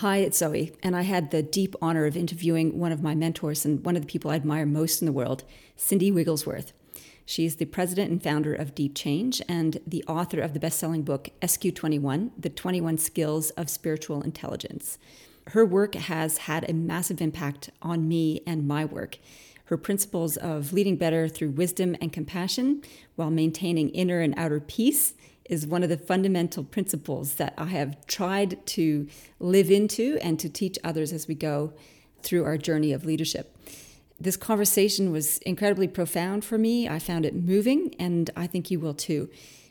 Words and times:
Hi, 0.00 0.16
it's 0.16 0.38
Zoe, 0.38 0.72
and 0.82 0.96
I 0.96 1.02
had 1.02 1.30
the 1.30 1.42
deep 1.42 1.76
honor 1.82 2.06
of 2.06 2.16
interviewing 2.16 2.78
one 2.78 2.90
of 2.90 3.02
my 3.02 3.14
mentors 3.14 3.66
and 3.66 3.84
one 3.84 3.96
of 3.96 4.02
the 4.02 4.08
people 4.08 4.30
I 4.30 4.36
admire 4.36 4.64
most 4.64 5.02
in 5.02 5.06
the 5.06 5.12
world, 5.12 5.44
Cindy 5.76 6.10
Wigglesworth. 6.10 6.72
She's 7.26 7.56
the 7.56 7.66
president 7.66 8.10
and 8.10 8.22
founder 8.22 8.54
of 8.54 8.74
Deep 8.74 8.94
Change 8.94 9.42
and 9.46 9.78
the 9.86 10.02
author 10.08 10.40
of 10.40 10.54
the 10.54 10.58
best 10.58 10.78
selling 10.78 11.02
book 11.02 11.28
SQ21 11.42 12.30
The 12.38 12.48
21 12.48 12.96
Skills 12.96 13.50
of 13.50 13.68
Spiritual 13.68 14.22
Intelligence. 14.22 14.96
Her 15.48 15.66
work 15.66 15.94
has 15.96 16.38
had 16.38 16.66
a 16.66 16.72
massive 16.72 17.20
impact 17.20 17.68
on 17.82 18.08
me 18.08 18.40
and 18.46 18.66
my 18.66 18.86
work. 18.86 19.18
Her 19.64 19.76
principles 19.76 20.38
of 20.38 20.72
leading 20.72 20.96
better 20.96 21.28
through 21.28 21.50
wisdom 21.50 21.94
and 22.00 22.10
compassion 22.10 22.82
while 23.16 23.30
maintaining 23.30 23.90
inner 23.90 24.20
and 24.20 24.32
outer 24.38 24.60
peace 24.60 25.12
is 25.50 25.66
one 25.66 25.82
of 25.82 25.88
the 25.88 25.96
fundamental 25.98 26.62
principles 26.62 27.34
that 27.34 27.52
I 27.58 27.66
have 27.66 28.06
tried 28.06 28.64
to 28.68 29.08
live 29.40 29.70
into 29.70 30.16
and 30.22 30.38
to 30.38 30.48
teach 30.48 30.78
others 30.84 31.12
as 31.12 31.26
we 31.26 31.34
go 31.34 31.74
through 32.22 32.44
our 32.44 32.56
journey 32.56 32.92
of 32.92 33.04
leadership. 33.04 33.56
This 34.18 34.36
conversation 34.36 35.10
was 35.10 35.38
incredibly 35.38 35.88
profound 35.88 36.44
for 36.44 36.56
me. 36.56 36.88
I 36.88 37.00
found 37.00 37.26
it 37.26 37.34
moving, 37.34 37.94
and 37.98 38.30
I 38.36 38.46
think 38.46 38.70
you 38.70 38.78
will 38.78 38.94
too. 38.94 39.28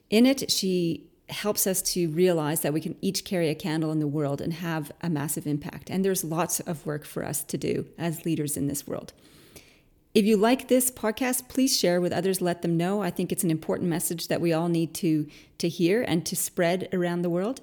In 0.09 0.25
it, 0.25 0.51
she 0.51 1.05
helps 1.29 1.65
us 1.65 1.81
to 1.93 2.09
realize 2.09 2.61
that 2.61 2.73
we 2.73 2.81
can 2.81 2.95
each 3.01 3.23
carry 3.23 3.49
a 3.49 3.55
candle 3.55 3.91
in 3.91 3.99
the 3.99 4.07
world 4.07 4.41
and 4.41 4.53
have 4.53 4.91
a 5.01 5.09
massive 5.09 5.47
impact. 5.47 5.89
And 5.89 6.03
there's 6.03 6.23
lots 6.23 6.59
of 6.59 6.85
work 6.85 7.05
for 7.05 7.23
us 7.23 7.43
to 7.43 7.57
do 7.57 7.85
as 7.97 8.25
leaders 8.25 8.57
in 8.57 8.67
this 8.67 8.85
world. 8.85 9.13
If 10.15 10.25
you 10.25 10.37
like 10.37 10.67
this 10.67 10.89
podcast, 10.89 11.49
please 11.49 11.77
share 11.77 12.01
with 12.01 12.11
others, 12.11 12.41
let 12.41 12.63
them 12.63 12.75
know. 12.75 13.03
I 13.03 13.11
think 13.11 13.31
it's 13.31 13.43
an 13.43 13.51
important 13.51 13.89
message 13.89 14.27
that 14.27 14.41
we 14.41 14.51
all 14.51 14.67
need 14.67 14.95
to, 14.95 15.27
to 15.59 15.69
hear 15.69 16.01
and 16.01 16.25
to 16.25 16.35
spread 16.35 16.89
around 16.91 17.21
the 17.21 17.29
world. 17.29 17.61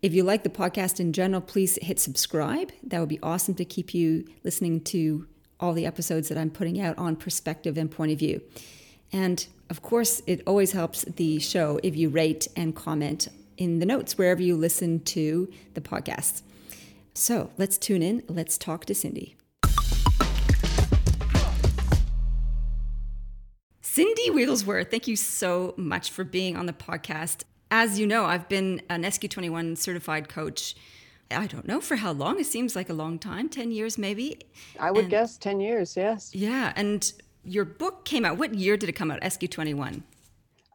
If 0.00 0.14
you 0.14 0.22
like 0.22 0.44
the 0.44 0.48
podcast 0.48 1.00
in 1.00 1.12
general, 1.12 1.40
please 1.40 1.76
hit 1.82 1.98
subscribe. 1.98 2.70
That 2.84 3.00
would 3.00 3.08
be 3.08 3.18
awesome 3.20 3.56
to 3.56 3.64
keep 3.64 3.94
you 3.94 4.24
listening 4.44 4.80
to 4.82 5.26
all 5.58 5.72
the 5.72 5.86
episodes 5.86 6.28
that 6.28 6.38
I'm 6.38 6.50
putting 6.50 6.80
out 6.80 6.96
on 6.98 7.16
perspective 7.16 7.76
and 7.76 7.90
point 7.90 8.12
of 8.12 8.18
view. 8.20 8.42
And 9.12 9.44
of 9.68 9.82
course, 9.82 10.22
it 10.24 10.42
always 10.46 10.70
helps 10.70 11.02
the 11.02 11.40
show 11.40 11.80
if 11.82 11.96
you 11.96 12.10
rate 12.10 12.46
and 12.54 12.76
comment 12.76 13.26
in 13.56 13.80
the 13.80 13.86
notes 13.86 14.16
wherever 14.16 14.40
you 14.40 14.56
listen 14.56 15.00
to 15.00 15.52
the 15.74 15.80
podcast. 15.80 16.42
So 17.12 17.50
let's 17.58 17.76
tune 17.76 18.02
in. 18.02 18.22
Let's 18.28 18.56
talk 18.56 18.84
to 18.84 18.94
Cindy. 18.94 19.37
Cindy 23.98 24.30
Wigglesworth, 24.30 24.92
thank 24.92 25.08
you 25.08 25.16
so 25.16 25.74
much 25.76 26.12
for 26.12 26.22
being 26.22 26.56
on 26.56 26.66
the 26.66 26.72
podcast. 26.72 27.42
As 27.68 27.98
you 27.98 28.06
know, 28.06 28.26
I've 28.26 28.48
been 28.48 28.80
an 28.88 29.02
SQ21 29.02 29.76
certified 29.76 30.28
coach. 30.28 30.76
I 31.32 31.48
don't 31.48 31.66
know 31.66 31.80
for 31.80 31.96
how 31.96 32.12
long. 32.12 32.38
It 32.38 32.46
seems 32.46 32.76
like 32.76 32.90
a 32.90 32.92
long 32.92 33.18
time 33.18 33.48
10 33.48 33.72
years 33.72 33.98
maybe. 33.98 34.38
I 34.78 34.92
would 34.92 35.00
and, 35.00 35.10
guess 35.10 35.36
10 35.36 35.58
years, 35.58 35.96
yes. 35.96 36.32
Yeah. 36.32 36.72
And 36.76 37.12
your 37.42 37.64
book 37.64 38.04
came 38.04 38.24
out. 38.24 38.38
What 38.38 38.54
year 38.54 38.76
did 38.76 38.88
it 38.88 38.92
come 38.92 39.10
out, 39.10 39.20
SQ21? 39.20 40.02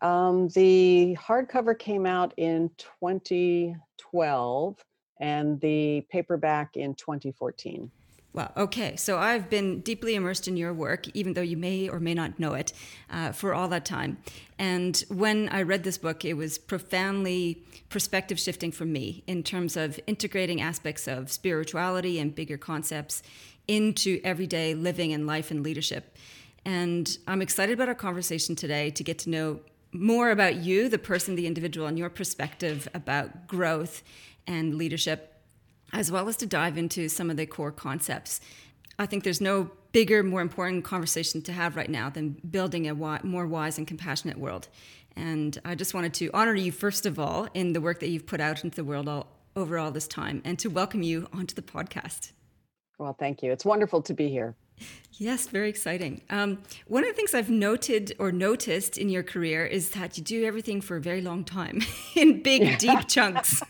Um, 0.01 0.49
the 0.49 1.15
hardcover 1.17 1.79
came 1.79 2.05
out 2.05 2.33
in 2.35 2.71
2012 2.77 4.83
and 5.21 5.61
the 5.61 6.05
paperback 6.11 6.75
in 6.75 6.93
2014. 6.95 7.89
Well, 8.33 8.51
okay. 8.57 8.95
So 8.95 9.19
I've 9.19 9.47
been 9.47 9.81
deeply 9.81 10.15
immersed 10.15 10.47
in 10.47 10.57
your 10.57 10.73
work, 10.73 11.07
even 11.13 11.33
though 11.33 11.41
you 11.41 11.55
may 11.55 11.87
or 11.87 11.99
may 11.99 12.15
not 12.15 12.39
know 12.39 12.55
it, 12.55 12.73
uh, 13.11 13.31
for 13.31 13.53
all 13.53 13.67
that 13.67 13.85
time. 13.85 14.17
And 14.57 15.03
when 15.09 15.49
I 15.49 15.61
read 15.61 15.83
this 15.83 15.99
book, 15.99 16.25
it 16.25 16.33
was 16.33 16.57
profoundly 16.57 17.63
perspective 17.89 18.39
shifting 18.39 18.71
for 18.71 18.85
me 18.85 19.23
in 19.27 19.43
terms 19.43 19.77
of 19.77 19.99
integrating 20.07 20.61
aspects 20.61 21.07
of 21.07 21.31
spirituality 21.31 22.17
and 22.19 22.33
bigger 22.33 22.57
concepts 22.57 23.21
into 23.67 24.19
everyday 24.23 24.73
living 24.73 25.13
and 25.13 25.27
life 25.27 25.51
and 25.51 25.61
leadership. 25.61 26.17
And 26.65 27.15
I'm 27.27 27.41
excited 27.41 27.73
about 27.73 27.87
our 27.87 27.95
conversation 27.95 28.55
today 28.55 28.89
to 28.91 29.03
get 29.03 29.19
to 29.19 29.29
know 29.29 29.59
more 29.91 30.31
about 30.31 30.55
you, 30.55 30.89
the 30.89 30.97
person, 30.97 31.35
the 31.35 31.45
individual, 31.45 31.85
and 31.85 31.99
your 31.99 32.09
perspective 32.09 32.87
about 32.95 33.47
growth 33.47 34.01
and 34.47 34.75
leadership 34.75 35.32
as 35.93 36.11
well 36.11 36.27
as 36.27 36.35
to 36.37 36.45
dive 36.45 36.77
into 36.77 37.07
some 37.07 37.29
of 37.29 37.37
the 37.37 37.45
core 37.45 37.71
concepts. 37.71 38.41
I 38.99 39.05
think 39.05 39.23
there's 39.23 39.39
no 39.39 39.71
bigger, 39.91 40.23
more 40.23 40.41
important 40.41 40.83
conversation 40.83 41.41
to 41.43 41.53
have 41.53 41.75
right 41.75 41.89
now 41.89 42.09
than 42.09 42.31
building 42.49 42.87
a 42.87 42.95
more 43.23 43.47
wise 43.47 43.77
and 43.77 43.87
compassionate 43.87 44.37
world. 44.37 44.67
And 45.15 45.57
I 45.63 45.75
just 45.75 45.93
wanted 45.93 46.15
to 46.15 46.31
honor 46.33 46.55
you, 46.55 46.71
first 46.71 47.05
of 47.05 47.19
all, 47.19 47.47
in 47.53 47.73
the 47.73 47.81
work 47.81 47.99
that 47.99 48.09
you've 48.09 48.25
put 48.25 48.41
out 48.41 48.63
into 48.63 48.75
the 48.75 48.83
world 48.83 49.07
all, 49.07 49.27
over 49.55 49.77
all 49.77 49.91
this 49.91 50.07
time 50.07 50.41
and 50.43 50.57
to 50.59 50.69
welcome 50.69 51.03
you 51.03 51.27
onto 51.31 51.53
the 51.53 51.61
podcast. 51.61 52.31
Well, 52.97 53.15
thank 53.17 53.43
you. 53.43 53.51
It's 53.51 53.65
wonderful 53.65 54.01
to 54.03 54.13
be 54.13 54.29
here. 54.29 54.55
Yes, 55.17 55.47
very 55.47 55.69
exciting. 55.69 56.21
Um, 56.29 56.63
one 56.87 57.03
of 57.03 57.09
the 57.09 57.15
things 57.15 57.33
I've 57.33 57.49
noted 57.49 58.15
or 58.17 58.31
noticed 58.31 58.97
in 58.97 59.09
your 59.09 59.21
career 59.21 59.65
is 59.65 59.91
that 59.91 60.17
you 60.17 60.23
do 60.23 60.43
everything 60.43 60.81
for 60.81 60.97
a 60.97 61.01
very 61.01 61.21
long 61.21 61.43
time 61.43 61.81
in 62.15 62.41
big, 62.41 62.79
deep 62.79 63.07
chunks. 63.07 63.61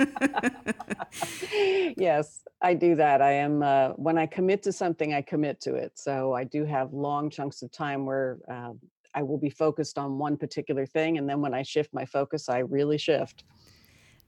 yes, 1.97 2.43
I 2.61 2.73
do 2.73 2.95
that. 2.95 3.21
I 3.21 3.33
am, 3.33 3.61
uh, 3.61 3.89
when 3.89 4.17
I 4.17 4.25
commit 4.25 4.63
to 4.63 4.71
something, 4.71 5.13
I 5.13 5.21
commit 5.21 5.59
to 5.61 5.75
it. 5.75 5.91
So 5.95 6.33
I 6.33 6.45
do 6.45 6.65
have 6.65 6.93
long 6.93 7.29
chunks 7.29 7.61
of 7.61 7.71
time 7.71 8.05
where 8.05 8.37
uh, 8.49 8.71
I 9.13 9.21
will 9.21 9.37
be 9.37 9.49
focused 9.49 9.97
on 9.97 10.17
one 10.17 10.37
particular 10.37 10.85
thing. 10.85 11.17
And 11.17 11.29
then 11.29 11.41
when 11.41 11.53
I 11.53 11.61
shift 11.63 11.93
my 11.93 12.05
focus, 12.05 12.47
I 12.47 12.59
really 12.59 12.97
shift. 12.97 13.43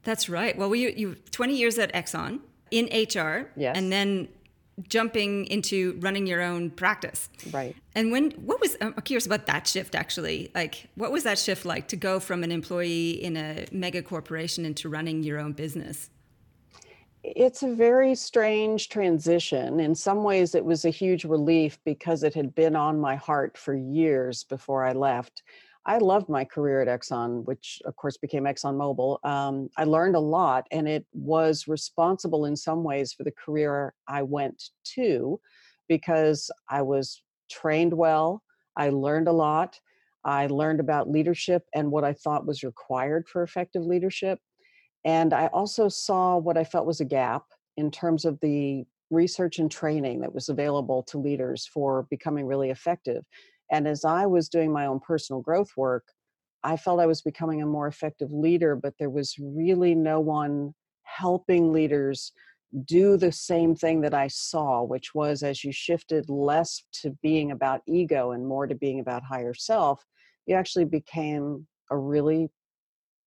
That's 0.04 0.28
right. 0.28 0.56
Well, 0.58 0.76
you, 0.76 0.94
you 0.96 1.16
20 1.32 1.56
years 1.56 1.80
at 1.80 1.94
Exxon 1.94 2.42
in 2.72 2.86
HR. 2.86 3.52
Yes. 3.56 3.76
And 3.78 3.92
then 3.92 4.28
jumping 4.88 5.46
into 5.46 5.98
running 6.00 6.28
your 6.28 6.42
own 6.42 6.70
practice. 6.70 7.30
Right. 7.52 7.76
And 7.94 8.12
when 8.12 8.32
what 8.32 8.60
was 8.60 8.76
I'm 8.82 8.94
curious 8.94 9.26
about 9.26 9.46
that 9.46 9.68
shift 9.68 9.96
actually. 9.96 10.52
Like 10.54 10.88
what 10.96 11.12
was 11.12 11.24
that 11.24 11.40
shift 11.40 11.66
like 11.66 11.88
to 11.90 11.96
go 11.96 12.20
from 12.20 12.44
an 12.44 12.52
employee 12.52 13.12
in 13.12 13.38
a 13.38 13.66
mega 13.72 14.02
corporation 14.02 14.66
into 14.66 14.90
running 14.90 15.24
your 15.24 15.40
own 15.40 15.54
business? 15.54 16.10
It's 17.24 17.64
a 17.64 17.74
very 17.74 18.14
strange 18.14 18.90
transition. 18.90 19.80
In 19.80 19.96
some 19.96 20.24
ways 20.24 20.54
it 20.54 20.64
was 20.64 20.86
a 20.86 20.92
huge 20.92 21.26
relief 21.26 21.80
because 21.84 22.24
it 22.24 22.34
had 22.34 22.54
been 22.54 22.76
on 22.76 23.00
my 23.00 23.16
heart 23.16 23.58
for 23.58 23.74
years 23.74 24.44
before 24.44 24.86
I 24.86 24.92
left. 24.92 25.42
I 25.88 26.00
loved 26.00 26.30
my 26.30 26.44
career 26.44 26.82
at 26.82 26.88
Exxon, 26.88 27.46
which 27.46 27.80
of 27.86 27.96
course 27.96 28.18
became 28.18 28.46
ExxonMobil. 28.46 29.24
Um, 29.24 29.70
I 29.78 29.84
learned 29.84 30.16
a 30.16 30.20
lot, 30.20 30.66
and 30.72 30.88
it 30.88 31.06
was 31.14 31.68
responsible 31.68 32.46
in 32.46 32.56
some 32.56 32.84
ways 32.84 33.14
for 33.14 33.24
the 33.24 33.32
career 33.32 33.94
I 34.08 34.24
went 34.24 34.72
to 34.96 35.40
because 35.88 36.50
I 36.70 36.82
was 36.82 37.22
trained 37.52 37.94
well. 37.94 38.42
I 38.76 38.90
learned 38.90 39.28
a 39.28 39.32
lot. 39.34 39.80
I 40.24 40.48
learned 40.48 40.80
about 40.80 41.10
leadership 41.10 41.64
and 41.76 41.92
what 41.92 42.04
I 42.04 42.14
thought 42.14 42.48
was 42.48 42.64
required 42.64 43.28
for 43.30 43.44
effective 43.44 43.86
leadership. 43.86 44.40
And 45.04 45.34
I 45.34 45.48
also 45.48 45.88
saw 45.88 46.38
what 46.38 46.58
I 46.58 46.64
felt 46.64 46.88
was 46.88 47.00
a 47.00 47.06
gap 47.06 47.44
in 47.78 47.92
terms 47.92 48.26
of 48.26 48.40
the 48.42 48.86
research 49.12 49.60
and 49.60 49.70
training 49.70 50.22
that 50.22 50.34
was 50.34 50.50
available 50.50 51.04
to 51.04 51.20
leaders 51.20 51.70
for 51.72 52.08
becoming 52.10 52.48
really 52.48 52.72
effective. 52.72 53.24
And 53.72 53.88
as 53.88 54.06
I 54.06 54.26
was 54.26 54.50
doing 54.50 54.72
my 54.72 54.86
own 54.86 55.00
personal 55.00 55.42
growth 55.42 55.70
work, 55.76 56.04
I 56.64 56.78
felt 56.78 57.00
I 57.00 57.06
was 57.06 57.22
becoming 57.22 57.62
a 57.62 57.68
more 57.68 57.88
effective 57.88 58.32
leader, 58.32 58.76
but 58.76 58.94
there 58.98 59.10
was 59.10 59.36
really 59.40 59.94
no 59.94 60.20
one 60.20 60.74
helping 61.04 61.72
leaders 61.72 62.32
do 62.86 63.16
the 63.18 63.32
same 63.32 63.76
thing 63.76 64.02
that 64.02 64.14
I 64.14 64.28
saw, 64.28 64.84
which 64.84 65.14
was 65.14 65.44
as 65.44 65.64
you 65.64 65.72
shifted 65.72 66.30
less 66.30 66.84
to 67.02 67.12
being 67.22 67.52
about 67.52 67.82
ego 67.88 68.32
and 68.32 68.46
more 68.46 68.68
to 68.68 68.76
being 68.76 69.00
about 69.00 69.24
higher 69.24 69.54
self, 69.54 70.04
you 70.46 70.56
actually 70.56 70.86
became 70.86 71.68
a 71.92 71.98
really 71.98 72.50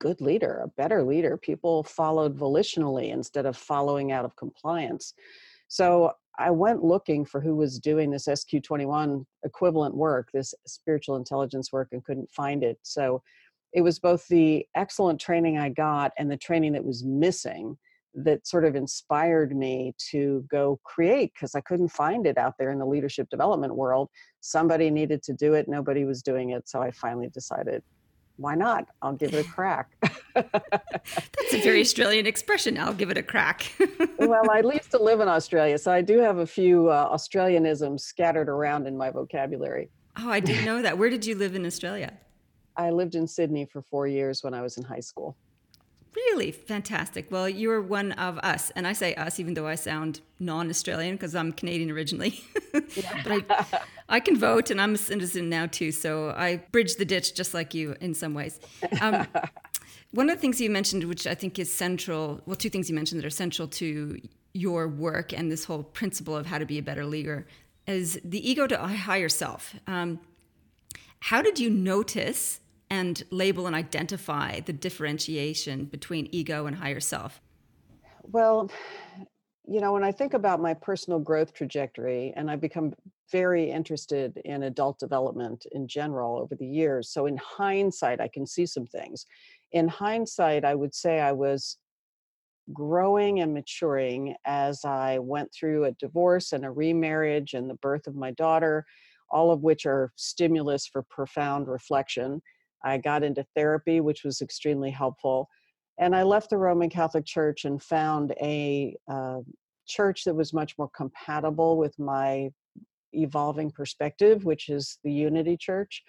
good 0.00 0.20
leader, 0.20 0.62
a 0.64 0.68
better 0.76 1.02
leader. 1.02 1.36
People 1.36 1.82
followed 1.82 2.36
volitionally 2.36 3.10
instead 3.10 3.46
of 3.46 3.56
following 3.56 4.12
out 4.12 4.24
of 4.24 4.36
compliance. 4.36 5.14
So 5.68 6.12
I 6.38 6.50
went 6.50 6.84
looking 6.84 7.24
for 7.24 7.40
who 7.40 7.56
was 7.56 7.78
doing 7.78 8.10
this 8.10 8.26
SQ21 8.26 9.24
equivalent 9.44 9.94
work, 9.96 10.28
this 10.32 10.54
spiritual 10.66 11.16
intelligence 11.16 11.72
work, 11.72 11.88
and 11.92 12.04
couldn't 12.04 12.30
find 12.30 12.62
it. 12.62 12.78
So 12.82 13.22
it 13.72 13.82
was 13.82 13.98
both 13.98 14.26
the 14.28 14.64
excellent 14.76 15.20
training 15.20 15.58
I 15.58 15.68
got 15.68 16.12
and 16.16 16.30
the 16.30 16.36
training 16.36 16.72
that 16.72 16.84
was 16.84 17.04
missing 17.04 17.76
that 18.14 18.46
sort 18.46 18.64
of 18.64 18.74
inspired 18.74 19.56
me 19.56 19.94
to 20.10 20.44
go 20.50 20.80
create 20.84 21.32
because 21.34 21.54
I 21.54 21.60
couldn't 21.60 21.88
find 21.88 22.26
it 22.26 22.38
out 22.38 22.54
there 22.58 22.70
in 22.70 22.78
the 22.78 22.86
leadership 22.86 23.28
development 23.30 23.74
world. 23.74 24.08
Somebody 24.40 24.90
needed 24.90 25.22
to 25.24 25.32
do 25.32 25.54
it, 25.54 25.68
nobody 25.68 26.04
was 26.04 26.22
doing 26.22 26.50
it. 26.50 26.68
So 26.68 26.80
I 26.80 26.90
finally 26.90 27.28
decided 27.28 27.82
why 28.38 28.54
not? 28.54 28.86
I'll 29.02 29.14
give 29.14 29.34
it 29.34 29.44
a 29.44 29.48
crack. 29.48 29.90
That's 30.34 31.52
a 31.52 31.60
very 31.60 31.80
Australian 31.80 32.26
expression. 32.26 32.78
I'll 32.78 32.94
give 32.94 33.10
it 33.10 33.18
a 33.18 33.22
crack. 33.22 33.70
well, 34.18 34.48
I 34.48 34.60
used 34.60 34.92
to 34.92 35.02
live 35.02 35.20
in 35.20 35.28
Australia, 35.28 35.76
so 35.76 35.90
I 35.90 36.00
do 36.00 36.18
have 36.20 36.38
a 36.38 36.46
few 36.46 36.88
uh, 36.88 37.12
Australianisms 37.12 38.00
scattered 38.00 38.48
around 38.48 38.86
in 38.86 38.96
my 38.96 39.10
vocabulary. 39.10 39.90
Oh, 40.16 40.30
I 40.30 40.38
didn't 40.38 40.64
know 40.64 40.82
that. 40.82 40.96
Where 40.96 41.10
did 41.10 41.26
you 41.26 41.34
live 41.34 41.56
in 41.56 41.66
Australia? 41.66 42.12
I 42.76 42.90
lived 42.90 43.16
in 43.16 43.26
Sydney 43.26 43.66
for 43.66 43.82
four 43.82 44.06
years 44.06 44.44
when 44.44 44.54
I 44.54 44.62
was 44.62 44.78
in 44.78 44.84
high 44.84 45.00
school. 45.00 45.36
Really 46.18 46.50
fantastic. 46.50 47.30
Well, 47.30 47.48
you're 47.48 47.80
one 47.80 48.10
of 48.12 48.38
us, 48.38 48.70
and 48.74 48.88
I 48.88 48.92
say 48.92 49.14
us 49.14 49.38
even 49.38 49.54
though 49.54 49.68
I 49.68 49.76
sound 49.76 50.20
non-Australian 50.40 51.14
because 51.14 51.36
I'm 51.36 51.52
Canadian 51.52 51.92
originally. 51.92 52.42
but 52.72 53.26
I, 53.26 53.66
I, 54.08 54.20
can 54.20 54.36
vote, 54.36 54.70
and 54.72 54.80
I'm 54.80 54.94
a 54.94 54.98
citizen 54.98 55.48
now 55.48 55.66
too. 55.66 55.92
So 55.92 56.30
I 56.30 56.56
bridge 56.72 56.96
the 56.96 57.04
ditch 57.04 57.34
just 57.34 57.54
like 57.54 57.72
you 57.72 57.94
in 58.00 58.14
some 58.14 58.34
ways. 58.34 58.58
Um, 59.00 59.28
one 60.10 60.28
of 60.28 60.36
the 60.36 60.40
things 60.40 60.60
you 60.60 60.70
mentioned, 60.70 61.04
which 61.04 61.24
I 61.24 61.36
think 61.36 61.56
is 61.56 61.72
central, 61.72 62.40
well, 62.46 62.56
two 62.56 62.70
things 62.70 62.88
you 62.88 62.96
mentioned 62.96 63.20
that 63.20 63.26
are 63.26 63.30
central 63.30 63.68
to 63.68 64.20
your 64.54 64.88
work 64.88 65.32
and 65.32 65.52
this 65.52 65.64
whole 65.64 65.84
principle 65.84 66.34
of 66.34 66.46
how 66.46 66.58
to 66.58 66.66
be 66.66 66.78
a 66.78 66.82
better 66.82 67.06
leader, 67.06 67.46
is 67.86 68.18
the 68.24 68.50
ego 68.50 68.66
to 68.66 68.82
a 68.82 68.88
higher 68.88 69.28
self. 69.28 69.76
Um, 69.86 70.18
how 71.20 71.42
did 71.42 71.60
you 71.60 71.70
notice? 71.70 72.58
And 72.90 73.22
label 73.30 73.66
and 73.66 73.76
identify 73.76 74.60
the 74.60 74.72
differentiation 74.72 75.84
between 75.84 76.28
ego 76.32 76.66
and 76.66 76.76
higher 76.76 77.00
self? 77.00 77.40
Well, 78.22 78.70
you 79.66 79.80
know, 79.80 79.92
when 79.92 80.04
I 80.04 80.12
think 80.12 80.34
about 80.34 80.60
my 80.60 80.74
personal 80.74 81.18
growth 81.18 81.52
trajectory, 81.52 82.32
and 82.36 82.50
I've 82.50 82.60
become 82.60 82.94
very 83.30 83.70
interested 83.70 84.40
in 84.44 84.62
adult 84.62 84.98
development 84.98 85.66
in 85.72 85.86
general 85.86 86.38
over 86.38 86.54
the 86.54 86.66
years. 86.66 87.10
So, 87.10 87.26
in 87.26 87.36
hindsight, 87.36 88.20
I 88.20 88.28
can 88.28 88.46
see 88.46 88.64
some 88.64 88.86
things. 88.86 89.26
In 89.72 89.86
hindsight, 89.88 90.64
I 90.64 90.74
would 90.74 90.94
say 90.94 91.20
I 91.20 91.32
was 91.32 91.76
growing 92.72 93.40
and 93.40 93.54
maturing 93.54 94.34
as 94.44 94.84
I 94.84 95.18
went 95.18 95.52
through 95.52 95.84
a 95.84 95.92
divorce 95.92 96.52
and 96.52 96.64
a 96.64 96.70
remarriage 96.70 97.54
and 97.54 97.68
the 97.68 97.74
birth 97.74 98.06
of 98.06 98.14
my 98.14 98.30
daughter, 98.32 98.84
all 99.30 99.50
of 99.50 99.62
which 99.62 99.86
are 99.86 100.12
stimulus 100.16 100.86
for 100.86 101.02
profound 101.02 101.68
reflection. 101.68 102.40
I 102.84 102.98
got 102.98 103.22
into 103.22 103.44
therapy, 103.54 104.00
which 104.00 104.24
was 104.24 104.40
extremely 104.40 104.90
helpful. 104.90 105.48
And 105.98 106.14
I 106.14 106.22
left 106.22 106.50
the 106.50 106.58
Roman 106.58 106.90
Catholic 106.90 107.24
Church 107.24 107.64
and 107.64 107.82
found 107.82 108.32
a 108.40 108.96
uh, 109.10 109.40
church 109.86 110.24
that 110.24 110.34
was 110.34 110.52
much 110.52 110.78
more 110.78 110.90
compatible 110.94 111.76
with 111.76 111.98
my 111.98 112.50
evolving 113.12 113.70
perspective, 113.70 114.44
which 114.44 114.68
is 114.68 114.98
the 115.02 115.12
Unity 115.12 115.56
Church, 115.56 116.02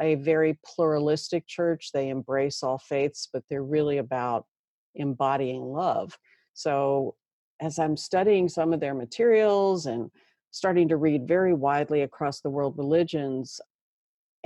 a 0.00 0.16
very 0.16 0.58
pluralistic 0.64 1.46
church. 1.46 1.90
They 1.92 2.08
embrace 2.08 2.62
all 2.62 2.78
faiths, 2.78 3.28
but 3.32 3.44
they're 3.48 3.62
really 3.62 3.98
about 3.98 4.46
embodying 4.94 5.62
love. 5.62 6.18
So, 6.54 7.14
as 7.60 7.78
I'm 7.78 7.96
studying 7.96 8.48
some 8.48 8.74
of 8.74 8.80
their 8.80 8.94
materials 8.94 9.86
and 9.86 10.10
starting 10.50 10.88
to 10.88 10.96
read 10.96 11.26
very 11.26 11.54
widely 11.54 12.02
across 12.02 12.40
the 12.40 12.50
world 12.50 12.76
religions, 12.76 13.60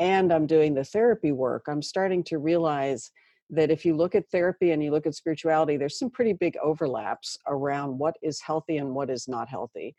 and 0.01 0.33
I'm 0.33 0.47
doing 0.47 0.75
the 0.75 0.83
therapy 0.83 1.31
work, 1.31 1.67
I'm 1.69 1.83
starting 1.83 2.25
to 2.25 2.39
realize 2.39 3.11
that 3.51 3.71
if 3.71 3.85
you 3.85 3.95
look 3.95 4.15
at 4.15 4.31
therapy 4.31 4.71
and 4.71 4.83
you 4.83 4.91
look 4.91 5.07
at 5.07 5.15
spirituality, 5.15 5.77
there's 5.77 5.99
some 5.99 6.11
pretty 6.11 6.33
big 6.33 6.57
overlaps 6.63 7.37
around 7.47 7.99
what 7.99 8.17
is 8.23 8.41
healthy 8.41 8.79
and 8.79 8.95
what 8.95 9.11
is 9.11 9.29
not 9.29 9.49
healthy. 9.49 9.95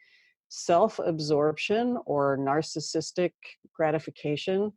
Self 0.49 0.99
absorption 0.99 1.97
or 2.05 2.37
narcissistic 2.37 3.31
gratification 3.73 4.73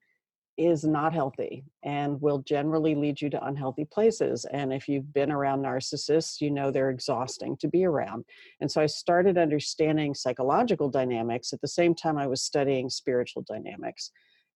is 0.57 0.85
not 0.85 1.13
healthy 1.13 1.65
and 1.83 2.21
will 2.21 2.39
generally 2.41 2.95
lead 2.95 3.21
you 3.21 3.29
to 3.31 3.45
unhealthy 3.45 3.85
places. 3.85 4.45
And 4.53 4.73
if 4.73 4.89
you've 4.89 5.13
been 5.13 5.33
around 5.33 5.63
narcissists, 5.63 6.41
you 6.41 6.51
know 6.51 6.71
they're 6.71 6.91
exhausting 6.91 7.57
to 7.57 7.67
be 7.67 7.85
around. 7.85 8.25
And 8.61 8.71
so 8.71 8.81
I 8.81 8.87
started 8.87 9.37
understanding 9.37 10.15
psychological 10.15 10.91
dynamics 10.91 11.53
at 11.53 11.61
the 11.61 11.67
same 11.69 11.95
time 11.95 12.19
I 12.19 12.27
was 12.27 12.43
studying 12.43 12.89
spiritual 12.89 13.43
dynamics. 13.49 14.13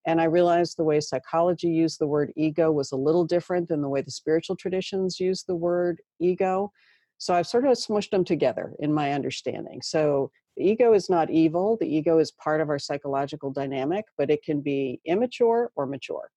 And 0.09 0.23
I 0.23 0.25
realized 0.25 0.79
the 0.79 0.85
way 0.85 1.01
psychology 1.01 1.69
used 1.69 1.99
the 1.99 2.07
word 2.07 2.33
ego 2.35 2.73
was 2.73 2.93
a 2.93 2.97
little 2.97 3.27
different 3.27 3.69
than 3.69 3.83
the 3.83 3.91
way 3.91 4.01
the 4.01 4.11
spiritual 4.11 4.57
traditions 4.57 5.21
use 5.21 5.43
the 5.43 5.55
word 5.55 6.01
ego. 6.19 6.73
So 7.19 7.35
I've 7.35 7.47
sort 7.47 7.67
of 7.67 7.73
smushed 7.73 8.09
them 8.09 8.25
together 8.25 8.73
in 8.79 8.91
my 8.91 9.13
understanding. 9.13 9.83
So 9.83 10.31
the 10.57 10.65
ego 10.65 10.95
is 10.95 11.11
not 11.11 11.29
evil, 11.29 11.77
the 11.79 11.95
ego 11.95 12.21
is 12.21 12.33
part 12.33 12.63
of 12.63 12.71
our 12.71 12.79
psychological 12.79 13.51
dynamic, 13.51 14.07
but 14.17 14.31
it 14.31 14.43
can 14.43 14.63
be 14.63 14.99
immature 15.05 15.71
or 15.77 15.85
mature. 15.85 16.31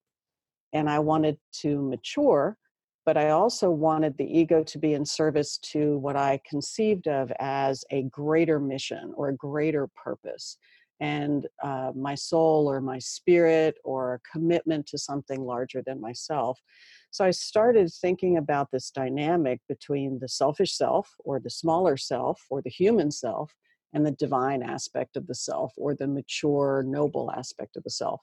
And 0.73 0.89
I 0.89 1.00
wanted 1.00 1.38
to 1.62 1.81
mature, 1.81 2.57
but 3.06 3.15
I 3.15 3.29
also 3.29 3.71
wanted 3.71 4.18
the 4.18 4.38
ego 4.38 4.63
to 4.63 4.79
be 4.79 4.95
in 4.95 5.06
service 5.06 5.57
to 5.71 5.97
what 6.00 6.18
I 6.18 6.41
conceived 6.45 7.07
of 7.07 7.31
as 7.39 7.85
a 7.89 8.03
greater 8.03 8.59
mission 8.59 9.13
or 9.15 9.29
a 9.29 9.35
greater 9.35 9.88
purpose 9.95 10.57
and 11.01 11.48
uh, 11.63 11.92
my 11.95 12.13
soul 12.13 12.69
or 12.69 12.80
my 12.80 13.00
spirit 13.00 13.77
or 13.83 14.13
a 14.13 14.19
commitment 14.31 14.86
to 14.86 15.00
something 15.00 15.42
larger 15.42 15.81
than 15.86 16.00
myself. 16.00 16.62
So 17.09 17.25
I 17.25 17.31
started 17.31 17.92
thinking 17.92 18.38
about 18.38 18.69
this 18.71 18.92
dynamic 18.92 19.59
between 19.68 20.19
the 20.19 20.30
selfish 20.30 20.77
self 20.77 21.13
or 21.25 21.39
the 21.39 21.50
smaller 21.50 21.98
self 21.98 22.45
or 22.51 22.62
the 22.62 22.69
human 22.69 23.09
self 23.09 23.53
and 23.94 24.06
the 24.06 24.12
divine 24.12 24.62
aspect 24.62 25.18
of 25.18 25.25
the 25.25 25.36
self 25.36 25.74
or 25.75 25.95
the 25.95 26.07
mature, 26.07 26.83
noble 26.86 27.31
aspect 27.31 27.75
of 27.75 27.83
the 27.83 27.89
self. 27.89 28.21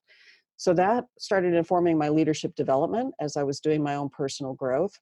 So 0.57 0.73
that 0.75 1.05
started 1.19 1.55
informing 1.55 1.99
my 1.99 2.09
leadership 2.09 2.55
development 2.55 3.13
as 3.21 3.37
I 3.37 3.43
was 3.43 3.61
doing 3.61 3.83
my 3.83 3.97
own 3.97 4.09
personal 4.09 4.55
growth. 4.55 4.99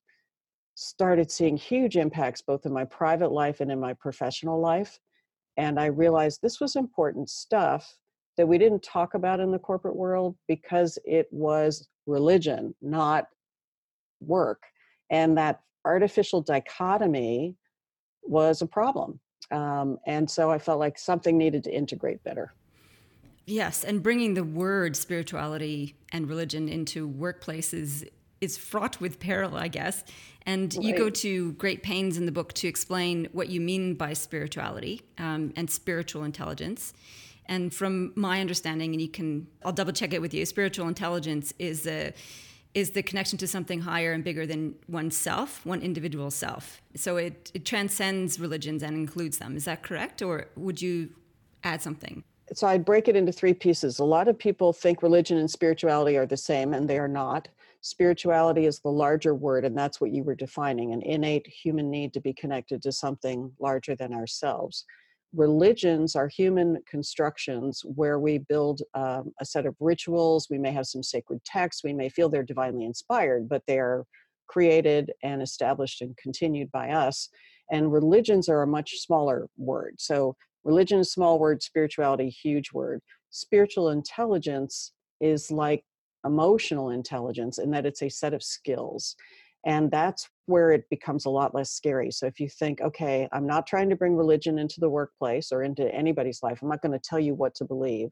Started 0.75 1.31
seeing 1.31 1.57
huge 1.57 1.97
impacts 1.97 2.43
both 2.43 2.67
in 2.67 2.73
my 2.73 2.85
private 2.87 3.33
life 3.33 3.61
and 3.61 3.71
in 3.71 3.79
my 3.79 3.93
professional 3.93 4.61
life 4.61 4.99
and 5.57 5.81
I 5.81 5.87
realized 5.87 6.41
this 6.43 6.61
was 6.61 6.77
important 6.77 7.31
stuff 7.31 7.97
that 8.37 8.47
we 8.47 8.59
didn't 8.59 8.83
talk 8.83 9.15
about 9.15 9.41
in 9.41 9.51
the 9.51 9.59
corporate 9.59 9.97
world 9.97 10.37
because 10.47 10.99
it 11.05 11.27
was 11.31 11.89
religion, 12.07 12.75
not 12.83 13.27
work. 14.21 14.63
And 15.11 15.37
that 15.39 15.61
artificial 15.85 16.43
dichotomy 16.43 17.55
was 18.23 18.61
a 18.61 18.67
problem. 18.67 19.21
Um, 19.51 19.99
and 20.07 20.29
so 20.31 20.51
I 20.51 20.59
felt 20.59 20.81
like 20.81 20.99
something 20.99 21.39
needed 21.39 21.65
to 21.65 21.75
integrate 21.75 22.23
better. 22.25 22.53
Yes, 23.47 23.85
and 23.85 24.03
bringing 24.03 24.35
the 24.35 24.43
word 24.43 24.97
spirituality 24.97 25.95
and 26.11 26.29
religion 26.29 26.69
into 26.69 27.09
workplaces 27.09 28.07
is 28.47 28.57
fraught 28.57 29.01
with 29.01 29.21
peril, 29.21 29.57
I 29.57 29.69
guess. 29.69 30.05
And 30.47 30.75
right. 30.75 30.85
you 30.85 30.97
go 30.97 31.11
to 31.11 31.53
great 31.65 31.83
pains 31.83 32.17
in 32.17 32.25
the 32.25 32.33
book 32.33 32.53
to 32.55 32.69
explain 32.69 33.29
what 33.33 33.49
you 33.49 33.61
mean 33.61 33.95
by 33.95 34.13
spirituality 34.15 35.03
um, 35.19 35.53
and 35.59 35.69
spiritual 35.69 36.23
intelligence. 36.25 36.95
And 37.47 37.75
from 37.75 38.13
my 38.15 38.41
understanding, 38.41 38.93
and 38.95 39.01
you 39.01 39.09
can, 39.09 39.47
I'll 39.65 39.73
double 39.81 39.93
check 39.93 40.13
it 40.13 40.21
with 40.21 40.33
you. 40.33 40.47
Spiritual 40.47 40.89
intelligence 40.89 41.53
is 41.59 41.87
a 41.87 42.13
is 42.75 42.91
the 42.91 43.03
connection 43.03 43.39
to 43.39 43.47
something 43.47 43.81
higher 43.81 44.13
and 44.13 44.23
bigger 44.23 44.45
than 44.47 44.75
oneself, 44.87 45.65
one 45.65 45.81
individual 45.81 46.31
self. 46.31 46.83
So 46.95 47.17
it, 47.17 47.51
it 47.55 47.65
transcends 47.65 48.39
religions 48.39 48.83
and 48.83 48.95
includes 48.95 49.39
them. 49.39 49.57
Is 49.57 49.65
that 49.65 49.83
correct, 49.83 50.21
or 50.21 50.49
would 50.57 50.83
you 50.83 51.09
add 51.65 51.81
something? 51.81 52.23
So 52.53 52.67
I'd 52.67 52.85
break 52.85 53.09
it 53.09 53.17
into 53.17 53.33
three 53.33 53.55
pieces. 53.55 53.99
A 53.99 54.05
lot 54.05 54.29
of 54.29 54.39
people 54.39 54.75
think 54.75 55.03
religion 55.03 55.39
and 55.39 55.51
spirituality 55.51 56.19
are 56.19 56.27
the 56.27 56.37
same, 56.37 56.75
and 56.75 56.87
they 56.87 56.99
are 56.99 57.09
not. 57.09 57.49
Spirituality 57.87 58.67
is 58.67 58.81
the 58.81 58.91
larger 58.91 59.33
word, 59.33 59.65
and 59.65 59.79
that's 59.79 60.01
what 60.01 60.11
you 60.11 60.25
were 60.25 60.35
defining 60.35 60.93
an 60.93 61.03
innate 61.03 61.47
human 61.47 61.89
need 61.89 62.13
to 62.15 62.21
be 62.21 62.33
connected 62.33 62.83
to 62.83 62.91
something 62.91 63.53
larger 63.61 63.95
than 63.95 64.13
ourselves. 64.13 64.85
Religions 65.33 66.17
are 66.17 66.27
human 66.27 66.79
constructions 66.91 67.83
where 67.85 68.19
we 68.19 68.39
build 68.39 68.83
um, 68.95 69.33
a 69.41 69.45
set 69.45 69.67
of 69.67 69.77
rituals. 69.79 70.49
We 70.51 70.59
may 70.59 70.73
have 70.73 70.87
some 70.87 71.05
sacred 71.05 71.45
texts. 71.45 71.85
We 71.85 71.93
may 71.93 72.09
feel 72.09 72.29
they're 72.29 72.43
divinely 72.43 72.87
inspired, 72.87 73.49
but 73.49 73.63
they're 73.69 74.05
created 74.49 75.13
and 75.23 75.41
established 75.41 76.03
and 76.03 76.17
continued 76.17 76.73
by 76.73 76.91
us. 76.91 77.29
And 77.71 77.93
religions 77.93 78.49
are 78.49 78.63
a 78.63 78.67
much 78.67 78.99
smaller 78.99 79.47
word. 79.57 79.95
So, 80.01 80.35
religion 80.65 80.99
is 80.99 81.07
a 81.07 81.11
small 81.11 81.39
word, 81.39 81.63
spirituality, 81.63 82.31
huge 82.31 82.73
word. 82.73 83.01
Spiritual 83.31 83.91
intelligence 83.91 84.91
is 85.21 85.53
like 85.53 85.85
emotional 86.27 86.91
intelligence 86.91 87.59
and 87.59 87.73
that 87.73 87.87
it's 87.87 88.03
a 88.03 88.09
set 88.09 88.35
of 88.35 88.43
skills. 88.43 89.17
And 89.65 89.91
that's 89.91 90.29
where 90.47 90.71
it 90.71 90.85
becomes 90.91 91.25
a 91.25 91.31
lot 91.31 91.55
less 91.55 91.71
scary. 91.71 92.11
So 92.13 92.27
if 92.27 92.39
you 92.39 92.49
think, 92.49 92.81
okay, 92.81 93.29
I'm 93.33 93.47
not 93.47 93.67
trying 93.67 93.89
to 93.91 93.97
bring 93.97 94.15
religion 94.15 94.59
into 94.59 94.81
the 94.81 94.89
workplace 94.89 95.51
or 95.51 95.63
into 95.63 95.93
anybody's 95.93 96.43
life, 96.43 96.61
I'm 96.63 96.69
not 96.69 96.83
going 96.83 96.93
to 96.93 97.09
tell 97.09 97.19
you 97.19 97.35
what 97.35 97.55
to 97.57 97.65
believe. 97.65 98.11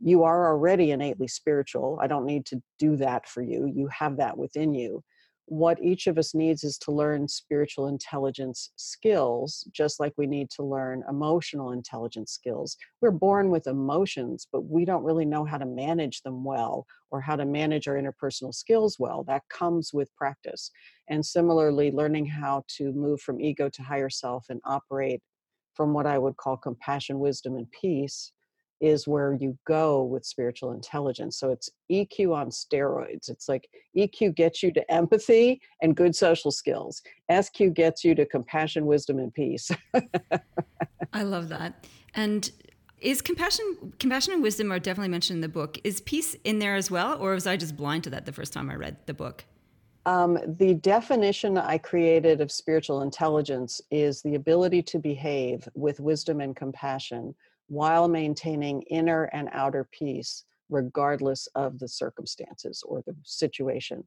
You 0.00 0.24
are 0.24 0.48
already 0.48 0.90
innately 0.90 1.28
spiritual. 1.28 1.98
I 2.02 2.08
don't 2.08 2.26
need 2.26 2.46
to 2.46 2.60
do 2.80 2.96
that 2.96 3.28
for 3.28 3.42
you. 3.42 3.70
You 3.72 3.88
have 3.88 4.16
that 4.16 4.36
within 4.36 4.74
you 4.74 5.04
what 5.52 5.82
each 5.82 6.06
of 6.06 6.16
us 6.16 6.34
needs 6.34 6.64
is 6.64 6.78
to 6.78 6.90
learn 6.90 7.28
spiritual 7.28 7.86
intelligence 7.86 8.70
skills, 8.76 9.68
just 9.70 10.00
like 10.00 10.14
we 10.16 10.26
need 10.26 10.48
to 10.48 10.62
learn 10.62 11.04
emotional 11.10 11.72
intelligence 11.72 12.32
skills. 12.32 12.74
We're 13.02 13.10
born 13.10 13.50
with 13.50 13.66
emotions, 13.66 14.48
but 14.50 14.62
we 14.62 14.86
don't 14.86 15.04
really 15.04 15.26
know 15.26 15.44
how 15.44 15.58
to 15.58 15.66
manage 15.66 16.22
them 16.22 16.42
well 16.42 16.86
or 17.10 17.20
how 17.20 17.36
to 17.36 17.44
manage 17.44 17.86
our 17.86 17.96
interpersonal 17.96 18.54
skills 18.54 18.96
well. 18.98 19.24
That 19.24 19.42
comes 19.50 19.92
with 19.92 20.08
practice. 20.16 20.70
And 21.10 21.24
similarly, 21.24 21.90
learning 21.90 22.24
how 22.24 22.64
to 22.78 22.90
move 22.92 23.20
from 23.20 23.38
ego 23.38 23.68
to 23.68 23.82
higher 23.82 24.08
self 24.08 24.46
and 24.48 24.58
operate 24.64 25.20
from 25.74 25.92
what 25.92 26.06
I 26.06 26.16
would 26.16 26.38
call 26.38 26.56
compassion, 26.56 27.18
wisdom, 27.18 27.56
and 27.56 27.70
peace 27.78 28.32
is 28.82 29.06
where 29.06 29.32
you 29.32 29.56
go 29.64 30.02
with 30.02 30.26
spiritual 30.26 30.72
intelligence. 30.72 31.38
So 31.38 31.50
it's 31.50 31.70
EQ 31.90 32.34
on 32.34 32.50
steroids. 32.50 33.30
It's 33.30 33.48
like 33.48 33.68
EQ 33.96 34.34
gets 34.34 34.60
you 34.62 34.72
to 34.72 34.92
empathy 34.92 35.62
and 35.80 35.96
good 35.96 36.16
social 36.16 36.50
skills. 36.50 37.00
SQ 37.30 37.74
gets 37.74 38.04
you 38.04 38.16
to 38.16 38.26
compassion, 38.26 38.84
wisdom, 38.84 39.20
and 39.20 39.32
peace. 39.32 39.70
I 41.12 41.22
love 41.22 41.48
that. 41.50 41.86
And 42.14 42.50
is 42.98 43.22
compassion 43.22 43.94
compassion 43.98 44.34
and 44.34 44.42
wisdom 44.42 44.72
are 44.72 44.78
definitely 44.80 45.10
mentioned 45.10 45.38
in 45.38 45.40
the 45.42 45.48
book. 45.48 45.78
Is 45.84 46.00
peace 46.00 46.34
in 46.44 46.58
there 46.58 46.74
as 46.74 46.90
well, 46.90 47.16
or 47.18 47.32
was 47.34 47.46
I 47.46 47.56
just 47.56 47.76
blind 47.76 48.04
to 48.04 48.10
that 48.10 48.26
the 48.26 48.32
first 48.32 48.52
time 48.52 48.68
I 48.68 48.74
read 48.74 48.96
the 49.06 49.14
book? 49.14 49.44
Um, 50.04 50.38
the 50.58 50.74
definition 50.74 51.56
I 51.56 51.78
created 51.78 52.40
of 52.40 52.50
spiritual 52.50 53.02
intelligence 53.02 53.80
is 53.92 54.22
the 54.22 54.34
ability 54.34 54.82
to 54.82 54.98
behave 54.98 55.68
with 55.74 56.00
wisdom 56.00 56.40
and 56.40 56.56
compassion 56.56 57.36
while 57.72 58.06
maintaining 58.06 58.82
inner 58.82 59.24
and 59.32 59.48
outer 59.52 59.88
peace, 59.92 60.44
regardless 60.68 61.48
of 61.54 61.78
the 61.78 61.88
circumstances 61.88 62.82
or 62.86 63.02
the 63.06 63.16
situation. 63.24 64.04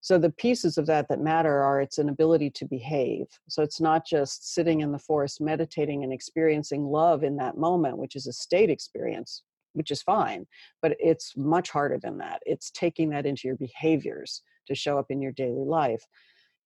So, 0.00 0.18
the 0.18 0.30
pieces 0.30 0.78
of 0.78 0.86
that 0.86 1.08
that 1.08 1.20
matter 1.20 1.62
are 1.62 1.80
its 1.80 1.98
an 1.98 2.08
ability 2.08 2.50
to 2.50 2.64
behave. 2.64 3.26
So, 3.48 3.62
it's 3.62 3.80
not 3.80 4.04
just 4.04 4.52
sitting 4.52 4.80
in 4.80 4.90
the 4.90 4.98
forest 4.98 5.40
meditating 5.40 6.02
and 6.02 6.12
experiencing 6.12 6.84
love 6.86 7.22
in 7.22 7.36
that 7.36 7.56
moment, 7.56 7.98
which 7.98 8.16
is 8.16 8.26
a 8.26 8.32
state 8.32 8.68
experience, 8.68 9.44
which 9.74 9.92
is 9.92 10.02
fine, 10.02 10.44
but 10.82 10.96
it's 10.98 11.36
much 11.36 11.70
harder 11.70 12.00
than 12.02 12.18
that. 12.18 12.42
It's 12.44 12.72
taking 12.72 13.10
that 13.10 13.26
into 13.26 13.46
your 13.46 13.56
behaviors 13.56 14.42
to 14.66 14.74
show 14.74 14.98
up 14.98 15.06
in 15.10 15.22
your 15.22 15.32
daily 15.32 15.64
life 15.64 16.04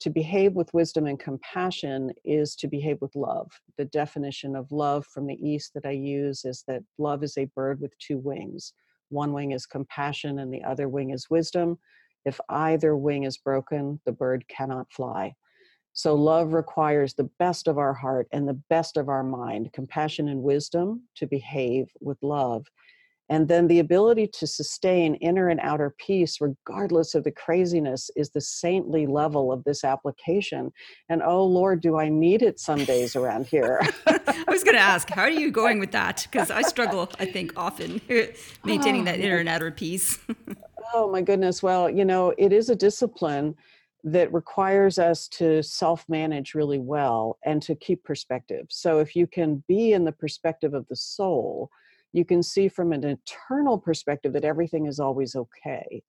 to 0.01 0.11
behave 0.11 0.55
with 0.55 0.73
wisdom 0.73 1.07
and 1.07 1.19
compassion 1.19 2.13
is 2.25 2.55
to 2.57 2.69
behave 2.69 3.01
with 3.01 3.15
love. 3.17 3.51
The 3.77 3.85
definition 3.87 4.55
of 4.55 4.71
love 4.71 5.07
from 5.07 5.27
the 5.27 5.35
East 5.35 5.75
that 5.75 5.87
I 5.87 5.91
use 5.91 6.45
is 6.45 6.65
that 6.69 6.83
love 6.99 7.25
is 7.25 7.37
a 7.37 7.51
bird 7.57 7.81
with 7.81 7.99
two 7.99 8.19
wings. 8.19 8.75
One 9.09 9.33
wing 9.33 9.53
is 9.53 9.67
compassion, 9.67 10.39
and 10.39 10.53
the 10.53 10.63
other 10.63 10.89
wing 10.89 11.11
is 11.11 11.31
wisdom. 11.31 11.79
If 12.25 12.41
either 12.49 12.97
wing 12.97 13.25
is 13.25 13.39
broken, 13.39 14.01
the 14.05 14.13
bird 14.13 14.45
cannot 14.49 14.93
fly. 14.93 15.35
So, 15.95 16.15
love 16.15 16.53
requires 16.53 17.15
the 17.15 17.31
best 17.39 17.67
of 17.67 17.79
our 17.79 17.95
heart 17.95 18.29
and 18.31 18.47
the 18.47 18.61
best 18.69 18.97
of 18.97 19.09
our 19.09 19.25
mind, 19.25 19.73
compassion 19.73 20.29
and 20.29 20.43
wisdom 20.43 21.09
to 21.17 21.27
behave 21.27 21.89
with 22.01 22.19
love 22.23 22.67
and 23.29 23.49
then 23.49 23.67
the 23.69 23.79
ability 23.79 24.27
to 24.29 24.47
sustain 24.47 25.15
inner 25.17 25.49
and 25.49 25.61
outer 25.61 25.95
peace, 25.99 26.41
regardless 26.41 27.15
of 27.15 27.25
the 27.25 27.31
craziness, 27.31 28.11
is 28.17 28.31
the 28.31 28.41
saintly 28.41 29.07
level 29.07 29.53
of 29.53 29.65
this 29.65 29.85
application. 29.85 30.73
And 31.09 31.23
oh 31.23 31.45
Lord, 31.45 31.83
do 31.83 31.99
I 31.99 32.09
need 32.09 32.43
it 32.43 32.59
some 32.59 32.85
days 32.85 33.17
around 33.17 33.47
here? 33.47 33.81
I 34.07 34.45
was 34.49 34.65
going 34.65 34.77
to 34.77 34.83
ask, 34.83 35.11
how 35.11 35.23
are 35.23 35.31
you 35.31 35.51
going 35.51 35.79
with 35.79 35.93
that? 35.93 36.27
Because 36.31 36.51
I 36.51 36.63
struggle, 36.63 37.09
I 37.19 37.27
think, 37.33 37.53
often 37.57 38.01
eh, 38.09 38.29
maintaining 38.65 39.05
that 39.05 39.21
inner 39.21 39.37
oh. 39.37 39.41
and 39.41 39.49
outer 39.49 39.71
peace. 39.71 40.19
oh 40.95 41.11
my 41.11 41.21
goodness. 41.21 41.63
Well, 41.63 41.91
you 41.91 42.05
know, 42.05 42.35
it 42.39 42.53
is 42.53 42.71
a 42.71 42.77
discipline 42.77 43.55
that 44.05 44.33
requires 44.33 44.99
us 44.99 45.29
to 45.29 45.63
self 45.63 46.09
manage 46.09 46.55
really 46.55 46.79
well 46.79 47.39
and 47.45 47.61
to 47.63 47.75
keep 47.75 48.05
perspective. 48.05 48.67
So 48.71 49.01
if 49.01 49.15
you 49.15 49.27
can 49.27 49.63
be 49.69 49.93
in 49.93 50.05
the 50.05 50.13
perspective 50.13 50.73
of 50.73 50.87
the 50.89 50.97
soul, 50.97 51.69
you 52.13 52.25
can 52.25 52.43
see 52.43 52.69
from 52.69 52.93
an 52.93 53.05
eternal 53.05 53.79
perspective 53.79 54.33
that 54.33 54.45
everything 54.45 54.87
is 54.87 55.01
always 55.01 55.37
okay. 55.37 56.03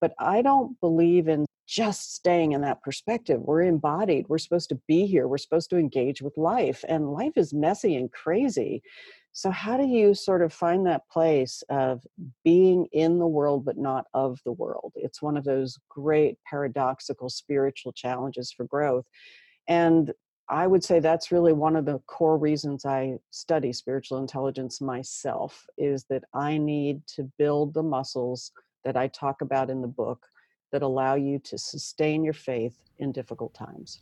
But 0.00 0.14
I 0.18 0.42
don't 0.42 0.78
believe 0.80 1.28
in 1.28 1.44
just 1.66 2.14
staying 2.14 2.52
in 2.52 2.62
that 2.62 2.82
perspective. 2.82 3.40
We're 3.42 3.62
embodied. 3.62 4.26
We're 4.28 4.38
supposed 4.38 4.70
to 4.70 4.80
be 4.86 5.06
here. 5.06 5.28
We're 5.28 5.38
supposed 5.38 5.70
to 5.70 5.76
engage 5.76 6.22
with 6.22 6.36
life. 6.36 6.84
And 6.88 7.12
life 7.12 7.34
is 7.36 7.52
messy 7.52 7.96
and 7.96 8.10
crazy. 8.10 8.82
So, 9.32 9.50
how 9.50 9.76
do 9.76 9.86
you 9.86 10.14
sort 10.14 10.42
of 10.42 10.52
find 10.52 10.86
that 10.86 11.08
place 11.10 11.62
of 11.68 12.04
being 12.44 12.86
in 12.92 13.18
the 13.18 13.26
world 13.26 13.64
but 13.64 13.76
not 13.76 14.06
of 14.14 14.40
the 14.44 14.52
world? 14.52 14.92
It's 14.96 15.22
one 15.22 15.36
of 15.36 15.44
those 15.44 15.78
great 15.88 16.38
paradoxical 16.48 17.28
spiritual 17.28 17.92
challenges 17.92 18.50
for 18.50 18.64
growth. 18.64 19.04
And 19.68 20.12
I 20.50 20.66
would 20.66 20.82
say 20.82 20.98
that's 20.98 21.30
really 21.30 21.52
one 21.52 21.76
of 21.76 21.84
the 21.84 21.98
core 22.06 22.38
reasons 22.38 22.86
I 22.86 23.18
study 23.30 23.72
spiritual 23.72 24.18
intelligence 24.18 24.80
myself 24.80 25.66
is 25.76 26.04
that 26.04 26.24
I 26.32 26.56
need 26.56 27.06
to 27.08 27.30
build 27.38 27.74
the 27.74 27.82
muscles 27.82 28.52
that 28.84 28.96
I 28.96 29.08
talk 29.08 29.42
about 29.42 29.68
in 29.68 29.82
the 29.82 29.88
book 29.88 30.26
that 30.72 30.82
allow 30.82 31.14
you 31.14 31.38
to 31.40 31.58
sustain 31.58 32.24
your 32.24 32.32
faith 32.32 32.76
in 32.98 33.12
difficult 33.12 33.54
times. 33.54 34.00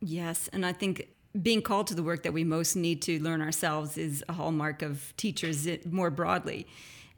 Yes, 0.00 0.48
and 0.52 0.64
I 0.66 0.72
think 0.72 1.08
being 1.40 1.62
called 1.62 1.86
to 1.88 1.94
the 1.94 2.02
work 2.02 2.22
that 2.22 2.32
we 2.32 2.44
most 2.44 2.74
need 2.74 3.02
to 3.02 3.22
learn 3.22 3.40
ourselves 3.40 3.98
is 3.98 4.24
a 4.28 4.32
hallmark 4.32 4.82
of 4.82 5.14
teachers 5.16 5.66
eh, 5.66 5.78
more 5.88 6.10
broadly. 6.10 6.66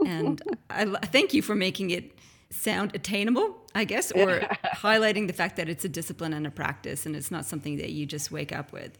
And 0.04 0.42
I 0.70 0.84
thank 1.06 1.32
you 1.32 1.42
for 1.42 1.54
making 1.54 1.90
it 1.90 2.18
sound 2.50 2.92
attainable, 2.94 3.56
I 3.74 3.84
guess, 3.84 4.10
or 4.12 4.40
highlighting 4.74 5.26
the 5.26 5.32
fact 5.32 5.56
that 5.56 5.68
it's 5.68 5.84
a 5.84 5.88
discipline 5.88 6.32
and 6.32 6.46
a 6.46 6.50
practice 6.50 7.06
and 7.06 7.16
it's 7.16 7.30
not 7.30 7.44
something 7.44 7.76
that 7.78 7.90
you 7.90 8.06
just 8.06 8.30
wake 8.30 8.52
up 8.52 8.72
with. 8.72 8.98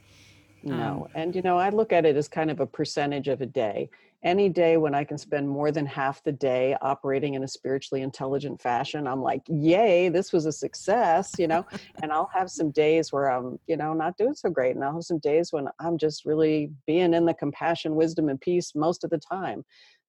No. 0.62 1.06
Um, 1.06 1.08
and, 1.14 1.34
you 1.34 1.42
know, 1.42 1.58
I 1.58 1.70
look 1.70 1.92
at 1.92 2.04
it 2.04 2.16
as 2.16 2.28
kind 2.28 2.50
of 2.50 2.60
a 2.60 2.66
percentage 2.66 3.28
of 3.28 3.40
a 3.40 3.46
day. 3.46 3.88
Any 4.22 4.50
day 4.50 4.76
when 4.76 4.94
I 4.94 5.04
can 5.04 5.16
spend 5.16 5.48
more 5.48 5.72
than 5.72 5.86
half 5.86 6.22
the 6.22 6.32
day 6.32 6.76
operating 6.82 7.32
in 7.32 7.42
a 7.42 7.48
spiritually 7.48 8.02
intelligent 8.02 8.60
fashion, 8.60 9.06
I'm 9.06 9.22
like, 9.22 9.40
yay, 9.48 10.10
this 10.10 10.30
was 10.30 10.44
a 10.44 10.52
success, 10.52 11.32
you 11.38 11.48
know. 11.48 11.64
and 12.02 12.12
I'll 12.12 12.30
have 12.34 12.50
some 12.50 12.70
days 12.70 13.12
where 13.12 13.30
I'm, 13.30 13.58
you 13.66 13.78
know, 13.78 13.94
not 13.94 14.18
doing 14.18 14.34
so 14.34 14.50
great. 14.50 14.76
And 14.76 14.84
I'll 14.84 14.92
have 14.92 15.04
some 15.04 15.20
days 15.20 15.54
when 15.54 15.68
I'm 15.78 15.96
just 15.96 16.26
really 16.26 16.70
being 16.86 17.14
in 17.14 17.24
the 17.24 17.32
compassion, 17.32 17.94
wisdom, 17.94 18.28
and 18.28 18.38
peace 18.38 18.74
most 18.74 19.04
of 19.04 19.10
the 19.10 19.18
time. 19.18 19.64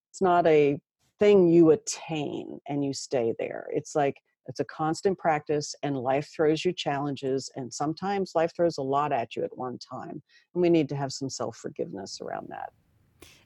It's 0.10 0.22
not 0.22 0.46
a 0.46 0.78
thing 1.22 1.48
you 1.48 1.70
attain 1.70 2.60
and 2.68 2.84
you 2.84 2.94
stay 2.94 3.32
there. 3.38 3.68
It's 3.72 3.96
like 3.96 4.18
it's 4.48 4.60
a 4.60 4.66
constant 4.66 5.20
practice 5.20 5.76
and 5.84 5.96
life 5.96 6.28
throws 6.36 6.66
you 6.66 6.74
challenges 6.74 7.52
and 7.56 7.72
sometimes 7.72 8.32
life 8.34 8.52
throws 8.56 8.80
a 8.80 8.82
lot 8.82 9.12
at 9.12 9.36
you 9.36 9.44
at 9.44 9.56
one 9.56 9.78
time 9.78 10.24
and 10.54 10.62
we 10.64 10.68
need 10.68 10.90
to 10.90 10.96
have 10.96 11.14
some 11.14 11.30
self-forgiveness 11.30 12.22
around 12.22 12.48
that. 12.50 12.72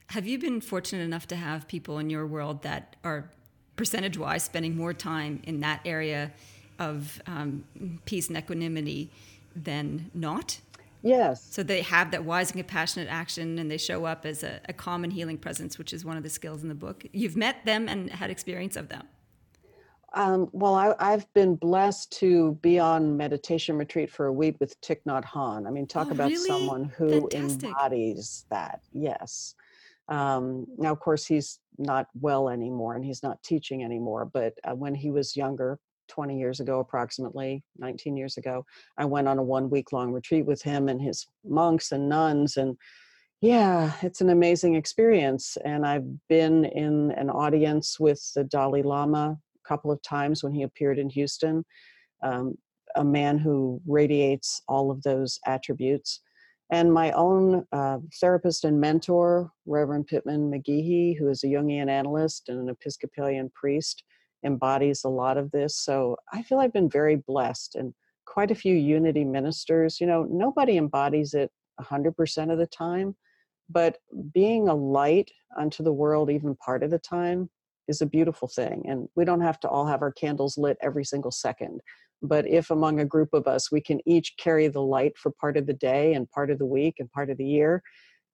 Have 0.08 0.26
you 0.26 0.38
been 0.38 0.62
fortunate 0.62 1.02
enough 1.02 1.26
to 1.28 1.36
have 1.36 1.68
people 1.68 1.98
in 1.98 2.08
your 2.08 2.26
world 2.26 2.62
that 2.62 2.96
are 3.04 3.30
percentage 3.76 4.16
wise 4.16 4.44
spending 4.44 4.74
more 4.74 4.94
time 4.94 5.42
in 5.44 5.60
that 5.60 5.80
area 5.84 6.32
of 6.78 7.20
um, 7.26 7.64
peace 8.06 8.28
and 8.28 8.38
equanimity 8.38 9.10
than 9.54 10.10
not? 10.14 10.60
Yes. 11.06 11.46
So 11.50 11.62
they 11.62 11.82
have 11.82 12.10
that 12.10 12.24
wise 12.24 12.50
and 12.50 12.58
compassionate 12.58 13.08
action 13.08 13.58
and 13.58 13.70
they 13.70 13.78
show 13.78 14.04
up 14.04 14.26
as 14.26 14.42
a, 14.42 14.60
a 14.68 14.72
common 14.72 15.10
healing 15.10 15.38
presence, 15.38 15.78
which 15.78 15.92
is 15.92 16.04
one 16.04 16.16
of 16.16 16.22
the 16.22 16.30
skills 16.30 16.62
in 16.62 16.68
the 16.68 16.74
book. 16.74 17.04
You've 17.12 17.36
met 17.36 17.64
them 17.64 17.88
and 17.88 18.10
had 18.10 18.30
experience 18.30 18.76
of 18.76 18.88
them. 18.88 19.06
Um, 20.14 20.48
well, 20.52 20.74
I, 20.74 21.10
have 21.10 21.32
been 21.34 21.56
blessed 21.56 22.10
to 22.20 22.58
be 22.62 22.78
on 22.78 23.16
meditation 23.16 23.76
retreat 23.76 24.10
for 24.10 24.26
a 24.26 24.32
week 24.32 24.56
with 24.60 24.80
Thich 24.80 25.00
Nhat 25.06 25.24
Hanh. 25.24 25.66
I 25.66 25.70
mean, 25.70 25.86
talk 25.86 26.08
oh, 26.08 26.12
about 26.12 26.30
really? 26.30 26.48
someone 26.48 26.84
who 26.84 27.28
Fantastic. 27.28 27.68
embodies 27.68 28.46
that. 28.50 28.80
Yes. 28.92 29.54
Um, 30.08 30.66
now, 30.78 30.92
of 30.92 31.00
course, 31.00 31.26
he's 31.26 31.58
not 31.76 32.06
well 32.18 32.48
anymore 32.48 32.94
and 32.94 33.04
he's 33.04 33.22
not 33.22 33.42
teaching 33.42 33.84
anymore. 33.84 34.24
But 34.24 34.54
uh, 34.64 34.74
when 34.74 34.94
he 34.94 35.10
was 35.10 35.36
younger, 35.36 35.78
20 36.08 36.38
years 36.38 36.60
ago, 36.60 36.80
approximately 36.80 37.62
19 37.78 38.16
years 38.16 38.36
ago. 38.36 38.64
I 38.98 39.04
went 39.04 39.28
on 39.28 39.38
a 39.38 39.42
one 39.42 39.70
week 39.70 39.92
long 39.92 40.12
retreat 40.12 40.46
with 40.46 40.62
him 40.62 40.88
and 40.88 41.00
his 41.00 41.26
monks 41.44 41.92
and 41.92 42.08
nuns. 42.08 42.56
And 42.56 42.76
yeah, 43.40 43.92
it's 44.02 44.20
an 44.20 44.30
amazing 44.30 44.74
experience. 44.76 45.56
And 45.64 45.86
I've 45.86 46.06
been 46.28 46.64
in 46.64 47.12
an 47.12 47.30
audience 47.30 48.00
with 48.00 48.20
the 48.34 48.44
Dalai 48.44 48.82
Lama 48.82 49.36
a 49.64 49.68
couple 49.68 49.90
of 49.90 50.02
times 50.02 50.42
when 50.42 50.52
he 50.52 50.62
appeared 50.62 50.98
in 50.98 51.10
Houston, 51.10 51.64
um, 52.22 52.54
a 52.94 53.04
man 53.04 53.38
who 53.38 53.80
radiates 53.86 54.62
all 54.68 54.90
of 54.90 55.02
those 55.02 55.38
attributes. 55.46 56.20
And 56.70 56.92
my 56.92 57.12
own 57.12 57.64
uh, 57.72 57.98
therapist 58.20 58.64
and 58.64 58.80
mentor, 58.80 59.52
Reverend 59.66 60.08
Pittman 60.08 60.50
McGehee, 60.50 61.16
who 61.16 61.28
is 61.28 61.44
a 61.44 61.46
Jungian 61.46 61.88
analyst 61.88 62.48
and 62.48 62.58
an 62.58 62.68
Episcopalian 62.68 63.50
priest, 63.54 64.02
embodies 64.44 65.04
a 65.04 65.08
lot 65.08 65.36
of 65.36 65.50
this. 65.50 65.76
So 65.76 66.16
I 66.32 66.42
feel 66.42 66.58
I've 66.58 66.72
been 66.72 66.90
very 66.90 67.16
blessed 67.16 67.76
and 67.76 67.94
quite 68.26 68.50
a 68.50 68.54
few 68.54 68.74
unity 68.74 69.24
ministers. 69.24 70.00
You 70.00 70.06
know, 70.06 70.26
nobody 70.30 70.76
embodies 70.76 71.34
it 71.34 71.50
100% 71.80 72.52
of 72.52 72.58
the 72.58 72.66
time, 72.66 73.16
but 73.68 73.98
being 74.32 74.68
a 74.68 74.74
light 74.74 75.30
unto 75.58 75.82
the 75.82 75.92
world, 75.92 76.30
even 76.30 76.56
part 76.56 76.82
of 76.82 76.90
the 76.90 76.98
time, 76.98 77.50
is 77.88 78.00
a 78.00 78.06
beautiful 78.06 78.48
thing. 78.48 78.84
And 78.88 79.08
we 79.14 79.24
don't 79.24 79.40
have 79.40 79.60
to 79.60 79.68
all 79.68 79.86
have 79.86 80.02
our 80.02 80.12
candles 80.12 80.58
lit 80.58 80.76
every 80.82 81.04
single 81.04 81.30
second. 81.30 81.80
But 82.22 82.46
if 82.46 82.70
among 82.70 83.00
a 83.00 83.04
group 83.04 83.32
of 83.32 83.46
us 83.46 83.70
we 83.70 83.80
can 83.80 84.00
each 84.06 84.34
carry 84.38 84.68
the 84.68 84.82
light 84.82 85.16
for 85.18 85.30
part 85.30 85.56
of 85.56 85.66
the 85.66 85.74
day 85.74 86.14
and 86.14 86.30
part 86.30 86.50
of 86.50 86.58
the 86.58 86.66
week 86.66 86.96
and 86.98 87.10
part 87.10 87.30
of 87.30 87.38
the 87.38 87.44
year, 87.44 87.82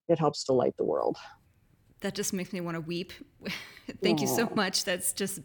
it 0.09 0.19
helps 0.19 0.45
to 0.45 0.53
light 0.53 0.77
the 0.79 0.85
world. 0.85 1.17
That 2.01 2.15
just 2.15 2.33
makes 2.33 2.53
me 2.53 2.61
want 2.61 2.77
to 2.77 2.81
weep. 2.81 3.13
Thank 4.03 4.19
Aww. 4.19 4.23
you 4.23 4.27
so 4.27 4.49
much. 4.55 4.85
That's 4.85 5.13
just 5.13 5.41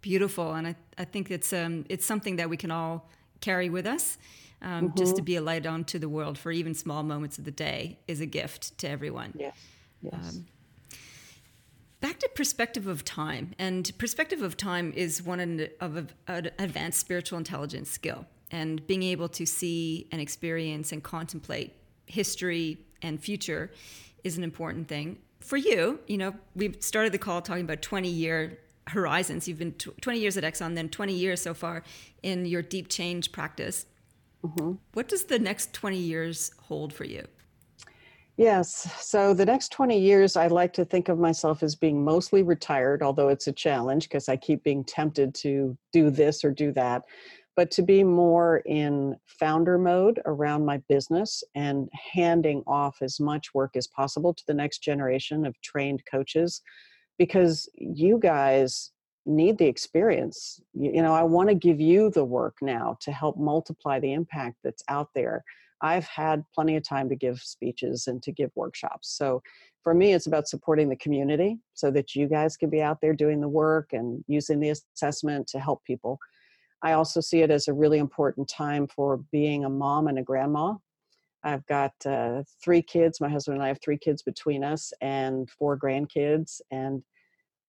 beautiful, 0.00 0.54
and 0.54 0.66
I, 0.68 0.76
I 0.96 1.04
think 1.04 1.30
it's 1.30 1.52
um, 1.52 1.84
it's 1.88 2.06
something 2.06 2.36
that 2.36 2.48
we 2.48 2.56
can 2.56 2.70
all 2.70 3.08
carry 3.40 3.68
with 3.68 3.86
us. 3.86 4.18
Um, 4.60 4.88
mm-hmm. 4.88 4.96
Just 4.96 5.16
to 5.16 5.22
mm-hmm. 5.22 5.26
be 5.26 5.36
a 5.36 5.42
light 5.42 5.66
onto 5.66 5.98
the 5.98 6.08
world 6.08 6.36
for 6.36 6.50
even 6.50 6.74
small 6.74 7.02
moments 7.02 7.38
of 7.38 7.44
the 7.44 7.52
day 7.52 8.00
is 8.08 8.20
a 8.20 8.26
gift 8.26 8.76
to 8.78 8.88
everyone. 8.88 9.32
Yes. 9.36 9.54
Yes. 10.02 10.14
Um, 10.14 10.46
Back 12.00 12.20
to 12.20 12.28
perspective 12.28 12.86
of 12.86 13.04
time, 13.04 13.54
and 13.58 13.90
perspective 13.98 14.42
of 14.42 14.56
time 14.56 14.92
is 14.94 15.20
one 15.20 15.68
of 15.80 16.12
an 16.28 16.50
advanced 16.60 17.00
spiritual 17.00 17.38
intelligence 17.38 17.90
skill, 17.90 18.24
and 18.52 18.86
being 18.86 19.02
able 19.02 19.28
to 19.30 19.44
see 19.44 20.06
and 20.12 20.20
experience 20.20 20.92
and 20.92 21.02
contemplate 21.02 21.74
history 22.06 22.78
and 23.02 23.20
future 23.20 23.72
is 24.22 24.38
an 24.38 24.44
important 24.44 24.86
thing. 24.86 25.18
For 25.40 25.56
you, 25.56 25.98
you 26.06 26.18
know, 26.18 26.34
we 26.54 26.76
started 26.78 27.10
the 27.10 27.18
call 27.18 27.42
talking 27.42 27.64
about 27.64 27.82
20 27.82 28.08
year 28.08 28.58
horizons. 28.90 29.48
You've 29.48 29.58
been 29.58 29.72
20 29.72 30.18
years 30.18 30.36
at 30.36 30.44
Exxon, 30.44 30.74
then 30.74 30.88
20 30.88 31.12
years 31.12 31.40
so 31.42 31.54
far 31.54 31.82
in 32.22 32.46
your 32.46 32.62
deep 32.62 32.88
change 32.88 33.32
practice. 33.32 33.86
Mm-hmm. 34.44 34.74
What 34.92 35.08
does 35.08 35.24
the 35.24 35.38
next 35.38 35.72
20 35.72 35.96
years 35.96 36.52
hold 36.62 36.92
for 36.92 37.04
you? 37.04 37.24
Yes. 38.36 38.88
So 39.00 39.34
the 39.34 39.44
next 39.44 39.72
20 39.72 39.98
years, 39.98 40.36
I 40.36 40.46
like 40.46 40.72
to 40.74 40.84
think 40.84 41.08
of 41.08 41.18
myself 41.18 41.64
as 41.64 41.74
being 41.74 42.04
mostly 42.04 42.44
retired, 42.44 43.02
although 43.02 43.28
it's 43.28 43.48
a 43.48 43.52
challenge 43.52 44.04
because 44.04 44.28
I 44.28 44.36
keep 44.36 44.62
being 44.62 44.84
tempted 44.84 45.34
to 45.36 45.76
do 45.92 46.08
this 46.08 46.44
or 46.44 46.52
do 46.52 46.70
that, 46.72 47.02
but 47.56 47.72
to 47.72 47.82
be 47.82 48.04
more 48.04 48.58
in 48.58 49.16
founder 49.26 49.76
mode 49.76 50.20
around 50.24 50.64
my 50.64 50.76
business 50.88 51.42
and 51.56 51.88
handing 52.12 52.62
off 52.68 52.98
as 53.02 53.18
much 53.18 53.52
work 53.54 53.74
as 53.74 53.88
possible 53.88 54.32
to 54.32 54.44
the 54.46 54.54
next 54.54 54.84
generation 54.84 55.44
of 55.44 55.60
trained 55.60 56.04
coaches 56.08 56.62
because 57.18 57.68
you 57.74 58.18
guys 58.18 58.92
need 59.26 59.58
the 59.58 59.66
experience. 59.66 60.60
You, 60.72 60.92
you 60.94 61.02
know, 61.02 61.14
I 61.14 61.22
want 61.22 61.48
to 61.50 61.54
give 61.54 61.80
you 61.80 62.10
the 62.10 62.24
work 62.24 62.56
now 62.62 62.96
to 63.00 63.12
help 63.12 63.38
multiply 63.38 64.00
the 64.00 64.12
impact 64.12 64.56
that's 64.64 64.82
out 64.88 65.10
there. 65.14 65.44
I've 65.80 66.06
had 66.06 66.44
plenty 66.54 66.76
of 66.76 66.82
time 66.82 67.08
to 67.08 67.16
give 67.16 67.40
speeches 67.40 68.06
and 68.08 68.22
to 68.22 68.32
give 68.32 68.50
workshops. 68.56 69.16
So 69.16 69.42
for 69.84 69.94
me, 69.94 70.12
it's 70.12 70.26
about 70.26 70.48
supporting 70.48 70.88
the 70.88 70.96
community 70.96 71.58
so 71.74 71.90
that 71.92 72.14
you 72.14 72.26
guys 72.26 72.56
can 72.56 72.68
be 72.68 72.82
out 72.82 73.00
there 73.00 73.12
doing 73.12 73.40
the 73.40 73.48
work 73.48 73.92
and 73.92 74.24
using 74.26 74.60
the 74.60 74.70
assessment 74.70 75.46
to 75.48 75.60
help 75.60 75.84
people. 75.84 76.18
I 76.82 76.92
also 76.92 77.20
see 77.20 77.42
it 77.42 77.50
as 77.50 77.68
a 77.68 77.72
really 77.72 77.98
important 77.98 78.48
time 78.48 78.86
for 78.86 79.18
being 79.30 79.64
a 79.64 79.70
mom 79.70 80.08
and 80.08 80.18
a 80.18 80.22
grandma. 80.22 80.74
I've 81.44 81.64
got 81.66 81.92
uh, 82.04 82.42
three 82.62 82.82
kids. 82.82 83.20
My 83.20 83.28
husband 83.28 83.56
and 83.56 83.64
I 83.64 83.68
have 83.68 83.80
three 83.82 83.98
kids 83.98 84.22
between 84.22 84.64
us 84.64 84.92
and 85.00 85.48
four 85.50 85.78
grandkids. 85.78 86.60
And 86.70 87.02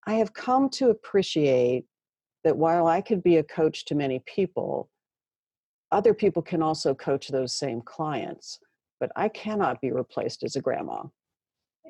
I 0.07 0.15
have 0.15 0.33
come 0.33 0.69
to 0.71 0.89
appreciate 0.89 1.85
that 2.43 2.57
while 2.57 2.87
I 2.87 3.01
could 3.01 3.21
be 3.21 3.37
a 3.37 3.43
coach 3.43 3.85
to 3.85 3.95
many 3.95 4.23
people, 4.25 4.89
other 5.91 6.13
people 6.13 6.41
can 6.41 6.61
also 6.61 6.93
coach 6.93 7.27
those 7.27 7.53
same 7.53 7.81
clients. 7.81 8.59
But 8.99 9.11
I 9.15 9.29
cannot 9.29 9.81
be 9.81 9.91
replaced 9.91 10.43
as 10.43 10.55
a 10.55 10.61
grandma. 10.61 11.03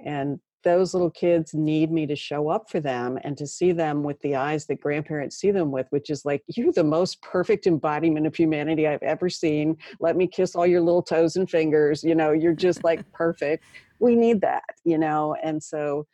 And 0.06 0.40
those 0.64 0.94
little 0.94 1.10
kids 1.10 1.54
need 1.54 1.92
me 1.92 2.06
to 2.06 2.16
show 2.16 2.50
up 2.50 2.70
for 2.70 2.80
them 2.80 3.18
and 3.24 3.38
to 3.38 3.48
see 3.48 3.72
them 3.72 4.04
with 4.04 4.20
the 4.22 4.36
eyes 4.36 4.66
that 4.66 4.82
grandparents 4.82 5.38
see 5.38 5.52
them 5.52 5.72
with, 5.72 5.88
which 5.90 6.10
is 6.10 6.26
like, 6.26 6.44
you're 6.48 6.74
the 6.74 6.84
most 6.84 7.22
perfect 7.22 7.66
embodiment 7.66 8.28
of 8.28 8.36
humanity 8.36 8.88
I've 8.88 9.04
ever 9.04 9.30
seen. 9.30 9.78
Let 10.00 10.18
me 10.18 10.28
kiss 10.28 10.56
all 10.56 10.68
your 10.68 10.82
little 10.82 11.02
toes 11.02 11.38
and 11.38 11.50
fingers. 11.50 12.04
You 12.04 12.16
know, 12.16 12.32
you're 12.32 12.54
just 12.54 12.84
like 12.84 13.10
perfect. 13.14 13.64
We 14.00 14.16
need 14.16 14.42
that, 14.42 14.64
you 14.84 14.98
know? 14.98 15.36
And 15.42 15.64
so 15.64 16.06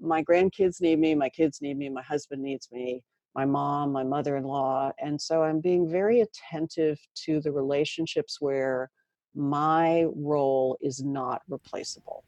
my 0.00 0.22
grandkids 0.22 0.80
need 0.80 0.98
me, 0.98 1.14
my 1.14 1.28
kids 1.28 1.60
need 1.60 1.76
me, 1.76 1.90
my 1.90 2.02
husband 2.02 2.42
needs 2.42 2.68
me, 2.72 3.02
my 3.34 3.44
mom, 3.44 3.92
my 3.92 4.02
mother 4.02 4.36
in 4.38 4.44
law. 4.44 4.92
And 4.98 5.20
so 5.20 5.42
I'm 5.42 5.60
being 5.60 5.90
very 5.90 6.22
attentive 6.22 6.98
to 7.26 7.40
the 7.40 7.52
relationships 7.52 8.40
where 8.40 8.90
my 9.34 10.06
role 10.14 10.78
is 10.80 11.02
not 11.02 11.42
replaceable. 11.48 12.24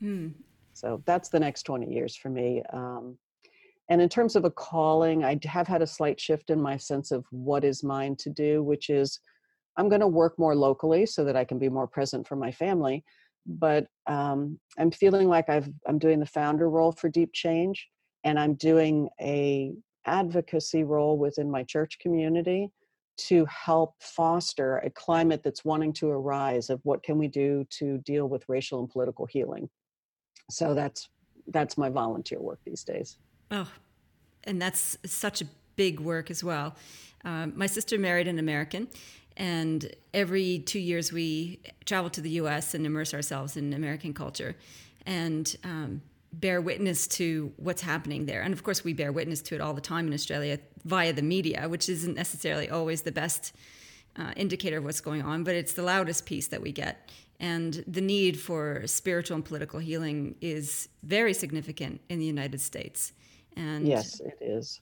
Hmm. 0.00 0.28
So 0.78 1.02
that's 1.06 1.28
the 1.28 1.40
next 1.40 1.64
20 1.64 1.92
years 1.92 2.16
for 2.16 2.30
me. 2.30 2.62
Um, 2.72 3.18
and 3.90 4.02
in 4.02 4.08
terms 4.08 4.36
of 4.36 4.44
a 4.44 4.50
calling, 4.50 5.24
I 5.24 5.38
have 5.44 5.66
had 5.66 5.82
a 5.82 5.86
slight 5.86 6.20
shift 6.20 6.50
in 6.50 6.60
my 6.60 6.76
sense 6.76 7.10
of 7.10 7.24
what 7.30 7.64
is 7.64 7.82
mine 7.82 8.16
to 8.16 8.30
do, 8.30 8.62
which 8.62 8.90
is 8.90 9.20
I'm 9.76 9.88
going 9.88 10.00
to 10.00 10.06
work 10.06 10.38
more 10.38 10.54
locally 10.54 11.06
so 11.06 11.24
that 11.24 11.36
I 11.36 11.44
can 11.44 11.58
be 11.58 11.68
more 11.68 11.86
present 11.86 12.26
for 12.26 12.36
my 12.36 12.52
family 12.52 13.04
but 13.48 13.86
um, 14.06 14.58
I'm 14.78 14.90
feeling 14.90 15.28
like 15.28 15.48
I've 15.48 15.68
I'm 15.86 15.98
doing 15.98 16.20
the 16.20 16.26
founder 16.26 16.68
role 16.68 16.92
for 16.92 17.08
Deep 17.08 17.32
Change, 17.32 17.88
and 18.24 18.38
I'm 18.38 18.54
doing 18.54 19.08
a 19.20 19.72
advocacy 20.06 20.84
role 20.84 21.18
within 21.18 21.50
my 21.50 21.64
church 21.64 21.98
community 21.98 22.70
to 23.16 23.44
help 23.46 23.94
foster 24.00 24.78
a 24.78 24.90
climate 24.90 25.42
that's 25.42 25.64
wanting 25.64 25.92
to 25.92 26.08
arise 26.08 26.70
of 26.70 26.80
what 26.84 27.02
can 27.02 27.18
we 27.18 27.26
do 27.26 27.66
to 27.70 27.98
deal 27.98 28.28
with 28.28 28.48
racial 28.48 28.78
and 28.78 28.88
political 28.88 29.26
healing. 29.26 29.68
So 30.50 30.74
that's 30.74 31.08
that's 31.48 31.78
my 31.78 31.88
volunteer 31.88 32.40
work 32.40 32.60
these 32.64 32.84
days. 32.84 33.16
Oh, 33.50 33.70
and 34.44 34.60
that's 34.60 34.98
such 35.06 35.40
a 35.40 35.46
big 35.76 36.00
work 36.00 36.30
as 36.30 36.44
well. 36.44 36.74
Um, 37.24 37.52
my 37.56 37.66
sister 37.66 37.98
married 37.98 38.28
an 38.28 38.38
American, 38.38 38.88
and 39.36 39.94
every 40.12 40.58
two 40.58 40.78
years, 40.78 41.12
we 41.12 41.60
travel 41.84 42.10
to 42.10 42.20
the 42.20 42.30
US 42.30 42.74
and 42.74 42.84
immerse 42.84 43.14
ourselves 43.14 43.56
in 43.56 43.72
American 43.72 44.12
culture 44.12 44.56
and 45.06 45.56
um, 45.64 46.02
bear 46.32 46.60
witness 46.60 47.06
to 47.06 47.52
what's 47.56 47.82
happening 47.82 48.26
there. 48.26 48.42
And 48.42 48.52
of 48.52 48.62
course, 48.62 48.84
we 48.84 48.92
bear 48.92 49.12
witness 49.12 49.40
to 49.42 49.54
it 49.54 49.60
all 49.60 49.74
the 49.74 49.80
time 49.80 50.06
in 50.06 50.12
Australia 50.12 50.58
via 50.84 51.12
the 51.12 51.22
media, 51.22 51.68
which 51.68 51.88
isn't 51.88 52.14
necessarily 52.14 52.68
always 52.68 53.02
the 53.02 53.12
best 53.12 53.54
uh, 54.16 54.32
indicator 54.36 54.78
of 54.78 54.84
what's 54.84 55.00
going 55.00 55.22
on, 55.22 55.44
but 55.44 55.54
it's 55.54 55.72
the 55.72 55.82
loudest 55.82 56.26
piece 56.26 56.48
that 56.48 56.60
we 56.60 56.72
get. 56.72 57.10
And 57.40 57.84
the 57.86 58.00
need 58.00 58.38
for 58.38 58.82
spiritual 58.86 59.36
and 59.36 59.44
political 59.44 59.78
healing 59.78 60.34
is 60.40 60.88
very 61.02 61.32
significant 61.32 62.00
in 62.08 62.18
the 62.18 62.24
United 62.24 62.60
States. 62.60 63.12
And 63.56 63.86
yes, 63.86 64.20
it 64.20 64.38
is 64.40 64.80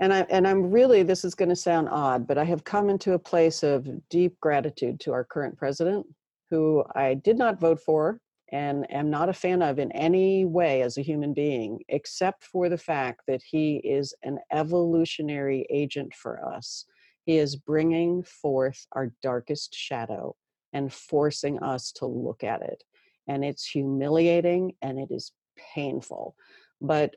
and 0.00 0.12
I 0.12 0.20
and 0.30 0.46
I'm 0.46 0.70
really 0.70 1.02
this 1.02 1.24
is 1.24 1.34
going 1.34 1.48
to 1.48 1.56
sound 1.56 1.88
odd, 1.90 2.26
but 2.26 2.38
I 2.38 2.44
have 2.44 2.64
come 2.64 2.90
into 2.90 3.12
a 3.12 3.18
place 3.18 3.62
of 3.62 3.88
deep 4.08 4.38
gratitude 4.40 5.00
to 5.00 5.12
our 5.12 5.24
current 5.24 5.56
president, 5.56 6.06
who 6.50 6.84
I 6.94 7.14
did 7.14 7.38
not 7.38 7.60
vote 7.60 7.80
for 7.80 8.20
and 8.52 8.90
am 8.92 9.10
not 9.10 9.28
a 9.28 9.32
fan 9.32 9.62
of 9.62 9.78
in 9.78 9.90
any 9.92 10.44
way 10.44 10.82
as 10.82 10.98
a 10.98 11.02
human 11.02 11.32
being, 11.32 11.80
except 11.88 12.44
for 12.44 12.68
the 12.68 12.78
fact 12.78 13.22
that 13.26 13.42
he 13.42 13.76
is 13.76 14.14
an 14.22 14.38
evolutionary 14.52 15.66
agent 15.70 16.12
for 16.14 16.46
us. 16.46 16.84
He 17.24 17.38
is 17.38 17.56
bringing 17.56 18.22
forth 18.22 18.86
our 18.92 19.12
darkest 19.22 19.74
shadow 19.74 20.36
and 20.74 20.92
forcing 20.92 21.58
us 21.60 21.92
to 21.92 22.04
look 22.04 22.44
at 22.44 22.60
it. 22.60 22.84
And 23.26 23.42
it's 23.42 23.64
humiliating 23.64 24.74
and 24.82 24.98
it 24.98 25.10
is 25.10 25.32
painful. 25.74 26.36
But 26.82 27.14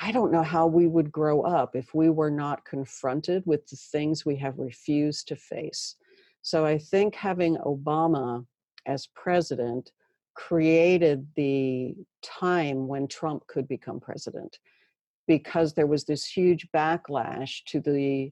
I 0.00 0.12
don't 0.12 0.32
know 0.32 0.44
how 0.44 0.68
we 0.68 0.86
would 0.86 1.10
grow 1.10 1.42
up 1.42 1.74
if 1.74 1.92
we 1.92 2.08
were 2.08 2.30
not 2.30 2.64
confronted 2.64 3.42
with 3.44 3.66
the 3.66 3.76
things 3.76 4.24
we 4.24 4.36
have 4.36 4.58
refused 4.58 5.28
to 5.28 5.36
face. 5.36 5.96
So 6.40 6.64
I 6.64 6.78
think 6.78 7.16
having 7.16 7.56
Obama 7.56 8.46
as 8.86 9.08
president 9.14 9.90
created 10.34 11.26
the 11.34 11.96
time 12.22 12.86
when 12.86 13.08
Trump 13.08 13.44
could 13.48 13.66
become 13.66 13.98
president 13.98 14.60
because 15.26 15.74
there 15.74 15.88
was 15.88 16.04
this 16.04 16.24
huge 16.24 16.68
backlash 16.72 17.64
to 17.66 17.80
the 17.80 18.30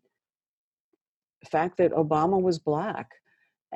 fact 1.50 1.78
that 1.78 1.92
Obama 1.92 2.40
was 2.40 2.61
black 2.61 3.11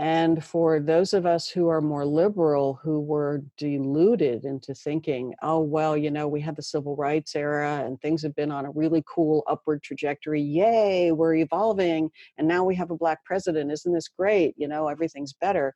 and 0.01 0.43
for 0.43 0.81
those 0.81 1.13
of 1.13 1.27
us 1.27 1.47
who 1.47 1.69
are 1.69 1.83
more 1.83 2.07
liberal, 2.07 2.81
who 2.83 3.01
were 3.01 3.43
deluded 3.59 4.47
into 4.47 4.73
thinking, 4.73 5.35
oh, 5.43 5.61
well, 5.61 5.95
you 5.95 6.11
know, 6.11 6.27
we 6.27 6.41
had 6.41 6.57
the 6.57 6.63
civil 6.63 6.97
rights 6.97 7.37
era 7.37 7.83
and 7.85 8.01
things 8.01 8.23
have 8.23 8.35
been 8.35 8.51
on 8.51 8.65
a 8.65 8.71
really 8.71 9.05
cool 9.07 9.45
upward 9.47 9.83
trajectory. 9.83 10.41
Yay, 10.41 11.13
we're 11.13 11.35
evolving. 11.35 12.09
And 12.39 12.49
now 12.49 12.65
we 12.65 12.75
have 12.77 12.91
a 12.91 12.97
black 12.97 13.23
president. 13.27 13.71
Isn't 13.71 13.93
this 13.93 14.09
great? 14.09 14.55
You 14.57 14.69
know, 14.69 14.89
everything's 14.89 15.35
better. 15.35 15.75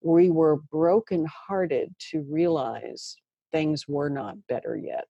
We 0.00 0.28
were 0.28 0.56
brokenhearted 0.56 1.94
to 2.10 2.26
realize 2.28 3.16
things 3.52 3.86
were 3.86 4.10
not 4.10 4.34
better 4.48 4.76
yet. 4.76 5.06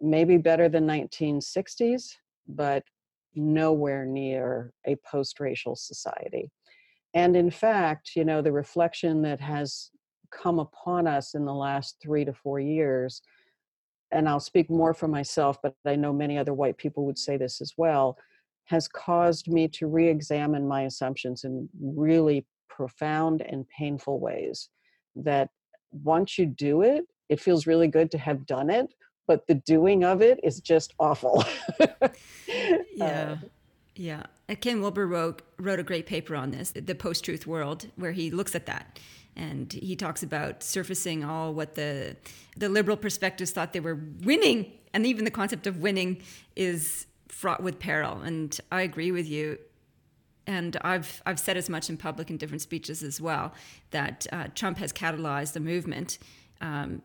Maybe 0.00 0.38
better 0.38 0.70
than 0.70 0.86
1960s, 0.86 2.14
but 2.48 2.82
nowhere 3.34 4.06
near 4.06 4.72
a 4.86 4.96
post 5.04 5.38
racial 5.38 5.76
society. 5.76 6.50
And 7.14 7.36
in 7.36 7.50
fact, 7.50 8.10
you 8.16 8.24
know, 8.24 8.42
the 8.42 8.52
reflection 8.52 9.22
that 9.22 9.40
has 9.40 9.90
come 10.30 10.58
upon 10.58 11.06
us 11.06 11.34
in 11.34 11.44
the 11.44 11.54
last 11.54 11.96
three 12.02 12.24
to 12.24 12.32
four 12.32 12.58
years, 12.58 13.22
and 14.10 14.28
I'll 14.28 14.40
speak 14.40 14.68
more 14.68 14.92
for 14.92 15.08
myself, 15.08 15.58
but 15.62 15.74
I 15.86 15.96
know 15.96 16.12
many 16.12 16.36
other 16.36 16.52
white 16.52 16.76
people 16.76 17.06
would 17.06 17.18
say 17.18 17.36
this 17.36 17.60
as 17.60 17.72
well, 17.76 18.16
has 18.64 18.88
caused 18.88 19.48
me 19.48 19.68
to 19.68 19.86
re 19.86 20.08
examine 20.08 20.66
my 20.66 20.82
assumptions 20.82 21.44
in 21.44 21.68
really 21.80 22.46
profound 22.68 23.42
and 23.42 23.66
painful 23.68 24.18
ways. 24.18 24.68
That 25.14 25.50
once 25.92 26.38
you 26.38 26.46
do 26.46 26.82
it, 26.82 27.04
it 27.28 27.40
feels 27.40 27.66
really 27.66 27.88
good 27.88 28.10
to 28.10 28.18
have 28.18 28.46
done 28.46 28.70
it, 28.70 28.92
but 29.28 29.46
the 29.46 29.54
doing 29.54 30.04
of 30.04 30.20
it 30.20 30.40
is 30.42 30.60
just 30.60 30.94
awful. 30.98 31.44
yeah. 31.78 32.08
Uh, 33.00 33.36
yeah. 33.96 34.22
Ken 34.60 34.80
Wilber 34.80 35.06
wrote, 35.06 35.42
wrote 35.58 35.80
a 35.80 35.82
great 35.82 36.06
paper 36.06 36.36
on 36.36 36.50
this, 36.50 36.72
The 36.72 36.94
Post 36.94 37.24
Truth 37.24 37.46
World, 37.46 37.86
where 37.96 38.12
he 38.12 38.30
looks 38.30 38.54
at 38.54 38.66
that. 38.66 38.98
And 39.36 39.72
he 39.72 39.96
talks 39.96 40.22
about 40.22 40.62
surfacing 40.62 41.24
all 41.24 41.54
what 41.54 41.74
the, 41.74 42.16
the 42.56 42.68
liberal 42.68 42.96
perspectives 42.96 43.50
thought 43.50 43.72
they 43.72 43.80
were 43.80 43.98
winning 44.20 44.70
and 44.94 45.04
even 45.04 45.24
the 45.24 45.30
concept 45.30 45.66
of 45.66 45.78
winning 45.78 46.22
is 46.56 47.06
fraught 47.28 47.62
with 47.62 47.78
peril. 47.78 48.22
And 48.22 48.58
I 48.72 48.82
agree 48.82 49.10
with 49.10 49.28
you. 49.28 49.58
And 50.46 50.76
I've 50.82 51.22
I've 51.26 51.40
said 51.40 51.56
as 51.56 51.68
much 51.68 51.90
in 51.90 51.96
public 51.96 52.30
in 52.30 52.36
different 52.36 52.62
speeches 52.62 53.02
as 53.02 53.20
well 53.20 53.52
that 53.90 54.26
uh, 54.30 54.48
Trump 54.54 54.78
has 54.78 54.92
catalyzed 54.92 55.54
the 55.54 55.60
movement 55.60 56.18
um, 56.60 57.02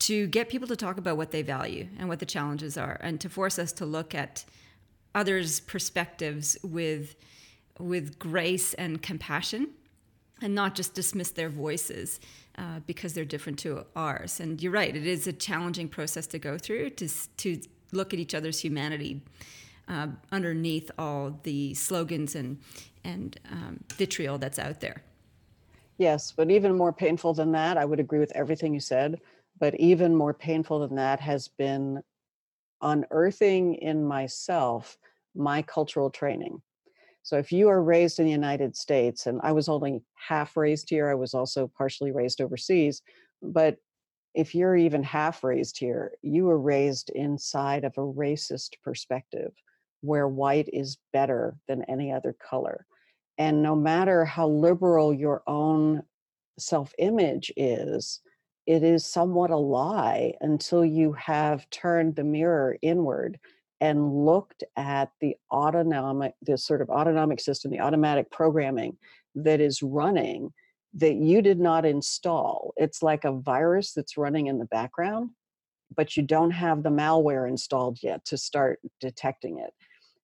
to 0.00 0.26
get 0.26 0.48
people 0.48 0.66
to 0.66 0.74
talk 0.74 0.98
about 0.98 1.16
what 1.16 1.30
they 1.30 1.42
value 1.42 1.86
and 1.98 2.08
what 2.08 2.18
the 2.18 2.26
challenges 2.26 2.76
are, 2.76 2.98
and 3.02 3.20
to 3.20 3.28
force 3.28 3.58
us 3.58 3.72
to 3.72 3.86
look 3.86 4.14
at 4.14 4.44
others' 5.14 5.60
perspectives 5.60 6.56
with 6.62 7.16
with 7.78 8.18
grace 8.18 8.74
and 8.74 9.02
compassion, 9.02 9.70
and 10.40 10.54
not 10.54 10.74
just 10.74 10.94
dismiss 10.94 11.30
their 11.30 11.48
voices 11.48 12.20
uh, 12.58 12.80
because 12.86 13.14
they're 13.14 13.24
different 13.24 13.58
to 13.60 13.84
ours. 13.96 14.40
And 14.40 14.62
you're 14.62 14.72
right; 14.72 14.94
it 14.94 15.06
is 15.06 15.26
a 15.26 15.32
challenging 15.32 15.88
process 15.88 16.26
to 16.28 16.38
go 16.38 16.58
through 16.58 16.90
to 16.90 17.08
to 17.38 17.60
look 17.92 18.12
at 18.12 18.18
each 18.18 18.34
other's 18.34 18.60
humanity 18.60 19.22
uh, 19.88 20.08
underneath 20.30 20.90
all 20.98 21.38
the 21.42 21.74
slogans 21.74 22.34
and 22.34 22.58
and 23.04 23.38
um, 23.50 23.80
vitriol 23.94 24.38
that's 24.38 24.58
out 24.58 24.80
there. 24.80 25.02
Yes, 25.98 26.32
but 26.32 26.50
even 26.50 26.76
more 26.76 26.92
painful 26.92 27.34
than 27.34 27.52
that, 27.52 27.76
I 27.76 27.84
would 27.84 28.00
agree 28.00 28.18
with 28.18 28.32
everything 28.34 28.74
you 28.74 28.80
said. 28.80 29.20
But 29.58 29.78
even 29.78 30.14
more 30.14 30.34
painful 30.34 30.80
than 30.80 30.96
that 30.96 31.20
has 31.20 31.48
been 31.48 32.02
unearthing 32.82 33.74
in 33.76 34.04
myself 34.04 34.98
my 35.34 35.62
cultural 35.62 36.10
training. 36.10 36.60
So 37.22 37.38
if 37.38 37.52
you 37.52 37.68
are 37.68 37.82
raised 37.82 38.18
in 38.18 38.26
the 38.26 38.32
United 38.32 38.76
States, 38.76 39.26
and 39.26 39.40
I 39.42 39.52
was 39.52 39.68
only 39.68 40.02
half 40.14 40.56
raised 40.56 40.90
here, 40.90 41.08
I 41.08 41.14
was 41.14 41.34
also 41.34 41.70
partially 41.78 42.10
raised 42.10 42.40
overseas, 42.40 43.00
but 43.40 43.76
if 44.34 44.54
you're 44.54 44.76
even 44.76 45.02
half 45.02 45.44
raised 45.44 45.78
here, 45.78 46.12
you 46.22 46.44
were 46.44 46.58
raised 46.58 47.10
inside 47.10 47.84
of 47.84 47.96
a 47.96 48.00
racist 48.00 48.70
perspective 48.82 49.52
where 50.00 50.26
white 50.26 50.68
is 50.72 50.98
better 51.12 51.56
than 51.68 51.84
any 51.84 52.10
other 52.10 52.34
color. 52.34 52.86
And 53.38 53.62
no 53.62 53.76
matter 53.76 54.24
how 54.24 54.48
liberal 54.48 55.12
your 55.14 55.42
own 55.46 56.02
self 56.58 56.92
image 56.98 57.52
is, 57.56 58.20
it 58.72 58.82
is 58.82 59.04
somewhat 59.04 59.50
a 59.50 59.56
lie 59.56 60.32
until 60.40 60.82
you 60.82 61.12
have 61.12 61.68
turned 61.68 62.16
the 62.16 62.24
mirror 62.24 62.78
inward 62.80 63.38
and 63.82 64.24
looked 64.24 64.64
at 64.78 65.10
the 65.20 65.36
autonomic, 65.52 66.32
the 66.40 66.56
sort 66.56 66.80
of 66.80 66.88
autonomic 66.88 67.38
system, 67.38 67.70
the 67.70 67.80
automatic 67.80 68.30
programming 68.30 68.96
that 69.34 69.60
is 69.60 69.82
running 69.82 70.54
that 70.94 71.16
you 71.16 71.42
did 71.42 71.60
not 71.60 71.84
install. 71.84 72.72
It's 72.78 73.02
like 73.02 73.24
a 73.24 73.32
virus 73.32 73.92
that's 73.92 74.16
running 74.16 74.46
in 74.46 74.58
the 74.58 74.64
background, 74.64 75.30
but 75.94 76.16
you 76.16 76.22
don't 76.22 76.52
have 76.52 76.82
the 76.82 76.88
malware 76.88 77.46
installed 77.46 77.98
yet 78.02 78.24
to 78.24 78.38
start 78.38 78.80
detecting 79.00 79.58
it. 79.58 79.74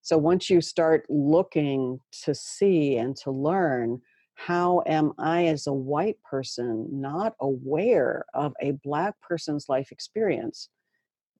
So 0.01 0.17
once 0.17 0.49
you 0.49 0.59
start 0.59 1.05
looking 1.07 1.99
to 2.23 2.33
see 2.33 2.97
and 2.97 3.15
to 3.17 3.29
learn, 3.29 4.01
how 4.39 4.81
am 4.85 5.11
I, 5.17 5.47
as 5.47 5.67
a 5.67 5.73
white 5.73 6.15
person, 6.23 6.87
not 6.89 7.35
aware 7.41 8.23
of 8.33 8.53
a 8.61 8.71
Black 8.85 9.15
person's 9.19 9.67
life 9.67 9.91
experience? 9.91 10.69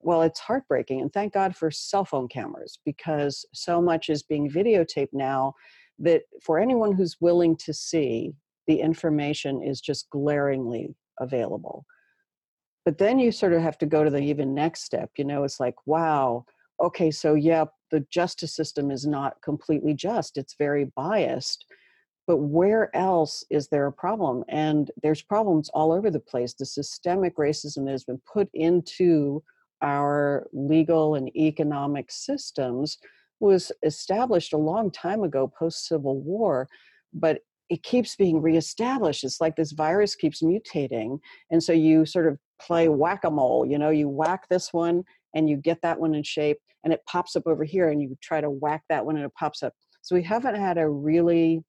Well, 0.01 0.21
it's 0.21 0.41
heartbreaking. 0.41 0.99
And 0.99 1.11
thank 1.11 1.33
God 1.33 1.55
for 1.55 1.71
cell 1.71 2.03
phone 2.03 2.27
cameras 2.27 2.77
because 2.85 3.45
so 3.53 3.81
much 3.81 4.09
is 4.09 4.21
being 4.21 4.49
videotaped 4.49 5.13
now 5.13 5.53
that 5.99 6.23
for 6.43 6.59
anyone 6.59 6.91
who's 6.91 7.15
willing 7.21 7.55
to 7.57 7.73
see, 7.73 8.33
the 8.67 8.81
information 8.81 9.63
is 9.63 9.79
just 9.79 10.09
glaringly 10.09 10.93
available. 11.21 11.85
But 12.83 12.97
then 12.97 13.17
you 13.17 13.31
sort 13.31 13.53
of 13.53 13.61
have 13.61 13.77
to 13.77 13.85
go 13.85 14.03
to 14.03 14.09
the 14.09 14.19
even 14.19 14.53
next 14.53 14.83
step. 14.83 15.11
You 15.17 15.23
know, 15.23 15.45
it's 15.45 15.59
like, 15.59 15.75
wow, 15.85 16.43
okay, 16.81 17.11
so 17.11 17.33
yeah, 17.35 17.63
the 17.91 18.05
justice 18.11 18.53
system 18.53 18.91
is 18.91 19.07
not 19.07 19.41
completely 19.41 19.93
just, 19.93 20.37
it's 20.37 20.55
very 20.59 20.91
biased 20.97 21.65
but 22.29 22.37
where 22.37 22.95
else 22.95 23.43
is 23.49 23.69
there 23.69 23.87
a 23.87 23.91
problem? 23.91 24.43
And 24.49 24.91
there's 25.01 25.23
problems 25.23 25.67
all 25.69 25.91
over 25.91 26.11
the 26.11 26.19
place. 26.19 26.53
The 26.53 26.63
systemic 26.63 27.37
racism 27.37 27.85
that 27.85 27.91
has 27.91 28.03
been 28.03 28.21
put 28.31 28.47
into 28.53 29.41
our 29.81 30.45
legal 30.53 31.15
and 31.15 31.35
economic 31.35 32.11
systems 32.11 32.99
was 33.39 33.71
established 33.81 34.53
a 34.53 34.57
long 34.57 34.91
time 34.91 35.23
ago, 35.23 35.51
post 35.57 35.87
Civil 35.87 36.21
War, 36.21 36.69
but 37.15 37.39
it 37.67 37.81
keeps 37.81 38.15
being 38.15 38.43
reestablished. 38.43 39.23
It's 39.23 39.41
like 39.41 39.55
this 39.55 39.71
virus 39.71 40.13
keeps 40.13 40.43
mutating. 40.43 41.17
And 41.49 41.63
so 41.63 41.73
you 41.73 42.05
sort 42.05 42.27
of 42.27 42.37
play 42.61 42.89
whack 42.89 43.23
a 43.23 43.31
mole, 43.31 43.65
you 43.65 43.79
know, 43.79 43.89
you 43.89 44.07
whack 44.07 44.47
this 44.49 44.71
one 44.71 45.03
and 45.33 45.49
you 45.49 45.57
get 45.57 45.81
that 45.81 45.99
one 45.99 46.13
in 46.13 46.21
shape 46.21 46.59
and 46.83 46.93
it 46.93 47.01
pops 47.07 47.35
up 47.35 47.47
over 47.47 47.63
here 47.63 47.89
and 47.89 47.99
you 47.99 48.15
try 48.21 48.39
to 48.39 48.51
whack 48.51 48.83
that 48.87 49.03
one 49.03 49.15
and 49.15 49.25
it 49.25 49.33
pops 49.33 49.63
up. 49.63 49.73
So 50.03 50.15
we 50.15 50.21
haven't 50.21 50.55
had 50.55 50.77
a 50.77 50.87
really 50.87 51.63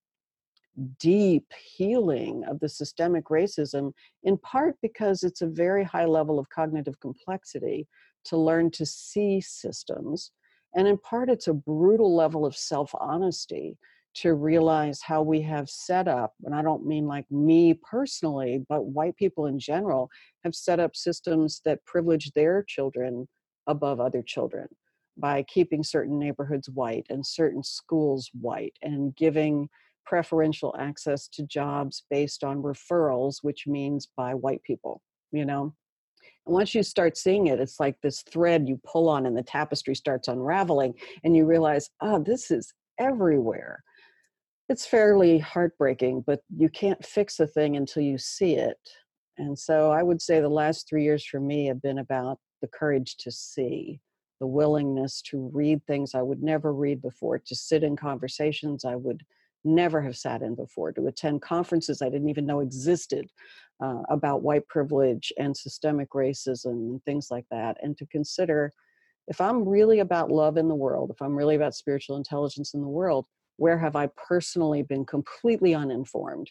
deep 0.99 1.47
healing 1.53 2.45
of 2.49 2.61
the 2.61 2.69
systemic 2.69 3.27
racism, 3.27 3.93
in 4.25 4.37
part 4.39 4.77
because 4.83 5.23
it's 5.23 5.43
a 5.43 5.47
very 5.47 5.85
high 5.85 6.05
level 6.05 6.39
of 6.39 6.49
cognitive 6.51 6.99
complexity 7.01 7.87
to 8.25 8.37
learn 8.37 8.71
to 8.71 8.87
see 8.87 9.41
systems. 9.41 10.33
And 10.75 10.87
in 10.87 10.99
part, 10.99 11.31
it's 11.31 11.49
a 11.49 11.55
brutal 11.55 12.15
level 12.15 12.47
of 12.47 12.57
self 12.57 12.95
honesty 13.01 13.77
to 14.13 14.35
realize 14.35 15.01
how 15.01 15.23
we 15.23 15.41
have 15.41 15.71
set 15.71 16.09
up, 16.09 16.35
and 16.45 16.55
I 16.55 16.63
don't 16.63 16.85
mean 16.85 17.07
like 17.07 17.31
me 17.31 17.75
personally, 17.75 18.65
but 18.69 18.87
white 18.87 19.17
people 19.17 19.47
in 19.47 19.59
general 19.59 20.11
have 20.45 20.55
set 20.55 20.81
up 20.81 20.97
systems 20.97 21.61
that 21.65 21.85
privilege 21.85 22.33
their 22.33 22.65
children 22.67 23.29
above 23.69 24.01
other 24.01 24.23
children 24.23 24.67
by 25.17 25.45
keeping 25.45 25.85
certain 25.85 26.19
neighborhoods 26.19 26.69
white 26.71 27.07
and 27.09 27.25
certain 27.25 27.63
schools 27.63 28.31
white 28.41 28.75
and 28.83 29.15
giving 29.15 29.69
preferential 30.05 30.75
access 30.79 31.29
to 31.29 31.45
jobs 31.45 32.05
based 32.11 32.45
on 32.45 32.63
referrals, 32.63 33.37
which 33.43 33.67
means 33.67 34.09
by 34.17 34.35
white 34.35 34.63
people, 34.63 35.03
you 35.33 35.45
know? 35.45 35.75
And 36.47 36.55
once 36.55 36.75
you 36.75 36.83
start 36.83 37.17
seeing 37.17 37.47
it, 37.47 37.61
it's 37.61 37.81
like 37.81 37.97
this 38.03 38.23
thread 38.23 38.69
you 38.69 38.81
pull 38.85 39.09
on 39.09 39.27
and 39.27 39.37
the 39.37 39.43
tapestry 39.43 39.95
starts 39.95 40.29
unraveling, 40.29 40.95
and 41.25 41.37
you 41.37 41.47
realize, 41.47 41.91
oh, 42.01 42.23
this 42.23 42.51
is 42.51 42.73
everywhere. 42.99 43.83
It's 44.69 44.87
fairly 44.87 45.39
heartbreaking, 45.39 46.25
but 46.27 46.41
you 46.57 46.69
can't 46.69 47.05
fix 47.05 47.41
a 47.41 47.47
thing 47.47 47.77
until 47.77 48.03
you 48.03 48.19
see 48.19 48.55
it. 48.55 48.79
And 49.39 49.59
so 49.59 49.91
I 49.91 50.03
would 50.03 50.21
say 50.21 50.41
the 50.41 50.49
last 50.49 50.89
three 50.89 51.03
years 51.03 51.25
for 51.25 51.41
me 51.41 51.67
have 51.67 51.83
been 51.83 51.99
about 51.99 52.39
the 52.63 52.69
courage 52.69 53.17
to 53.19 53.31
see, 53.31 54.01
the 54.39 54.47
willingness 54.47 55.23
to 55.23 55.51
read 55.53 55.85
things 55.87 56.15
I 56.15 56.23
would 56.23 56.43
never 56.43 56.73
read 56.73 57.03
before, 57.03 57.39
to 57.39 57.55
sit 57.55 57.83
in 57.83 57.97
conversations 57.97 58.85
I 58.85 58.97
would 58.97 59.23
never 59.65 60.01
have 60.01 60.17
sat 60.17 60.43
in 60.43 60.55
before, 60.55 60.93
to 60.93 61.07
attend 61.07 61.43
conferences 61.43 62.03
I 62.03 62.09
didn't 62.09 62.29
even 62.29 62.47
know 62.47 62.61
existed 62.61 63.29
uh, 63.83 64.03
about 64.09 64.43
white 64.43 64.67
privilege 64.69 65.33
and 65.39 65.57
systemic 65.57 66.11
racism 66.11 66.73
and 66.73 67.05
things 67.05 67.29
like 67.31 67.47
that, 67.51 67.77
and 67.83 67.97
to 67.99 68.07
consider 68.07 68.73
if 69.29 69.41
I'm 69.41 69.69
really 69.69 70.01
about 70.01 70.31
love 70.31 70.57
in 70.57 70.67
the 70.67 70.75
world, 70.75 71.11
if 71.11 71.23
I'm 71.23 71.37
really 71.37 71.55
about 71.55 71.75
spiritual 71.75 72.17
intelligence 72.17 72.75
in 72.75 72.81
the 72.81 72.89
world, 72.89 73.27
where 73.57 73.79
have 73.79 73.95
I 73.95 74.09
personally 74.17 74.83
been 74.83 75.05
completely 75.05 75.75
uninformed? 75.75 76.51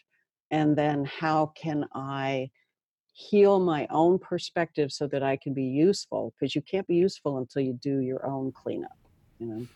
And 0.50 0.76
then 0.76 1.04
how 1.04 1.52
can 1.56 1.84
I 1.94 2.50
heal 3.12 3.60
my 3.60 3.86
own 3.90 4.18
perspective 4.18 4.92
so 4.92 5.06
that 5.08 5.22
I 5.22 5.36
can 5.36 5.52
be 5.52 5.64
useful? 5.64 6.32
Because 6.38 6.54
you 6.54 6.62
can't 6.62 6.86
be 6.86 6.96
useful 6.96 7.38
until 7.38 7.62
you 7.62 7.74
do 7.74 7.98
your 7.98 8.24
own 8.26 8.52
cleanup, 8.52 8.96
you 9.38 9.46
know? 9.46 9.66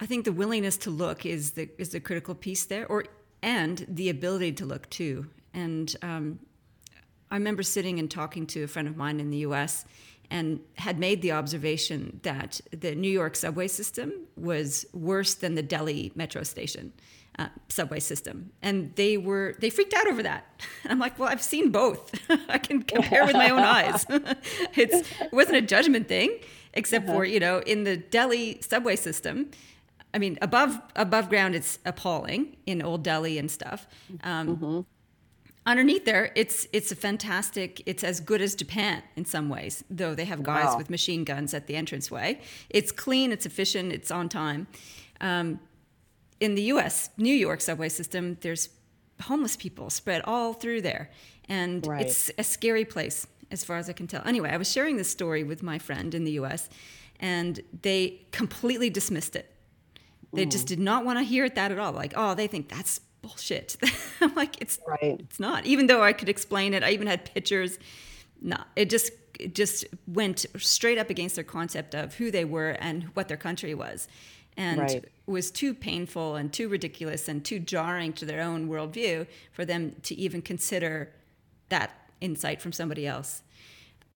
I 0.00 0.06
think 0.06 0.24
the 0.24 0.32
willingness 0.32 0.76
to 0.78 0.90
look 0.90 1.26
is 1.26 1.52
the 1.52 1.68
is 1.78 1.90
the 1.90 2.00
critical 2.00 2.34
piece 2.34 2.64
there, 2.64 2.86
or 2.86 3.04
and 3.42 3.84
the 3.88 4.08
ability 4.08 4.52
to 4.52 4.66
look 4.66 4.88
too. 4.90 5.26
And 5.54 5.94
um, 6.02 6.38
I 7.30 7.36
remember 7.36 7.62
sitting 7.62 7.98
and 7.98 8.10
talking 8.10 8.46
to 8.48 8.62
a 8.64 8.68
friend 8.68 8.88
of 8.88 8.96
mine 8.96 9.20
in 9.20 9.30
the 9.30 9.38
U.S. 9.38 9.84
and 10.30 10.60
had 10.76 10.98
made 10.98 11.22
the 11.22 11.32
observation 11.32 12.20
that 12.22 12.60
the 12.70 12.94
New 12.94 13.10
York 13.10 13.36
subway 13.36 13.68
system 13.68 14.12
was 14.36 14.86
worse 14.92 15.34
than 15.34 15.54
the 15.54 15.62
Delhi 15.62 16.12
metro 16.14 16.42
station. 16.42 16.92
Uh, 17.40 17.46
subway 17.68 18.00
system 18.00 18.50
and 18.62 18.92
they 18.96 19.16
were 19.16 19.54
they 19.60 19.70
freaked 19.70 19.94
out 19.94 20.08
over 20.08 20.24
that 20.24 20.44
and 20.82 20.90
i'm 20.90 20.98
like 20.98 21.16
well 21.20 21.28
i've 21.28 21.40
seen 21.40 21.70
both 21.70 22.12
i 22.48 22.58
can 22.58 22.82
compare 22.82 23.24
with 23.24 23.34
my 23.34 23.48
own 23.48 23.60
eyes 23.78 24.04
it's 24.74 25.08
it 25.20 25.32
wasn't 25.32 25.56
a 25.56 25.62
judgment 25.62 26.08
thing 26.08 26.36
except 26.74 27.04
uh-huh. 27.04 27.18
for 27.18 27.24
you 27.24 27.38
know 27.38 27.60
in 27.60 27.84
the 27.84 27.96
delhi 27.96 28.58
subway 28.60 28.96
system 28.96 29.48
I 30.14 30.18
mean, 30.18 30.38
above 30.40 30.80
above 30.96 31.28
ground, 31.28 31.54
it's 31.54 31.78
appalling 31.84 32.56
in 32.66 32.82
Old 32.82 33.02
Delhi 33.02 33.38
and 33.38 33.50
stuff. 33.50 33.86
Um, 34.22 34.56
mm-hmm. 34.56 34.80
Underneath 35.66 36.06
there, 36.06 36.32
it's 36.34 36.66
it's 36.72 36.90
a 36.90 36.96
fantastic. 36.96 37.82
It's 37.84 38.02
as 38.02 38.20
good 38.20 38.40
as 38.40 38.54
Japan 38.54 39.02
in 39.16 39.26
some 39.26 39.48
ways, 39.50 39.84
though 39.90 40.14
they 40.14 40.24
have 40.24 40.42
guys 40.42 40.66
wow. 40.66 40.78
with 40.78 40.88
machine 40.88 41.24
guns 41.24 41.52
at 41.52 41.66
the 41.66 41.74
entranceway. 41.74 42.40
It's 42.70 42.90
clean, 42.90 43.32
it's 43.32 43.44
efficient, 43.44 43.92
it's 43.92 44.10
on 44.10 44.28
time. 44.28 44.66
Um, 45.20 45.60
in 46.40 46.54
the 46.54 46.62
U.S., 46.62 47.10
New 47.18 47.34
York 47.34 47.60
subway 47.60 47.88
system, 47.88 48.38
there's 48.40 48.70
homeless 49.22 49.56
people 49.56 49.90
spread 49.90 50.22
all 50.24 50.54
through 50.54 50.80
there, 50.82 51.10
and 51.48 51.86
right. 51.86 52.06
it's 52.06 52.30
a 52.38 52.44
scary 52.44 52.84
place. 52.84 53.26
as 53.50 53.64
far 53.64 53.76
as 53.76 53.88
I 53.90 53.92
can 53.92 54.06
tell. 54.06 54.22
Anyway, 54.26 54.50
I 54.50 54.56
was 54.56 54.70
sharing 54.70 54.96
this 54.96 55.10
story 55.10 55.42
with 55.42 55.62
my 55.62 55.78
friend 55.78 56.14
in 56.14 56.24
the 56.24 56.32
US, 56.32 56.68
and 57.20 57.60
they 57.82 58.22
completely 58.30 58.88
dismissed 58.90 59.36
it. 59.36 59.50
They 60.32 60.46
mm. 60.46 60.50
just 60.50 60.66
did 60.66 60.78
not 60.78 61.04
want 61.04 61.18
to 61.18 61.24
hear 61.24 61.44
it 61.44 61.54
that 61.54 61.72
at 61.72 61.78
all. 61.78 61.92
Like, 61.92 62.12
oh, 62.16 62.34
they 62.34 62.46
think 62.46 62.68
that's 62.68 63.00
bullshit. 63.22 63.76
I'm 64.20 64.34
like, 64.34 64.60
it's 64.60 64.78
right. 64.86 65.16
It's 65.20 65.40
not. 65.40 65.66
Even 65.66 65.86
though 65.86 66.02
I 66.02 66.12
could 66.12 66.28
explain 66.28 66.74
it, 66.74 66.82
I 66.82 66.90
even 66.90 67.06
had 67.06 67.32
pictures. 67.32 67.78
No, 68.40 68.56
it 68.76 68.90
just 68.90 69.12
it 69.38 69.54
just 69.54 69.84
went 70.06 70.46
straight 70.56 70.98
up 70.98 71.10
against 71.10 71.36
their 71.36 71.44
concept 71.44 71.94
of 71.94 72.14
who 72.14 72.30
they 72.30 72.44
were 72.44 72.70
and 72.70 73.04
what 73.14 73.28
their 73.28 73.36
country 73.36 73.74
was, 73.74 74.08
and 74.56 74.80
right. 74.80 75.04
was 75.26 75.50
too 75.50 75.74
painful 75.74 76.36
and 76.36 76.52
too 76.52 76.68
ridiculous 76.68 77.28
and 77.28 77.44
too 77.44 77.58
jarring 77.58 78.12
to 78.14 78.24
their 78.24 78.42
own 78.42 78.68
worldview 78.68 79.26
for 79.52 79.64
them 79.64 79.96
to 80.02 80.14
even 80.16 80.42
consider 80.42 81.12
that 81.68 82.10
insight 82.20 82.60
from 82.60 82.72
somebody 82.72 83.06
else. 83.06 83.42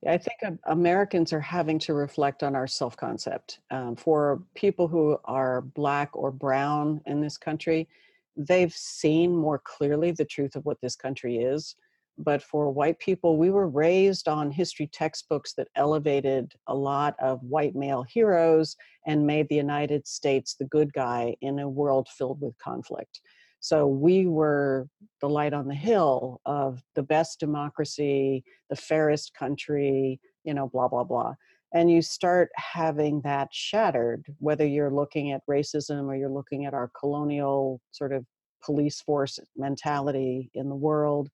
I 0.06 0.18
think 0.18 0.58
Americans 0.66 1.32
are 1.32 1.40
having 1.40 1.78
to 1.80 1.94
reflect 1.94 2.42
on 2.42 2.56
our 2.56 2.66
self 2.66 2.96
concept. 2.96 3.60
Um, 3.70 3.94
for 3.94 4.42
people 4.54 4.88
who 4.88 5.16
are 5.24 5.60
Black 5.60 6.10
or 6.14 6.32
Brown 6.32 7.00
in 7.06 7.20
this 7.20 7.38
country, 7.38 7.88
they've 8.36 8.72
seen 8.72 9.36
more 9.36 9.60
clearly 9.60 10.10
the 10.10 10.24
truth 10.24 10.56
of 10.56 10.64
what 10.64 10.80
this 10.80 10.96
country 10.96 11.38
is. 11.38 11.76
But 12.18 12.42
for 12.42 12.70
white 12.70 12.98
people, 12.98 13.38
we 13.38 13.50
were 13.50 13.68
raised 13.68 14.28
on 14.28 14.50
history 14.50 14.86
textbooks 14.86 15.54
that 15.54 15.68
elevated 15.76 16.52
a 16.66 16.74
lot 16.74 17.14
of 17.18 17.42
white 17.42 17.74
male 17.74 18.02
heroes 18.02 18.76
and 19.06 19.26
made 19.26 19.48
the 19.48 19.56
United 19.56 20.06
States 20.06 20.54
the 20.54 20.66
good 20.66 20.92
guy 20.92 21.34
in 21.40 21.58
a 21.60 21.68
world 21.68 22.08
filled 22.08 22.40
with 22.40 22.58
conflict. 22.58 23.20
So 23.62 23.86
we 23.86 24.26
were 24.26 24.88
the 25.20 25.28
light 25.28 25.52
on 25.52 25.68
the 25.68 25.74
hill 25.74 26.40
of 26.44 26.82
the 26.96 27.02
best 27.04 27.38
democracy, 27.38 28.42
the 28.68 28.76
fairest 28.76 29.34
country, 29.34 30.18
you 30.42 30.52
know, 30.52 30.68
blah, 30.68 30.88
blah, 30.88 31.04
blah. 31.04 31.34
And 31.72 31.88
you 31.88 32.02
start 32.02 32.50
having 32.56 33.20
that 33.20 33.48
shattered, 33.52 34.26
whether 34.40 34.66
you're 34.66 34.90
looking 34.90 35.30
at 35.30 35.46
racism 35.48 36.06
or 36.06 36.16
you're 36.16 36.28
looking 36.28 36.66
at 36.66 36.74
our 36.74 36.90
colonial 36.98 37.80
sort 37.92 38.12
of 38.12 38.26
police 38.64 39.00
force 39.00 39.38
mentality 39.56 40.50
in 40.54 40.68
the 40.68 40.74
world. 40.74 41.28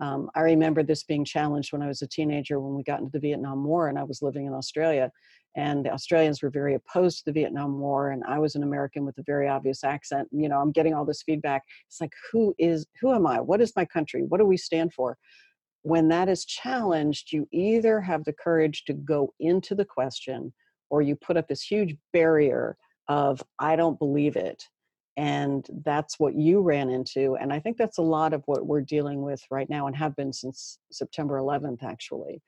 Um, 0.00 0.30
I 0.34 0.40
remember 0.40 0.82
this 0.82 1.04
being 1.04 1.26
challenged 1.26 1.74
when 1.74 1.82
I 1.82 1.88
was 1.88 2.00
a 2.00 2.08
teenager 2.08 2.58
when 2.58 2.74
we 2.74 2.84
got 2.84 3.00
into 3.00 3.12
the 3.12 3.20
Vietnam 3.20 3.64
War 3.64 3.88
and 3.88 3.98
I 3.98 4.02
was 4.02 4.22
living 4.22 4.46
in 4.46 4.54
Australia 4.54 5.10
and 5.56 5.86
the 5.86 5.90
Australians 5.90 6.42
were 6.42 6.50
very 6.50 6.74
opposed 6.74 7.18
to 7.18 7.24
the 7.24 7.32
Vietnam 7.32 7.80
War, 7.80 8.10
and 8.10 8.22
I 8.28 8.38
was 8.38 8.54
an 8.54 8.62
American 8.62 9.06
with 9.06 9.16
a 9.16 9.22
very 9.22 9.48
obvious 9.48 9.82
accent. 9.82 10.28
You 10.30 10.50
know, 10.50 10.60
I'm 10.60 10.70
getting 10.70 10.92
all 10.92 11.06
this 11.06 11.22
feedback. 11.22 11.62
It's 11.88 12.00
like, 12.00 12.12
who 12.30 12.54
is, 12.58 12.86
who 13.00 13.12
am 13.12 13.26
I? 13.26 13.40
What 13.40 13.62
is 13.62 13.72
my 13.74 13.86
country? 13.86 14.22
What 14.22 14.38
do 14.38 14.44
we 14.44 14.58
stand 14.58 14.92
for? 14.92 15.16
When 15.82 16.08
that 16.08 16.28
is 16.28 16.44
challenged, 16.44 17.32
you 17.32 17.48
either 17.52 18.00
have 18.02 18.24
the 18.24 18.34
courage 18.34 18.84
to 18.84 18.92
go 18.92 19.32
into 19.40 19.74
the 19.74 19.84
question, 19.84 20.52
or 20.90 21.00
you 21.00 21.16
put 21.16 21.38
up 21.38 21.48
this 21.48 21.62
huge 21.62 21.96
barrier 22.12 22.76
of, 23.08 23.42
I 23.58 23.76
don't 23.76 23.98
believe 23.98 24.36
it. 24.36 24.62
And 25.16 25.66
that's 25.84 26.20
what 26.20 26.34
you 26.34 26.60
ran 26.60 26.90
into. 26.90 27.36
And 27.36 27.50
I 27.50 27.60
think 27.60 27.78
that's 27.78 27.96
a 27.96 28.02
lot 28.02 28.34
of 28.34 28.42
what 28.44 28.66
we're 28.66 28.82
dealing 28.82 29.22
with 29.22 29.42
right 29.50 29.70
now 29.70 29.86
and 29.86 29.96
have 29.96 30.14
been 30.16 30.34
since 30.34 30.78
September 30.92 31.38
11th, 31.38 31.82
actually 31.82 32.42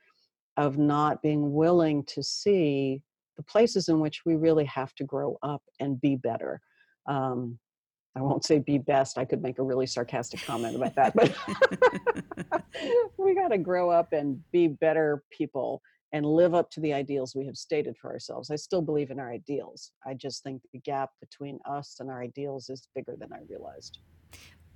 of 0.58 0.76
not 0.76 1.22
being 1.22 1.54
willing 1.54 2.02
to 2.02 2.22
see 2.22 3.00
the 3.36 3.42
places 3.44 3.88
in 3.88 4.00
which 4.00 4.22
we 4.26 4.34
really 4.34 4.64
have 4.64 4.92
to 4.96 5.04
grow 5.04 5.38
up 5.42 5.62
and 5.78 6.00
be 6.00 6.16
better. 6.16 6.60
Um, 7.06 7.58
I 8.16 8.20
won't 8.20 8.44
say 8.44 8.58
be 8.58 8.78
best. 8.78 9.16
I 9.16 9.24
could 9.24 9.40
make 9.40 9.60
a 9.60 9.62
really 9.62 9.86
sarcastic 9.86 10.44
comment 10.44 10.74
about 10.74 10.96
that, 10.96 11.14
but 11.14 11.32
we 13.16 13.36
got 13.36 13.48
to 13.48 13.58
grow 13.58 13.88
up 13.88 14.12
and 14.12 14.42
be 14.50 14.66
better 14.66 15.22
people 15.30 15.80
and 16.12 16.26
live 16.26 16.54
up 16.54 16.70
to 16.72 16.80
the 16.80 16.92
ideals 16.92 17.36
we 17.36 17.46
have 17.46 17.56
stated 17.56 17.96
for 17.96 18.10
ourselves. 18.10 18.50
I 18.50 18.56
still 18.56 18.82
believe 18.82 19.12
in 19.12 19.20
our 19.20 19.30
ideals. 19.30 19.92
I 20.04 20.14
just 20.14 20.42
think 20.42 20.62
the 20.72 20.80
gap 20.80 21.10
between 21.20 21.60
us 21.70 21.98
and 22.00 22.10
our 22.10 22.20
ideals 22.20 22.68
is 22.70 22.88
bigger 22.96 23.14
than 23.16 23.32
I 23.32 23.42
realized. 23.48 23.98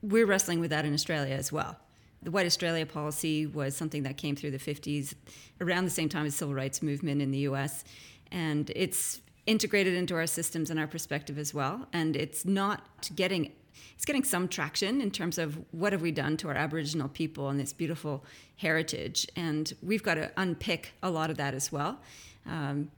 We're 0.03 0.27
wrestling 0.27 0.61
with 0.61 0.71
that 0.71 0.85
in 0.85 0.95
Australia 0.95 1.35
as 1.35 1.51
well 1.51 1.77
the 2.23 2.31
White 2.31 2.47
Australia 2.47 2.87
policy 2.87 3.47
was 3.47 3.77
something 3.77 4.05
that 4.05 4.17
came 4.17 4.37
through 4.37 4.53
the 4.53 4.59
50s, 4.59 5.15
around 5.61 5.85
the 5.85 5.91
same 5.91 6.09
time 6.09 6.27
as 6.27 6.35
civil 6.35 6.55
rights 6.55 6.83
movement 6.83 7.21
in 7.21 7.31
the 7.31 7.39
U.S., 7.39 7.85
and 8.31 8.71
it's 8.75 9.21
integrated 9.47 9.95
into 9.95 10.15
our 10.15 10.27
systems 10.27 10.71
and 10.71 10.79
our 10.79 10.87
perspective 10.87 11.39
as 11.39 11.53
well. 11.53 11.87
And 11.93 12.17
it's 12.17 12.45
not 12.45 12.87
getting 13.15 13.53
it's 13.95 14.05
getting 14.05 14.25
some 14.25 14.49
traction 14.49 15.01
in 15.01 15.11
terms 15.11 15.39
of 15.39 15.59
what 15.71 15.93
have 15.93 16.03
we 16.03 16.11
done 16.11 16.37
to 16.39 16.49
our 16.49 16.55
Aboriginal 16.55 17.09
people 17.09 17.49
and 17.49 17.61
this 17.61 17.73
beautiful 17.73 18.25
heritage, 18.57 19.27
and 19.37 19.73
we've 19.81 20.03
got 20.03 20.15
to 20.15 20.31
unpick 20.37 20.93
a 21.03 21.11
lot 21.11 21.31
of 21.31 21.37
that 21.37 21.55
as 21.55 21.71
well. 21.71 22.01
Um, 22.47 22.91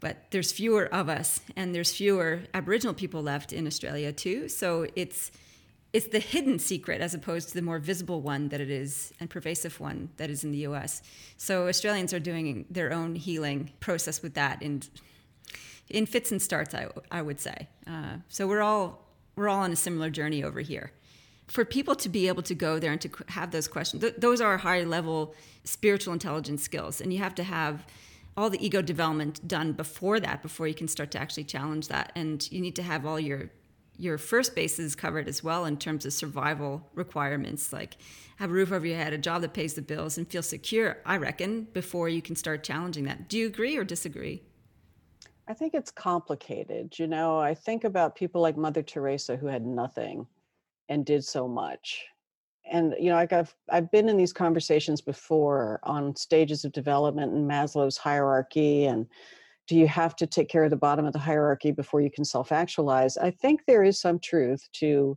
but 0.00 0.30
there's 0.30 0.50
fewer 0.50 0.86
of 0.86 1.08
us, 1.08 1.40
and 1.54 1.74
there's 1.74 1.92
fewer 1.92 2.40
Aboriginal 2.54 2.94
people 2.94 3.22
left 3.22 3.52
in 3.52 3.66
Australia 3.66 4.12
too. 4.12 4.48
So 4.48 4.86
it's 4.96 5.30
it's 5.98 6.06
the 6.06 6.20
hidden 6.20 6.60
secret 6.60 7.00
as 7.00 7.12
opposed 7.12 7.48
to 7.48 7.54
the 7.54 7.62
more 7.70 7.80
visible 7.80 8.20
one 8.20 8.50
that 8.50 8.60
it 8.60 8.70
is 8.70 9.12
and 9.18 9.28
pervasive 9.28 9.80
one 9.80 10.10
that 10.16 10.30
is 10.30 10.44
in 10.44 10.52
the 10.52 10.58
US. 10.58 11.02
So 11.36 11.66
Australians 11.66 12.14
are 12.14 12.20
doing 12.20 12.66
their 12.70 12.92
own 12.92 13.16
healing 13.16 13.72
process 13.80 14.22
with 14.22 14.34
that 14.34 14.62
in 14.62 14.82
in 15.88 16.06
fits 16.06 16.30
and 16.30 16.40
starts, 16.40 16.72
I, 16.72 16.86
I 17.10 17.20
would 17.20 17.40
say. 17.40 17.66
Uh, 17.84 18.18
so 18.28 18.46
we're 18.46 18.62
all 18.62 19.08
we're 19.34 19.48
all 19.48 19.58
on 19.58 19.72
a 19.72 19.76
similar 19.76 20.08
journey 20.08 20.44
over 20.44 20.60
here. 20.60 20.92
For 21.48 21.64
people 21.64 21.96
to 21.96 22.08
be 22.08 22.28
able 22.28 22.44
to 22.44 22.54
go 22.54 22.78
there 22.78 22.92
and 22.92 23.00
to 23.00 23.10
have 23.28 23.50
those 23.50 23.66
questions, 23.66 24.02
th- 24.02 24.18
those 24.18 24.40
are 24.40 24.56
high 24.58 24.84
level 24.84 25.34
spiritual 25.64 26.12
intelligence 26.12 26.62
skills, 26.62 27.00
and 27.00 27.12
you 27.12 27.18
have 27.18 27.34
to 27.34 27.42
have 27.42 27.84
all 28.36 28.50
the 28.50 28.64
ego 28.64 28.80
development 28.82 29.48
done 29.48 29.72
before 29.72 30.20
that, 30.20 30.42
before 30.42 30.68
you 30.68 30.74
can 30.74 30.86
start 30.86 31.10
to 31.10 31.18
actually 31.18 31.42
challenge 31.42 31.88
that. 31.88 32.12
And 32.14 32.48
you 32.52 32.60
need 32.60 32.76
to 32.76 32.84
have 32.84 33.04
all 33.04 33.18
your 33.18 33.50
your 33.98 34.16
first 34.16 34.54
bases 34.54 34.94
covered 34.94 35.28
as 35.28 35.42
well 35.42 35.64
in 35.64 35.76
terms 35.76 36.06
of 36.06 36.12
survival 36.12 36.88
requirements. 36.94 37.72
Like 37.72 37.96
have 38.36 38.50
a 38.50 38.52
roof 38.52 38.70
over 38.70 38.86
your 38.86 38.96
head 38.96 39.12
a 39.12 39.18
job 39.18 39.42
that 39.42 39.52
pays 39.52 39.74
the 39.74 39.82
bills 39.82 40.16
and 40.16 40.28
feel 40.28 40.42
secure 40.42 40.98
i 41.04 41.16
reckon 41.16 41.66
before 41.72 42.08
you 42.08 42.22
can 42.22 42.36
start 42.36 42.62
challenging 42.62 43.04
that. 43.04 43.28
Do 43.28 43.36
you 43.36 43.46
agree 43.46 43.76
or 43.76 43.84
disagree? 43.84 44.42
I 45.48 45.54
think 45.54 45.74
it's 45.74 45.90
complicated 45.90 46.98
you 46.98 47.08
know? 47.08 47.38
I 47.38 47.54
think 47.54 47.84
about 47.84 48.14
people 48.14 48.40
like 48.40 48.56
mother 48.56 48.82
teresa 48.82 49.36
who 49.36 49.46
had 49.46 49.66
nothing 49.66 50.26
and 50.88 51.04
did 51.04 51.24
so 51.24 51.48
much. 51.48 52.06
And 52.70 52.94
you 52.98 53.10
know 53.10 53.16
like 53.16 53.32
I've, 53.32 53.54
I've 53.68 53.90
been 53.90 54.08
in 54.08 54.16
these 54.16 54.32
conversations 54.32 55.00
before 55.00 55.80
on 55.82 56.14
stages 56.14 56.64
of 56.64 56.72
development 56.72 57.32
and 57.32 57.50
maslow's 57.50 57.96
hierarchy 57.96 58.84
and 58.84 59.06
do 59.68 59.76
you 59.76 59.86
have 59.86 60.16
to 60.16 60.26
take 60.26 60.48
care 60.48 60.64
of 60.64 60.70
the 60.70 60.76
bottom 60.76 61.04
of 61.04 61.12
the 61.12 61.18
hierarchy 61.18 61.70
before 61.70 62.00
you 62.00 62.10
can 62.10 62.24
self 62.24 62.50
actualize? 62.50 63.16
I 63.16 63.30
think 63.30 63.60
there 63.66 63.84
is 63.84 64.00
some 64.00 64.18
truth 64.18 64.66
to 64.74 65.16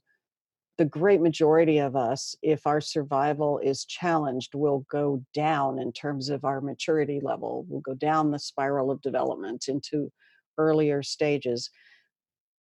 the 0.78 0.86
great 0.86 1.22
majority 1.22 1.78
of 1.78 1.96
us, 1.96 2.36
if 2.42 2.66
our 2.68 2.82
survival 2.82 3.60
is 3.60 3.86
challenged, 3.86 4.56
will 4.56 4.86
go 4.90 5.24
down 5.34 5.80
in 5.80 5.92
terms 5.94 6.30
of 6.30 6.44
our 6.44 6.60
maturity 6.60 7.20
level. 7.22 7.66
We'll 7.70 7.82
go 7.82 7.94
down 7.94 8.32
the 8.32 8.40
spiral 8.40 8.92
of 8.92 9.02
development 9.02 9.66
into 9.68 10.12
earlier 10.58 11.02
stages. 11.02 11.70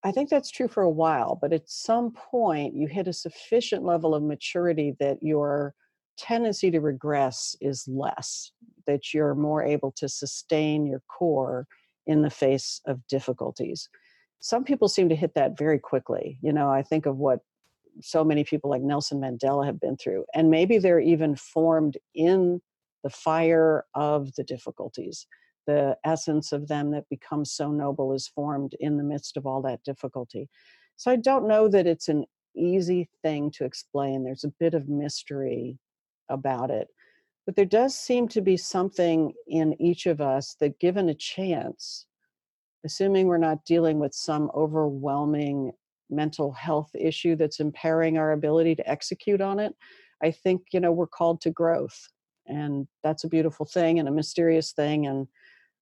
I 0.03 0.11
think 0.11 0.29
that's 0.29 0.51
true 0.51 0.67
for 0.67 0.83
a 0.83 0.89
while, 0.89 1.37
but 1.41 1.53
at 1.53 1.69
some 1.69 2.11
point 2.11 2.75
you 2.75 2.87
hit 2.87 3.07
a 3.07 3.13
sufficient 3.13 3.83
level 3.83 4.15
of 4.15 4.23
maturity 4.23 4.95
that 4.99 5.17
your 5.21 5.73
tendency 6.17 6.71
to 6.71 6.79
regress 6.79 7.55
is 7.59 7.87
less, 7.87 8.51
that 8.87 9.13
you're 9.13 9.35
more 9.35 9.63
able 9.63 9.91
to 9.93 10.07
sustain 10.07 10.85
your 10.85 11.01
core 11.07 11.67
in 12.11 12.21
the 12.21 12.29
face 12.29 12.81
of 12.85 13.05
difficulties. 13.07 13.89
Some 14.41 14.63
people 14.63 14.87
seem 14.87 15.09
to 15.09 15.15
hit 15.15 15.33
that 15.35 15.57
very 15.57 15.79
quickly. 15.79 16.37
You 16.41 16.53
know, 16.53 16.69
I 16.69 16.83
think 16.83 17.05
of 17.05 17.17
what 17.17 17.39
so 18.01 18.23
many 18.23 18.43
people 18.43 18.69
like 18.69 18.81
Nelson 18.81 19.19
Mandela 19.19 19.65
have 19.65 19.79
been 19.79 19.97
through, 19.97 20.25
and 20.35 20.49
maybe 20.49 20.77
they're 20.77 20.99
even 20.99 21.35
formed 21.35 21.97
in 22.13 22.61
the 23.03 23.09
fire 23.09 23.85
of 23.95 24.33
the 24.35 24.43
difficulties. 24.43 25.25
The 25.67 25.97
essence 26.03 26.51
of 26.51 26.67
them 26.67 26.91
that 26.91 27.09
becomes 27.09 27.51
so 27.51 27.71
noble 27.71 28.13
is 28.13 28.27
formed 28.27 28.75
in 28.79 28.97
the 28.97 29.03
midst 29.03 29.37
of 29.37 29.45
all 29.45 29.61
that 29.63 29.83
difficulty. 29.83 30.49
So 30.95 31.11
I 31.11 31.15
don't 31.15 31.47
know 31.47 31.67
that 31.67 31.87
it's 31.87 32.09
an 32.09 32.25
easy 32.55 33.09
thing 33.21 33.51
to 33.51 33.65
explain. 33.65 34.23
There's 34.23 34.43
a 34.43 34.53
bit 34.59 34.73
of 34.73 34.89
mystery 34.89 35.77
about 36.29 36.71
it. 36.71 36.87
But 37.45 37.55
there 37.55 37.65
does 37.65 37.97
seem 37.97 38.27
to 38.29 38.41
be 38.41 38.55
something 38.57 39.33
in 39.47 39.79
each 39.81 40.05
of 40.05 40.21
us 40.21 40.55
that, 40.59 40.79
given 40.79 41.09
a 41.09 41.15
chance, 41.15 42.05
assuming 42.85 43.27
we're 43.27 43.37
not 43.37 43.65
dealing 43.65 43.99
with 43.99 44.13
some 44.13 44.51
overwhelming 44.55 45.71
mental 46.09 46.51
health 46.51 46.91
issue 46.93 47.35
that's 47.35 47.59
impairing 47.59 48.17
our 48.17 48.33
ability 48.33 48.75
to 48.75 48.89
execute 48.89 49.41
on 49.41 49.59
it, 49.59 49.75
I 50.21 50.31
think, 50.31 50.61
you 50.71 50.79
know, 50.79 50.91
we're 50.91 51.07
called 51.07 51.41
to 51.41 51.51
growth. 51.51 52.07
And 52.47 52.87
that's 53.03 53.23
a 53.23 53.29
beautiful 53.29 53.65
thing 53.65 53.99
and 53.99 54.07
a 54.07 54.11
mysterious 54.11 54.71
thing. 54.71 55.07
And 55.07 55.27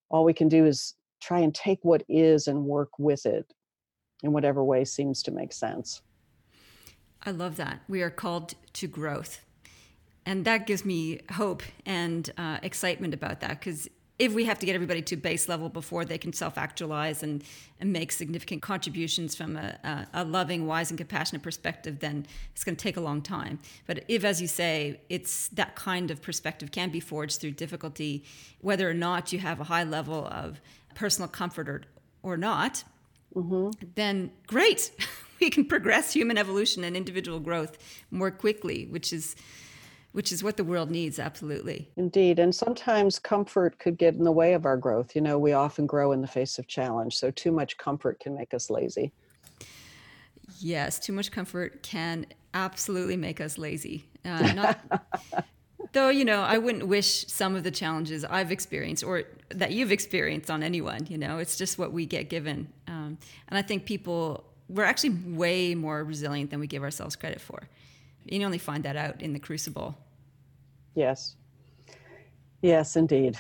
all 0.10 0.24
we 0.24 0.34
can 0.34 0.48
do 0.48 0.66
is 0.66 0.96
try 1.22 1.40
and 1.40 1.54
take 1.54 1.80
what 1.84 2.04
is 2.08 2.48
and 2.48 2.64
work 2.64 2.90
with 2.98 3.26
it 3.26 3.52
in 4.24 4.32
whatever 4.32 4.64
way 4.64 4.86
seems 4.86 5.24
to 5.24 5.32
make 5.32 5.52
sense. 5.52 6.02
I 7.24 7.32
love 7.32 7.58
that. 7.58 7.82
We 7.90 8.02
are 8.02 8.10
called 8.10 8.54
to 8.74 8.88
growth 8.88 9.42
and 10.30 10.46
that 10.46 10.68
gives 10.68 10.86
me 10.86 11.20
hope 11.32 11.64
and 11.88 12.30
uh, 12.38 12.60
excitement 12.62 13.16
about 13.16 13.40
that 13.42 13.60
because 13.60 13.90
if 14.20 14.32
we 14.34 14.46
have 14.46 14.60
to 14.60 14.66
get 14.68 14.76
everybody 14.76 15.02
to 15.02 15.16
base 15.16 15.50
level 15.50 15.70
before 15.70 16.06
they 16.06 16.20
can 16.20 16.34
self-actualize 16.34 17.24
and, 17.24 17.44
and 17.80 17.92
make 17.92 18.12
significant 18.12 18.62
contributions 18.62 19.34
from 19.34 19.58
a, 19.58 19.76
a, 19.84 20.08
a 20.22 20.24
loving 20.24 20.68
wise 20.68 20.92
and 20.92 21.00
compassionate 21.00 21.42
perspective 21.42 21.98
then 22.00 22.28
it's 22.52 22.64
going 22.64 22.76
to 22.76 22.82
take 22.82 22.96
a 22.96 23.02
long 23.02 23.24
time 23.24 23.58
but 23.88 24.04
if 24.08 24.24
as 24.24 24.40
you 24.40 24.48
say 24.48 25.02
it's 25.10 25.48
that 25.48 25.76
kind 25.76 26.12
of 26.12 26.22
perspective 26.22 26.72
can 26.72 26.92
be 26.92 27.00
forged 27.00 27.42
through 27.42 27.52
difficulty 27.52 28.24
whether 28.62 28.88
or 28.88 28.94
not 28.94 29.34
you 29.34 29.40
have 29.40 29.60
a 29.60 29.64
high 29.64 29.84
level 29.84 30.28
of 30.28 30.62
personal 30.94 31.28
comfort 31.28 31.68
or, 31.68 31.82
or 32.22 32.38
not 32.38 32.84
mm-hmm. 33.36 33.72
then 33.96 34.30
great 34.46 34.92
we 35.40 35.50
can 35.50 35.66
progress 35.66 36.14
human 36.14 36.38
evolution 36.38 36.84
and 36.84 36.96
individual 36.96 37.40
growth 37.40 37.80
more 38.12 38.30
quickly 38.30 38.86
which 38.92 39.12
is 39.12 39.36
which 40.12 40.32
is 40.32 40.44
what 40.44 40.58
the 40.58 40.64
world 40.64 40.90
needs 40.90 41.20
absolutely. 41.20 41.90
Indeed 41.96 42.40
and 42.40 42.54
sometimes 42.54 43.20
comfort 43.20 43.80
could 43.80 43.98
get 43.98 44.16
in 44.16 44.24
the 44.24 44.32
way 44.32 44.54
of 44.54 44.66
our 44.66 44.78
growth. 44.78 45.16
You 45.16 45.22
know 45.22 45.38
we 45.38 45.54
often 45.54 45.86
grow 45.86 46.12
in 46.12 46.22
the 46.22 46.28
face 46.28 46.60
of 46.60 46.68
challenge 46.68 47.16
so 47.16 47.32
too 47.32 47.52
much 47.52 47.78
comfort 47.78 48.20
can 48.20 48.36
make 48.36 48.54
us 48.54 48.70
lazy. 48.70 49.12
Yes 50.60 51.00
too 51.00 51.14
much 51.14 51.32
comfort 51.32 51.84
can 51.84 52.26
absolutely 52.54 53.18
make 53.18 53.40
us 53.40 53.58
lazy. 53.58 54.06
Uh, 54.26 54.52
not, 54.54 55.04
though 55.94 56.10
you 56.10 56.26
know 56.26 56.42
i 56.42 56.58
wouldn't 56.58 56.88
wish 56.88 57.26
some 57.28 57.56
of 57.56 57.64
the 57.64 57.72
challenges 57.72 58.24
i've 58.26 58.52
experienced 58.52 59.04
or 59.04 59.24
that 59.50 59.72
you've 59.72 59.92
experienced 59.92 60.52
on 60.52 60.62
anyone 60.62 61.06
you 61.10 61.18
know? 61.18 61.40
It's 61.40 61.58
just 61.58 61.78
what 61.78 61.92
we 61.92 62.06
get 62.06 62.30
given 62.30 62.68
um, 62.88 63.18
and 63.48 63.58
i 63.58 63.62
think 63.62 63.86
people 63.86 64.44
we're 64.68 64.84
actually 64.84 65.10
way 65.10 65.74
more 65.74 66.04
resilient 66.04 66.52
than 66.52 66.60
we 66.60 66.68
give 66.68 66.84
ourselves 66.84 67.16
credit 67.16 67.42
for 67.42 67.62
you 68.32 68.46
only 68.46 68.58
find 68.58 68.84
that 68.84 68.96
out 68.96 69.22
in 69.22 69.34
the 69.34 69.40
crucible. 69.40 69.98
Yes. 70.96 71.36
Yes, 72.62 72.96
indeed. 72.96 73.38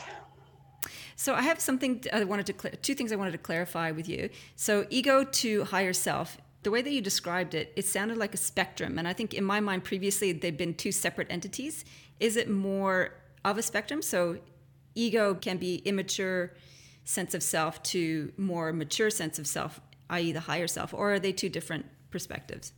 So 1.15 1.34
I 1.34 1.41
have 1.41 1.60
something 1.60 2.04
I 2.13 2.23
wanted 2.23 2.45
to 2.45 2.56
cl- 2.58 2.75
two 2.82 2.95
things 2.95 3.12
I 3.12 3.17
wanted 3.17 3.32
to 3.32 3.38
clarify 3.38 3.91
with 3.91 4.08
you. 4.08 4.30
So 4.56 4.88
ego 4.89 5.23
to 5.23 5.65
higher 5.65 5.93
self. 5.93 6.38
The 6.63 6.71
way 6.71 6.82
that 6.82 6.91
you 6.91 7.02
described 7.02 7.54
it, 7.54 7.73
it 7.75 7.86
sounded 7.86 8.17
like 8.17 8.34
a 8.34 8.38
spectrum, 8.38 8.97
and 8.97 9.08
I 9.08 9.13
think 9.13 9.34
in 9.34 9.43
my 9.43 9.60
mind 9.60 9.84
previously 9.84 10.32
they've 10.32 10.56
been 10.58 10.73
two 10.73 10.91
separate 10.91 11.28
entities. 11.30 11.86
Is 12.19 12.36
it 12.36 12.49
more 12.49 13.15
of 13.45 13.58
a 13.58 13.62
spectrum? 13.62 14.02
So 14.02 14.39
ego 14.95 15.34
can 15.36 15.58
be 15.58 15.75
immature 15.86 16.54
sense 17.04 17.34
of 17.34 17.43
self 17.43 17.82
to 17.84 18.32
more 18.38 18.71
mature 18.71 19.10
sense 19.10 19.39
of 19.39 19.47
self, 19.47 19.82
i.e., 20.10 20.32
the 20.32 20.41
higher 20.41 20.67
self, 20.67 20.93
or 20.93 21.13
are 21.13 21.19
they 21.19 21.32
two 21.32 21.49
different 21.49 21.86
perspectives? 22.12 22.73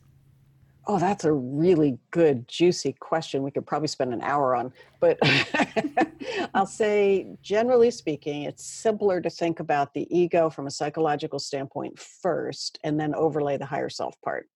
Oh, 0.86 0.98
that's 0.98 1.24
a 1.24 1.32
really 1.32 1.98
good, 2.10 2.48
juicy 2.48 2.92
question. 2.98 3.44
We 3.44 3.52
could 3.52 3.66
probably 3.66 3.86
spend 3.86 4.12
an 4.12 4.20
hour 4.20 4.56
on, 4.56 4.72
but 4.98 5.16
I'll 6.54 6.66
say, 6.66 7.28
generally 7.40 7.92
speaking, 7.92 8.42
it's 8.42 8.64
simpler 8.64 9.20
to 9.20 9.30
think 9.30 9.60
about 9.60 9.94
the 9.94 10.08
ego 10.10 10.50
from 10.50 10.66
a 10.66 10.70
psychological 10.72 11.38
standpoint 11.38 12.00
first 12.00 12.80
and 12.82 12.98
then 12.98 13.14
overlay 13.14 13.56
the 13.56 13.66
higher 13.66 13.88
self 13.88 14.20
part. 14.22 14.48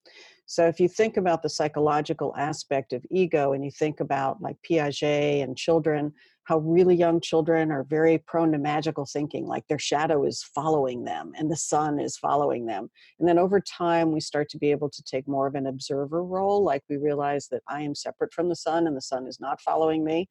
So, 0.46 0.66
if 0.66 0.80
you 0.80 0.88
think 0.88 1.16
about 1.16 1.42
the 1.42 1.48
psychological 1.48 2.34
aspect 2.36 2.92
of 2.92 3.04
ego 3.10 3.52
and 3.52 3.64
you 3.64 3.70
think 3.70 4.00
about 4.00 4.42
like 4.42 4.56
Piaget 4.68 5.44
and 5.44 5.56
children, 5.56 6.12
how 6.46 6.59
really 6.59 6.94
young 6.94 7.20
children 7.20 7.72
are 7.72 7.82
very 7.82 8.18
prone 8.18 8.52
to 8.52 8.59
magical 8.59 9.04
thinking, 9.04 9.46
like 9.46 9.66
their 9.66 9.80
shadow 9.80 10.24
is 10.24 10.44
following 10.54 11.02
them 11.02 11.32
and 11.37 11.50
the 11.50 11.56
sun 11.56 11.98
is 11.98 12.16
following 12.16 12.66
them. 12.66 12.88
And 13.18 13.28
then 13.28 13.37
over 13.37 13.61
time, 13.61 14.12
we 14.12 14.20
start 14.20 14.48
to 14.50 14.59
be 14.59 14.70
able 14.70 14.88
to 14.90 15.02
take 15.02 15.26
more 15.26 15.48
of 15.48 15.56
an 15.56 15.66
observer 15.66 16.22
role, 16.22 16.62
like 16.62 16.85
we 16.88 16.98
realize 16.98 17.48
that 17.50 17.62
I 17.68 17.82
am 17.82 17.96
separate 17.96 18.32
from 18.32 18.48
the 18.48 18.54
sun 18.54 18.87
and 18.87 18.96
the 18.96 19.00
sun 19.00 19.26
is 19.26 19.40
not 19.40 19.61
following 19.61 20.04
me. 20.04 20.28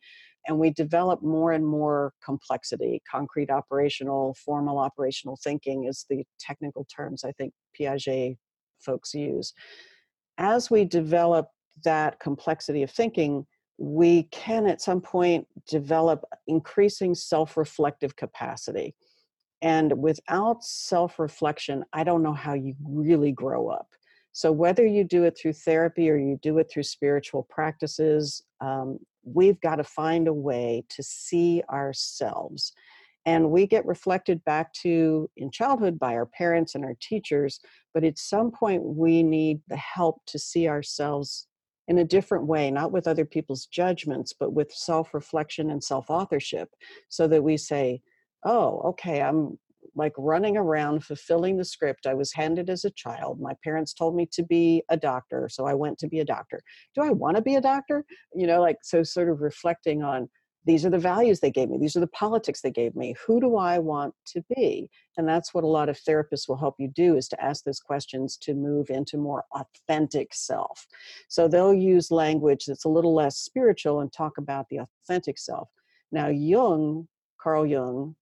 And 0.47 0.57
we 0.57 0.69
develop 0.69 1.21
more 1.21 1.51
and 1.51 1.65
more 1.65 2.13
complexity, 2.23 3.01
concrete 3.11 3.49
operational, 3.49 4.37
formal 4.45 4.79
operational 4.79 5.37
thinking 5.43 5.83
is 5.83 6.05
the 6.09 6.23
technical 6.39 6.85
terms 6.85 7.25
I 7.25 7.33
think 7.33 7.51
Piaget 7.77 8.37
folks 8.79 9.13
use. 9.13 9.53
As 10.37 10.71
we 10.71 10.85
develop 10.85 11.47
that 11.83 12.21
complexity 12.21 12.83
of 12.83 12.91
thinking, 12.91 13.45
we 13.77 14.23
can 14.23 14.67
at 14.67 14.81
some 14.81 15.01
point 15.01 15.47
develop 15.67 16.23
increasing 16.47 17.15
self 17.15 17.57
reflective 17.57 18.15
capacity. 18.15 18.95
And 19.61 20.01
without 20.01 20.63
self 20.63 21.19
reflection, 21.19 21.83
I 21.93 22.03
don't 22.03 22.23
know 22.23 22.33
how 22.33 22.53
you 22.53 22.75
really 22.83 23.31
grow 23.31 23.69
up. 23.69 23.87
So, 24.31 24.51
whether 24.51 24.85
you 24.85 25.03
do 25.03 25.23
it 25.23 25.37
through 25.37 25.53
therapy 25.53 26.09
or 26.09 26.17
you 26.17 26.37
do 26.41 26.57
it 26.57 26.69
through 26.69 26.83
spiritual 26.83 27.47
practices, 27.49 28.43
um, 28.61 28.99
we've 29.23 29.59
got 29.61 29.77
to 29.77 29.83
find 29.83 30.27
a 30.27 30.33
way 30.33 30.83
to 30.89 31.03
see 31.03 31.63
ourselves. 31.69 32.73
And 33.25 33.49
we 33.49 33.65
get 33.65 33.85
reflected 33.87 34.43
back 34.45 34.71
to 34.83 35.29
in 35.35 35.49
childhood 35.49 35.97
by 35.97 36.13
our 36.13 36.27
parents 36.27 36.75
and 36.75 36.85
our 36.85 36.95
teachers, 37.01 37.59
but 37.93 38.03
at 38.03 38.19
some 38.19 38.51
point 38.51 38.83
we 38.83 39.23
need 39.23 39.61
the 39.67 39.77
help 39.77 40.21
to 40.27 40.37
see 40.37 40.67
ourselves 40.67 41.47
in 41.87 41.99
a 41.99 42.05
different 42.05 42.45
way, 42.45 42.71
not 42.71 42.91
with 42.91 43.07
other 43.07 43.25
people's 43.25 43.67
judgments, 43.67 44.33
but 44.37 44.53
with 44.53 44.71
self 44.71 45.13
reflection 45.13 45.69
and 45.69 45.83
self 45.83 46.09
authorship, 46.09 46.69
so 47.09 47.27
that 47.27 47.43
we 47.43 47.57
say, 47.57 48.01
oh, 48.45 48.79
okay, 48.85 49.21
I'm 49.21 49.57
like 49.95 50.13
running 50.17 50.57
around 50.57 51.03
fulfilling 51.03 51.57
the 51.57 51.65
script 51.65 52.07
I 52.07 52.15
was 52.15 52.33
handed 52.33 52.69
as 52.69 52.85
a 52.85 52.91
child. 52.91 53.39
My 53.39 53.53
parents 53.63 53.93
told 53.93 54.15
me 54.15 54.27
to 54.33 54.43
be 54.43 54.83
a 54.89 54.97
doctor, 54.97 55.47
so 55.49 55.65
I 55.65 55.73
went 55.73 55.97
to 55.99 56.07
be 56.07 56.19
a 56.19 56.25
doctor. 56.25 56.61
Do 56.95 57.03
I 57.03 57.11
want 57.11 57.37
to 57.37 57.41
be 57.41 57.55
a 57.55 57.61
doctor? 57.61 58.03
You 58.33 58.47
know, 58.47 58.61
like, 58.61 58.77
so 58.83 59.03
sort 59.03 59.29
of 59.29 59.41
reflecting 59.41 60.03
on 60.03 60.27
these 60.65 60.85
are 60.85 60.89
the 60.89 60.97
values 60.97 61.39
they 61.39 61.51
gave 61.51 61.69
me 61.69 61.77
these 61.77 61.95
are 61.95 62.01
the 62.01 62.07
politics 62.07 62.61
they 62.61 62.71
gave 62.71 62.95
me 62.95 63.15
who 63.25 63.39
do 63.39 63.55
i 63.57 63.77
want 63.79 64.13
to 64.25 64.43
be? 64.55 64.89
And 65.17 65.27
that's 65.27 65.53
what 65.53 65.63
a 65.63 65.67
lot 65.67 65.89
of 65.89 65.97
therapists 65.97 66.47
will 66.47 66.57
help 66.57 66.75
you 66.77 66.89
do 66.89 67.15
is 67.15 67.27
to 67.29 67.43
ask 67.43 67.63
those 67.63 67.79
questions 67.79 68.37
to 68.37 68.53
move 68.53 68.89
into 68.89 69.17
more 69.17 69.45
authentic 69.53 70.33
self. 70.33 70.85
So 71.29 71.47
they'll 71.47 71.73
use 71.73 72.11
language 72.11 72.65
that's 72.65 72.85
a 72.85 72.89
little 72.89 73.13
less 73.13 73.37
spiritual 73.37 74.01
and 74.01 74.11
talk 74.11 74.37
about 74.37 74.67
the 74.69 74.79
authentic 74.79 75.37
self. 75.37 75.69
Now 76.11 76.27
jung 76.27 77.07
carl 77.41 77.65
jung 77.65 78.15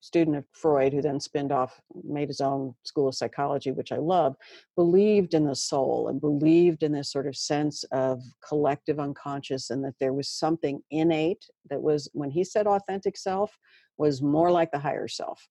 student 0.00 0.36
of 0.36 0.44
Freud, 0.52 0.92
who 0.92 1.02
then 1.02 1.18
spinned 1.20 1.52
off, 1.52 1.80
made 2.04 2.28
his 2.28 2.40
own 2.40 2.74
school 2.84 3.08
of 3.08 3.14
psychology, 3.14 3.72
which 3.72 3.92
I 3.92 3.96
love, 3.96 4.36
believed 4.76 5.34
in 5.34 5.44
the 5.44 5.56
soul 5.56 6.08
and 6.08 6.20
believed 6.20 6.82
in 6.82 6.92
this 6.92 7.10
sort 7.10 7.26
of 7.26 7.36
sense 7.36 7.84
of 7.90 8.22
collective 8.46 9.00
unconscious 9.00 9.70
and 9.70 9.84
that 9.84 9.98
there 9.98 10.12
was 10.12 10.28
something 10.28 10.80
innate 10.90 11.44
that 11.68 11.82
was, 11.82 12.08
when 12.12 12.30
he 12.30 12.44
said 12.44 12.66
authentic 12.66 13.16
self, 13.16 13.58
was 13.96 14.22
more 14.22 14.50
like 14.50 14.70
the 14.70 14.78
higher 14.78 15.08
self. 15.08 15.48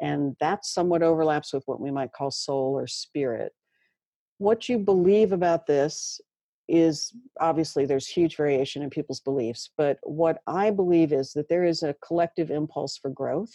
And 0.00 0.36
that 0.40 0.64
somewhat 0.64 1.02
overlaps 1.02 1.52
with 1.52 1.62
what 1.66 1.80
we 1.80 1.92
might 1.92 2.12
call 2.12 2.32
soul 2.32 2.76
or 2.76 2.88
spirit. 2.88 3.52
What 4.38 4.68
you 4.68 4.78
believe 4.78 5.32
about 5.32 5.66
this 5.66 6.20
is 6.66 7.12
obviously 7.40 7.86
there's 7.86 8.08
huge 8.08 8.36
variation 8.36 8.82
in 8.82 8.90
people's 8.90 9.20
beliefs, 9.20 9.70
but 9.76 9.98
what 10.02 10.38
I 10.46 10.70
believe 10.70 11.12
is 11.12 11.32
that 11.34 11.48
there 11.48 11.64
is 11.64 11.82
a 11.82 11.94
collective 12.04 12.50
impulse 12.50 12.96
for 12.96 13.10
growth 13.10 13.52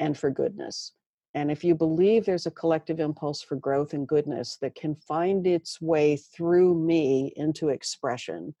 and 0.00 0.18
for 0.18 0.30
goodness. 0.30 0.92
And 1.34 1.50
if 1.50 1.62
you 1.62 1.76
believe 1.76 2.24
there's 2.24 2.46
a 2.46 2.50
collective 2.50 2.98
impulse 2.98 3.40
for 3.40 3.54
growth 3.54 3.92
and 3.92 4.08
goodness 4.08 4.58
that 4.60 4.74
can 4.74 4.96
find 4.96 5.46
its 5.46 5.80
way 5.80 6.16
through 6.16 6.74
me 6.74 7.32
into 7.36 7.68
expression, 7.68 8.52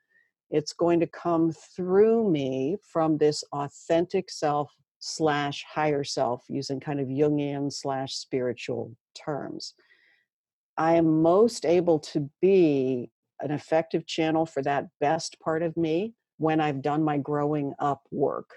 it's 0.50 0.72
going 0.72 1.00
to 1.00 1.06
come 1.08 1.52
through 1.52 2.30
me 2.30 2.76
from 2.92 3.18
this 3.18 3.42
authentic 3.52 4.30
self 4.30 4.72
slash 5.00 5.64
higher 5.68 6.04
self, 6.04 6.44
using 6.48 6.78
kind 6.78 7.00
of 7.00 7.08
Jungian 7.08 7.72
slash 7.72 8.14
spiritual 8.14 8.94
terms. 9.14 9.74
I 10.76 10.94
am 10.94 11.22
most 11.22 11.64
able 11.64 11.98
to 12.00 12.30
be 12.40 13.10
an 13.40 13.50
effective 13.50 14.06
channel 14.06 14.46
for 14.46 14.62
that 14.62 14.86
best 15.00 15.40
part 15.40 15.62
of 15.62 15.76
me 15.76 16.14
when 16.36 16.60
I've 16.60 16.82
done 16.82 17.02
my 17.02 17.18
growing 17.18 17.74
up 17.78 18.02
work. 18.10 18.50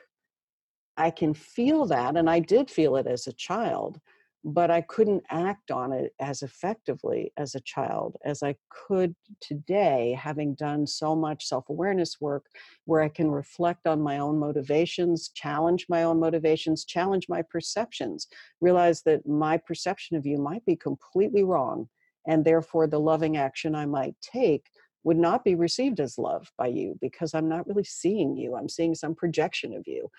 I 0.97 1.11
can 1.11 1.33
feel 1.33 1.85
that, 1.87 2.15
and 2.15 2.29
I 2.29 2.39
did 2.39 2.69
feel 2.69 2.95
it 2.97 3.07
as 3.07 3.27
a 3.27 3.33
child, 3.33 3.99
but 4.43 4.69
I 4.69 4.81
couldn't 4.81 5.23
act 5.29 5.71
on 5.71 5.93
it 5.93 6.13
as 6.19 6.41
effectively 6.43 7.31
as 7.37 7.55
a 7.55 7.61
child 7.61 8.17
as 8.25 8.43
I 8.43 8.55
could 8.69 9.15
today, 9.39 10.17
having 10.19 10.53
done 10.55 10.85
so 10.85 11.15
much 11.15 11.45
self 11.45 11.69
awareness 11.69 12.19
work 12.19 12.45
where 12.85 13.01
I 13.01 13.09
can 13.09 13.31
reflect 13.31 13.87
on 13.87 14.01
my 14.01 14.19
own 14.19 14.37
motivations, 14.37 15.29
challenge 15.29 15.85
my 15.89 16.03
own 16.03 16.19
motivations, 16.19 16.85
challenge 16.85 17.27
my 17.29 17.41
perceptions, 17.41 18.27
realize 18.59 19.01
that 19.03 19.25
my 19.25 19.57
perception 19.57 20.17
of 20.17 20.25
you 20.25 20.37
might 20.37 20.65
be 20.65 20.75
completely 20.75 21.43
wrong, 21.43 21.87
and 22.27 22.43
therefore 22.43 22.87
the 22.87 22.99
loving 22.99 23.37
action 23.37 23.75
I 23.75 23.85
might 23.85 24.15
take 24.21 24.65
would 25.05 25.17
not 25.17 25.43
be 25.43 25.55
received 25.55 25.99
as 25.99 26.17
love 26.17 26.51
by 26.57 26.67
you 26.67 26.97
because 27.01 27.33
I'm 27.33 27.49
not 27.49 27.67
really 27.67 27.83
seeing 27.83 28.35
you, 28.35 28.55
I'm 28.55 28.69
seeing 28.69 28.95
some 28.95 29.15
projection 29.15 29.73
of 29.73 29.83
you. 29.87 30.09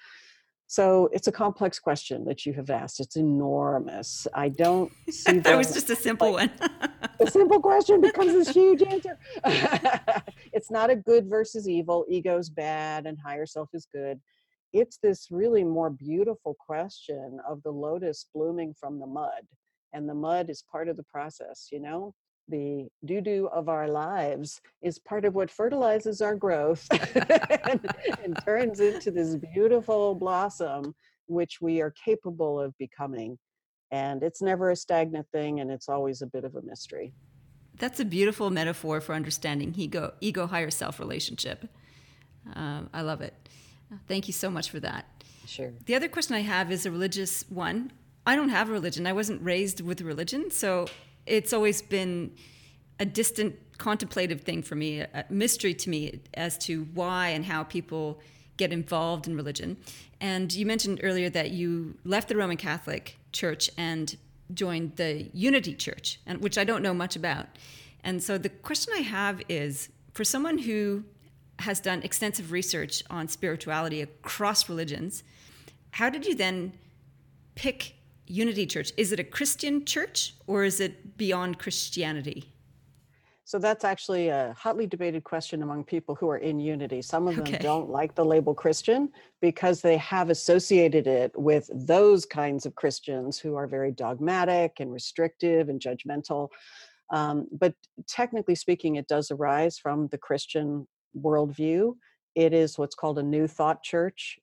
So 0.74 1.08
it's 1.12 1.28
a 1.28 1.32
complex 1.32 1.78
question 1.78 2.24
that 2.24 2.44
you 2.44 2.52
have 2.54 2.68
asked. 2.68 2.98
It's 2.98 3.14
enormous. 3.14 4.26
I 4.34 4.48
don't 4.48 4.90
see 5.08 5.38
that 5.38 5.56
was 5.56 5.72
just 5.72 5.88
a 5.88 5.94
simple 5.94 6.32
like, 6.32 6.50
one. 6.60 6.80
the 7.20 7.30
simple 7.30 7.60
question 7.60 8.00
becomes 8.08 8.32
this 8.32 8.48
huge 8.48 8.82
answer. 8.82 9.16
it's 10.52 10.72
not 10.72 10.90
a 10.90 10.96
good 10.96 11.28
versus 11.28 11.68
evil. 11.68 12.04
Ego's 12.08 12.50
bad 12.50 13.06
and 13.06 13.16
higher 13.24 13.46
self 13.46 13.68
is 13.72 13.86
good. 13.94 14.18
It's 14.72 14.98
this 15.00 15.28
really 15.30 15.62
more 15.62 15.90
beautiful 15.90 16.56
question 16.58 17.38
of 17.48 17.62
the 17.62 17.70
lotus 17.70 18.26
blooming 18.34 18.74
from 18.74 18.98
the 18.98 19.06
mud. 19.06 19.46
And 19.92 20.08
the 20.08 20.14
mud 20.14 20.50
is 20.50 20.64
part 20.72 20.88
of 20.88 20.96
the 20.96 21.04
process, 21.04 21.68
you 21.70 21.78
know? 21.78 22.16
The 22.48 22.86
doo 23.04 23.20
doo 23.20 23.48
of 23.52 23.68
our 23.68 23.88
lives 23.88 24.60
is 24.82 24.98
part 24.98 25.24
of 25.24 25.34
what 25.34 25.50
fertilizes 25.50 26.20
our 26.20 26.34
growth 26.34 26.86
and, 27.70 27.88
and, 28.22 28.38
turns 28.44 28.80
into 28.80 29.10
this 29.10 29.36
beautiful 29.36 30.14
blossom, 30.14 30.94
which 31.26 31.60
we 31.60 31.80
are 31.80 31.94
capable 32.04 32.60
of 32.60 32.76
becoming. 32.78 33.38
And 33.90 34.22
it's 34.22 34.42
never 34.42 34.70
a 34.70 34.76
stagnant 34.76 35.26
thing, 35.32 35.60
and 35.60 35.70
it's 35.70 35.88
always 35.88 36.22
a 36.22 36.26
bit 36.26 36.44
of 36.44 36.56
a 36.56 36.62
mystery. 36.62 37.14
That's 37.78 38.00
a 38.00 38.04
beautiful 38.04 38.50
metaphor 38.50 39.00
for 39.00 39.14
understanding 39.14 39.74
ego, 39.76 40.14
ego 40.20 40.46
higher 40.46 40.70
self 40.70 40.98
relationship. 40.98 41.68
Um, 42.54 42.90
I 42.92 43.02
love 43.02 43.20
it. 43.20 43.34
Thank 44.06 44.26
you 44.26 44.32
so 44.32 44.50
much 44.50 44.70
for 44.70 44.80
that. 44.80 45.06
Sure. 45.46 45.72
The 45.86 45.94
other 45.94 46.08
question 46.08 46.34
I 46.34 46.40
have 46.40 46.72
is 46.72 46.86
a 46.86 46.90
religious 46.90 47.44
one. 47.48 47.92
I 48.26 48.36
don't 48.36 48.48
have 48.48 48.68
a 48.68 48.72
religion. 48.72 49.06
I 49.06 49.12
wasn't 49.12 49.42
raised 49.42 49.80
with 49.80 50.00
religion, 50.00 50.50
so 50.50 50.86
it's 51.26 51.52
always 51.52 51.82
been 51.82 52.32
a 53.00 53.06
distant 53.06 53.56
contemplative 53.78 54.42
thing 54.42 54.62
for 54.62 54.74
me, 54.74 55.00
a 55.00 55.24
mystery 55.28 55.74
to 55.74 55.90
me 55.90 56.20
as 56.34 56.56
to 56.58 56.84
why 56.94 57.28
and 57.28 57.44
how 57.44 57.64
people 57.64 58.20
get 58.56 58.72
involved 58.72 59.26
in 59.26 59.36
religion. 59.36 59.76
And 60.20 60.52
you 60.52 60.64
mentioned 60.64 61.00
earlier 61.02 61.28
that 61.30 61.50
you 61.50 61.98
left 62.04 62.28
the 62.28 62.36
Roman 62.36 62.56
Catholic 62.56 63.18
Church 63.32 63.68
and 63.76 64.16
joined 64.52 64.96
the 64.96 65.28
Unity 65.32 65.74
Church, 65.74 66.20
and 66.26 66.40
which 66.40 66.56
I 66.56 66.64
don't 66.64 66.82
know 66.82 66.94
much 66.94 67.16
about. 67.16 67.46
And 68.04 68.22
so 68.22 68.38
the 68.38 68.48
question 68.48 68.92
I 68.94 69.00
have 69.00 69.42
is 69.48 69.88
for 70.12 70.24
someone 70.24 70.58
who 70.58 71.04
has 71.60 71.80
done 71.80 72.02
extensive 72.02 72.52
research 72.52 73.02
on 73.10 73.26
spirituality 73.28 74.02
across 74.02 74.68
religions, 74.68 75.24
how 75.92 76.10
did 76.10 76.26
you 76.26 76.34
then 76.34 76.74
pick 77.54 77.94
Unity 78.26 78.66
Church? 78.66 78.92
Is 78.96 79.12
it 79.12 79.20
a 79.20 79.24
Christian 79.24 79.84
church 79.84 80.34
or 80.46 80.64
is 80.64 80.80
it 80.80 81.16
beyond 81.16 81.58
Christianity? 81.58 82.54
So 83.46 83.58
that's 83.58 83.84
actually 83.84 84.28
a 84.28 84.54
hotly 84.58 84.86
debated 84.86 85.22
question 85.22 85.62
among 85.62 85.84
people 85.84 86.14
who 86.14 86.30
are 86.30 86.38
in 86.38 86.58
unity. 86.58 87.02
Some 87.02 87.28
of 87.28 87.36
them 87.36 87.44
okay. 87.44 87.58
don't 87.58 87.90
like 87.90 88.14
the 88.14 88.24
label 88.24 88.54
Christian 88.54 89.10
because 89.42 89.82
they 89.82 89.98
have 89.98 90.30
associated 90.30 91.06
it 91.06 91.30
with 91.38 91.68
those 91.74 92.24
kinds 92.24 92.64
of 92.64 92.74
Christians 92.74 93.38
who 93.38 93.54
are 93.54 93.66
very 93.66 93.92
dogmatic 93.92 94.80
and 94.80 94.90
restrictive 94.90 95.68
and 95.68 95.78
judgmental. 95.78 96.48
Um, 97.12 97.46
but 97.52 97.74
technically 98.08 98.54
speaking, 98.54 98.96
it 98.96 99.08
does 99.08 99.30
arise 99.30 99.78
from 99.78 100.08
the 100.08 100.18
Christian 100.18 100.88
worldview. 101.14 101.96
It 102.34 102.54
is 102.54 102.78
what's 102.78 102.94
called 102.94 103.18
a 103.18 103.22
New 103.22 103.46
Thought 103.46 103.82
Church. 103.82 104.38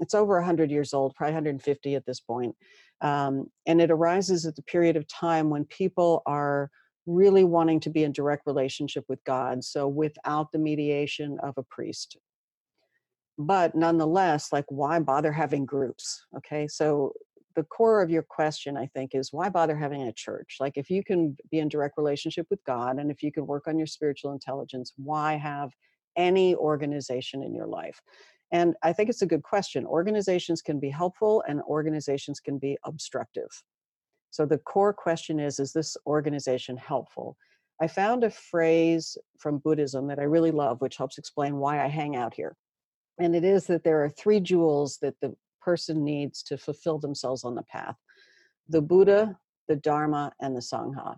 It's 0.00 0.14
over 0.14 0.36
100 0.36 0.70
years 0.70 0.94
old, 0.94 1.14
probably 1.14 1.34
150 1.34 1.94
at 1.94 2.06
this 2.06 2.20
point. 2.20 2.56
Um, 3.02 3.46
and 3.66 3.80
it 3.80 3.90
arises 3.90 4.46
at 4.46 4.56
the 4.56 4.62
period 4.62 4.96
of 4.96 5.06
time 5.08 5.50
when 5.50 5.64
people 5.64 6.22
are 6.26 6.70
really 7.06 7.44
wanting 7.44 7.80
to 7.80 7.90
be 7.90 8.04
in 8.04 8.12
direct 8.12 8.46
relationship 8.46 9.04
with 9.08 9.22
God, 9.24 9.64
so 9.64 9.88
without 9.88 10.52
the 10.52 10.58
mediation 10.58 11.38
of 11.42 11.54
a 11.56 11.62
priest. 11.62 12.18
But 13.38 13.74
nonetheless, 13.74 14.52
like, 14.52 14.66
why 14.68 14.98
bother 15.00 15.32
having 15.32 15.64
groups? 15.64 16.26
Okay, 16.36 16.68
so 16.68 17.14
the 17.56 17.64
core 17.64 18.02
of 18.02 18.10
your 18.10 18.22
question, 18.22 18.76
I 18.76 18.86
think, 18.86 19.14
is 19.14 19.32
why 19.32 19.48
bother 19.48 19.76
having 19.76 20.02
a 20.02 20.12
church? 20.12 20.58
Like, 20.60 20.76
if 20.76 20.90
you 20.90 21.02
can 21.02 21.36
be 21.50 21.58
in 21.58 21.68
direct 21.68 21.96
relationship 21.96 22.46
with 22.50 22.62
God 22.64 22.98
and 22.98 23.10
if 23.10 23.22
you 23.22 23.32
can 23.32 23.46
work 23.46 23.66
on 23.66 23.78
your 23.78 23.86
spiritual 23.86 24.32
intelligence, 24.32 24.92
why 24.96 25.34
have 25.36 25.70
any 26.16 26.54
organization 26.54 27.42
in 27.42 27.54
your 27.54 27.66
life? 27.66 28.00
And 28.52 28.74
I 28.82 28.92
think 28.92 29.08
it's 29.08 29.22
a 29.22 29.26
good 29.26 29.42
question. 29.42 29.86
Organizations 29.86 30.60
can 30.60 30.80
be 30.80 30.90
helpful 30.90 31.44
and 31.48 31.62
organizations 31.62 32.40
can 32.40 32.58
be 32.58 32.76
obstructive. 32.84 33.48
So 34.30 34.46
the 34.46 34.58
core 34.58 34.92
question 34.92 35.38
is 35.38 35.58
Is 35.58 35.72
this 35.72 35.96
organization 36.06 36.76
helpful? 36.76 37.36
I 37.80 37.86
found 37.86 38.24
a 38.24 38.30
phrase 38.30 39.16
from 39.38 39.58
Buddhism 39.58 40.06
that 40.08 40.18
I 40.18 40.24
really 40.24 40.50
love, 40.50 40.80
which 40.80 40.96
helps 40.96 41.16
explain 41.16 41.56
why 41.56 41.82
I 41.82 41.88
hang 41.88 42.14
out 42.14 42.34
here. 42.34 42.56
And 43.18 43.34
it 43.34 43.44
is 43.44 43.66
that 43.66 43.84
there 43.84 44.04
are 44.04 44.10
three 44.10 44.40
jewels 44.40 44.98
that 45.00 45.14
the 45.20 45.34
person 45.60 46.04
needs 46.04 46.42
to 46.44 46.58
fulfill 46.58 46.98
themselves 46.98 47.44
on 47.44 47.54
the 47.54 47.62
path 47.62 47.96
the 48.68 48.80
Buddha, 48.80 49.36
the 49.66 49.74
Dharma, 49.74 50.32
and 50.40 50.54
the 50.54 50.60
Sangha. 50.60 51.16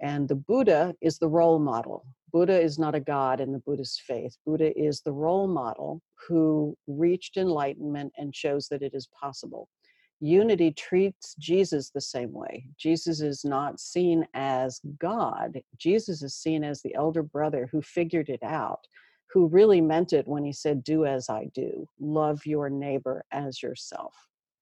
And 0.00 0.28
the 0.28 0.34
Buddha 0.34 0.94
is 1.00 1.18
the 1.18 1.28
role 1.28 1.58
model. 1.58 2.04
Buddha 2.32 2.60
is 2.60 2.78
not 2.78 2.94
a 2.94 3.00
god 3.00 3.40
in 3.40 3.52
the 3.52 3.60
Buddhist 3.60 4.02
faith. 4.02 4.36
Buddha 4.44 4.78
is 4.78 5.00
the 5.00 5.12
role 5.12 5.46
model 5.46 6.02
who 6.28 6.76
reached 6.86 7.36
enlightenment 7.36 8.12
and 8.18 8.34
shows 8.34 8.68
that 8.68 8.82
it 8.82 8.92
is 8.94 9.08
possible. 9.18 9.68
Unity 10.20 10.70
treats 10.72 11.34
Jesus 11.38 11.90
the 11.90 12.00
same 12.00 12.32
way. 12.32 12.66
Jesus 12.78 13.20
is 13.20 13.44
not 13.44 13.78
seen 13.78 14.26
as 14.34 14.80
God, 14.98 15.60
Jesus 15.76 16.22
is 16.22 16.34
seen 16.34 16.64
as 16.64 16.80
the 16.80 16.94
elder 16.94 17.22
brother 17.22 17.68
who 17.70 17.82
figured 17.82 18.30
it 18.30 18.42
out, 18.42 18.86
who 19.30 19.46
really 19.46 19.80
meant 19.80 20.12
it 20.14 20.26
when 20.26 20.44
he 20.44 20.52
said, 20.52 20.82
Do 20.82 21.04
as 21.04 21.28
I 21.28 21.50
do, 21.54 21.86
love 22.00 22.46
your 22.46 22.70
neighbor 22.70 23.24
as 23.30 23.62
yourself. 23.62 24.14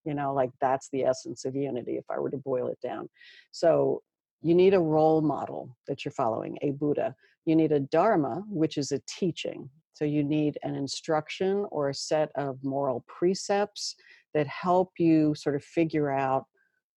You 0.04 0.14
know, 0.14 0.34
like 0.34 0.50
that's 0.60 0.88
the 0.90 1.04
essence 1.04 1.44
of 1.44 1.54
unity 1.54 1.96
if 1.96 2.04
I 2.10 2.18
were 2.18 2.30
to 2.30 2.36
boil 2.36 2.66
it 2.68 2.78
down. 2.82 3.08
So 3.52 4.02
you 4.44 4.54
need 4.54 4.74
a 4.74 4.80
role 4.80 5.22
model 5.22 5.74
that 5.88 6.04
you're 6.04 6.12
following, 6.12 6.58
a 6.60 6.72
Buddha. 6.72 7.16
You 7.46 7.56
need 7.56 7.72
a 7.72 7.80
Dharma, 7.80 8.44
which 8.48 8.76
is 8.76 8.92
a 8.92 9.00
teaching. 9.08 9.70
So 9.94 10.04
you 10.04 10.22
need 10.22 10.58
an 10.62 10.74
instruction 10.74 11.66
or 11.70 11.88
a 11.88 11.94
set 11.94 12.28
of 12.36 12.62
moral 12.62 13.04
precepts 13.08 13.96
that 14.34 14.46
help 14.46 14.92
you 14.98 15.34
sort 15.34 15.56
of 15.56 15.64
figure 15.64 16.10
out 16.10 16.44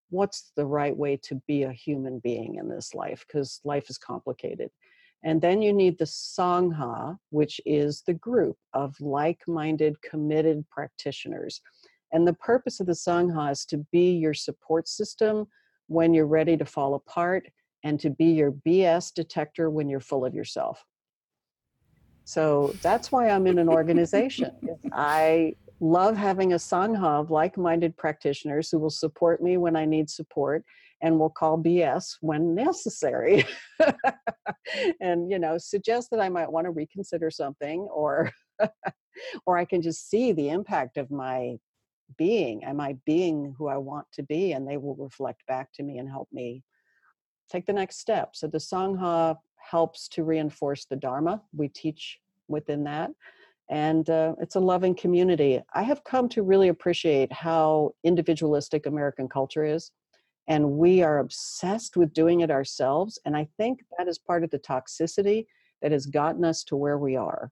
what's 0.10 0.52
the 0.58 0.66
right 0.66 0.96
way 0.96 1.16
to 1.24 1.42
be 1.48 1.64
a 1.64 1.72
human 1.72 2.20
being 2.20 2.56
in 2.56 2.68
this 2.68 2.94
life, 2.94 3.24
because 3.26 3.62
life 3.64 3.90
is 3.90 3.98
complicated. 3.98 4.70
And 5.24 5.42
then 5.42 5.62
you 5.62 5.72
need 5.72 5.98
the 5.98 6.06
Sangha, 6.06 7.18
which 7.30 7.62
is 7.66 8.04
the 8.06 8.14
group 8.14 8.58
of 8.74 9.00
like 9.00 9.40
minded, 9.48 9.96
committed 10.02 10.66
practitioners. 10.70 11.62
And 12.12 12.28
the 12.28 12.34
purpose 12.34 12.82
of 12.82 12.88
the 12.88 12.94
Sangha 12.94 13.52
is 13.52 13.64
to 13.66 13.86
be 13.92 14.12
your 14.12 14.34
support 14.34 14.90
system 14.90 15.48
when 15.88 16.14
you're 16.14 16.28
ready 16.28 16.58
to 16.58 16.66
fall 16.66 16.96
apart 16.96 17.48
and 17.84 18.00
to 18.00 18.10
be 18.10 18.26
your 18.26 18.52
BS 18.52 19.14
detector 19.14 19.70
when 19.70 19.90
you're 19.90 20.00
full 20.00 20.26
of 20.26 20.34
yourself. 20.34 20.84
So 22.26 22.76
that's 22.82 23.12
why 23.12 23.30
I'm 23.30 23.48
in 23.48 23.58
an 23.58 23.70
organization. 23.70 24.52
I 24.92 25.54
love 25.80 26.18
having 26.18 26.54
a 26.54 26.58
sangha 26.58 27.22
of 27.22 27.32
like-minded 27.32 27.96
practitioners 27.96 28.70
who 28.70 28.80
will 28.80 28.90
support 28.90 29.42
me 29.42 29.58
when 29.58 29.76
I 29.76 29.86
need 29.86 30.10
support 30.10 30.66
and 31.02 31.20
will 31.20 31.30
call 31.30 31.58
BS 31.58 32.18
when 32.22 32.56
necessary. 32.56 33.46
and 35.00 35.30
you 35.30 35.40
know, 35.40 35.58
suggest 35.58 36.10
that 36.12 36.20
I 36.20 36.30
might 36.30 36.52
want 36.52 36.66
to 36.66 36.72
reconsider 36.72 37.30
something 37.32 37.82
or 37.92 38.32
or 39.46 39.58
I 39.58 39.66
can 39.66 39.82
just 39.82 40.10
see 40.10 40.32
the 40.32 40.50
impact 40.50 40.98
of 40.98 41.12
my 41.12 41.58
being 42.18 42.64
am 42.64 42.80
i 42.80 42.96
being 43.06 43.54
who 43.58 43.68
i 43.68 43.78
want 43.78 44.08
to 44.14 44.24
be? 44.24 44.54
And 44.54 44.68
they 44.68 44.78
will 44.78 44.96
reflect 44.96 45.46
back 45.48 45.74
to 45.74 45.84
me 45.84 45.98
and 45.98 46.10
help 46.10 46.30
me 46.32 46.64
take 47.50 47.66
the 47.66 47.74
next 47.74 48.00
step. 48.00 48.36
So 48.36 48.48
the 48.48 48.58
sangha 48.58 49.38
helps 49.58 50.08
to 50.10 50.24
reinforce 50.24 50.86
the 50.86 50.96
dharma. 50.96 51.42
We 51.54 51.68
teach 51.70 52.20
within 52.48 52.84
that. 52.86 53.12
And 53.70 54.10
uh, 54.10 54.36
it's 54.40 54.56
a 54.56 54.62
loving 54.62 54.96
community. 54.96 55.62
I 55.74 55.84
have 55.84 56.04
come 56.06 56.30
to 56.30 56.44
really 56.44 56.70
appreciate 56.70 57.32
how 57.34 57.94
individualistic 58.04 58.86
american 58.86 59.28
culture 59.28 59.64
is 59.64 59.92
and 60.48 60.72
we 60.72 61.04
are 61.04 61.20
obsessed 61.20 61.98
with 61.98 62.14
doing 62.14 62.42
it 62.42 62.52
ourselves 62.52 63.20
and 63.26 63.36
i 63.36 63.48
think 63.58 63.80
that 63.98 64.08
is 64.08 64.18
part 64.18 64.44
of 64.44 64.50
the 64.50 64.60
toxicity 64.60 65.46
that 65.82 65.92
has 65.92 66.06
gotten 66.06 66.44
us 66.44 66.64
to 66.64 66.76
where 66.76 66.98
we 66.98 67.16
are 67.16 67.52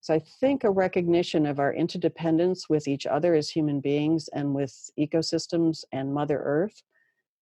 so 0.00 0.14
I 0.14 0.18
think 0.18 0.64
a 0.64 0.70
recognition 0.70 1.44
of 1.44 1.58
our 1.58 1.74
interdependence 1.74 2.68
with 2.70 2.88
each 2.88 3.06
other 3.06 3.34
as 3.34 3.50
human 3.50 3.80
beings 3.80 4.28
and 4.32 4.54
with 4.54 4.90
ecosystems 4.98 5.84
and 5.92 6.12
Mother 6.12 6.40
Earth 6.42 6.82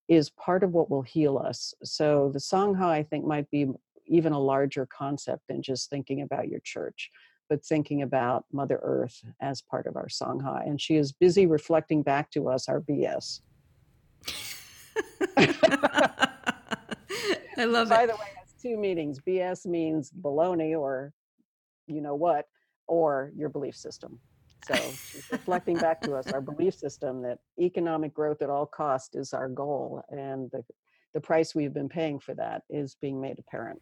is 0.09 0.31
part 0.31 0.65
of 0.65 0.73
what 0.73 0.91
will 0.91 1.03
heal 1.03 1.39
us. 1.39 1.73
So 1.85 2.31
the 2.33 2.41
Sangha, 2.41 2.87
I 2.87 3.05
think, 3.05 3.25
might 3.25 3.49
be 3.51 3.69
even 4.07 4.33
a 4.33 4.41
larger 4.41 4.87
concept 4.87 5.43
than 5.49 5.63
just 5.63 5.89
thinking 5.89 6.23
about 6.23 6.49
your 6.49 6.61
church, 6.65 7.11
but 7.49 7.65
thinking 7.65 8.03
about 8.03 8.45
Mother 8.53 8.81
Earth 8.83 9.23
as 9.41 9.63
part 9.63 9.87
of 9.87 9.97
our 9.97 10.09
Sangha. 10.09 10.67
And 10.67 10.81
she 10.81 10.97
is 10.97 11.13
busy 11.13 11.47
reflecting 11.47 12.03
back 12.03 12.31
to 12.33 12.49
us 12.49 12.69
our 12.69 12.81
BS. 12.81 13.41
I 17.57 17.65
love 17.65 17.89
By 17.89 18.03
it. 18.03 18.07
By 18.07 18.07
the 18.07 18.15
way, 18.15 18.29
that's 18.35 18.61
two 18.61 18.77
meanings. 18.77 19.21
BS 19.21 19.67
means 19.67 20.11
baloney 20.11 20.77
or 20.77 21.13
you 21.89 22.01
know 22.01 22.14
what 22.14 22.47
or 22.86 23.32
your 23.36 23.49
belief 23.49 23.76
system 23.76 24.18
So 24.66 24.74
she's 24.74 25.30
reflecting 25.30 25.76
back 25.76 26.01
to 26.03 26.14
us 26.14 26.32
our 26.32 26.41
belief 26.41 26.74
system 26.74 27.22
that 27.22 27.39
economic 27.61 28.12
growth 28.12 28.43
at 28.43 28.51
all 28.51 28.66
cost 28.66 29.14
is 29.14 29.32
our 29.32 29.49
goal, 29.49 30.03
and 30.11 30.51
the 30.51 30.64
the 31.14 31.20
price 31.20 31.55
we've 31.55 31.72
been 31.72 31.89
paying 31.89 32.18
for 32.18 32.34
that 32.34 32.62
is 32.68 32.97
being 33.01 33.20
made 33.20 33.39
apparent. 33.39 33.80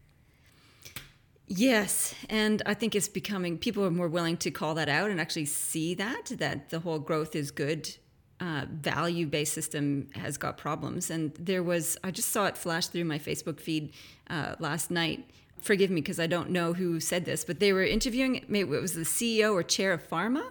Yes, 1.49 2.15
and 2.29 2.63
I 2.67 2.75
think 2.75 2.95
it's 2.95 3.09
becoming 3.09 3.59
people 3.59 3.85
are 3.85 3.91
more 3.91 4.09
willing 4.09 4.37
to 4.39 4.51
call 4.51 4.75
that 4.75 4.89
out 4.89 5.11
and 5.11 5.21
actually 5.21 5.47
see 5.47 5.95
that 5.95 6.33
that 6.39 6.71
the 6.71 6.81
whole 6.81 6.99
growth 6.99 7.35
is 7.35 7.51
good. 7.51 7.97
Uh, 8.39 8.67
value 8.71 9.27
based 9.27 9.55
system 9.55 10.09
has 10.15 10.37
got 10.37 10.59
problems, 10.59 11.11
and 11.11 11.35
there 11.37 11.63
was 11.63 11.97
I 12.05 12.11
just 12.11 12.29
saw 12.29 12.45
it 12.47 12.59
flash 12.59 12.87
through 12.89 13.05
my 13.05 13.19
Facebook 13.19 13.61
feed 13.61 13.95
uh, 14.29 14.57
last 14.59 14.91
night. 14.91 15.31
Forgive 15.61 15.91
me 15.91 16.01
because 16.01 16.21
I 16.21 16.27
don't 16.27 16.51
know 16.51 16.73
who 16.73 17.01
said 17.01 17.25
this, 17.25 17.45
but 17.45 17.61
they 17.61 17.73
were 17.73 17.85
interviewing. 17.85 18.45
Maybe 18.49 18.77
it 18.77 18.81
was 18.81 18.93
the 18.93 19.03
CEO 19.03 19.53
or 19.53 19.63
chair 19.63 19.93
of 19.93 20.09
pharma, 20.09 20.51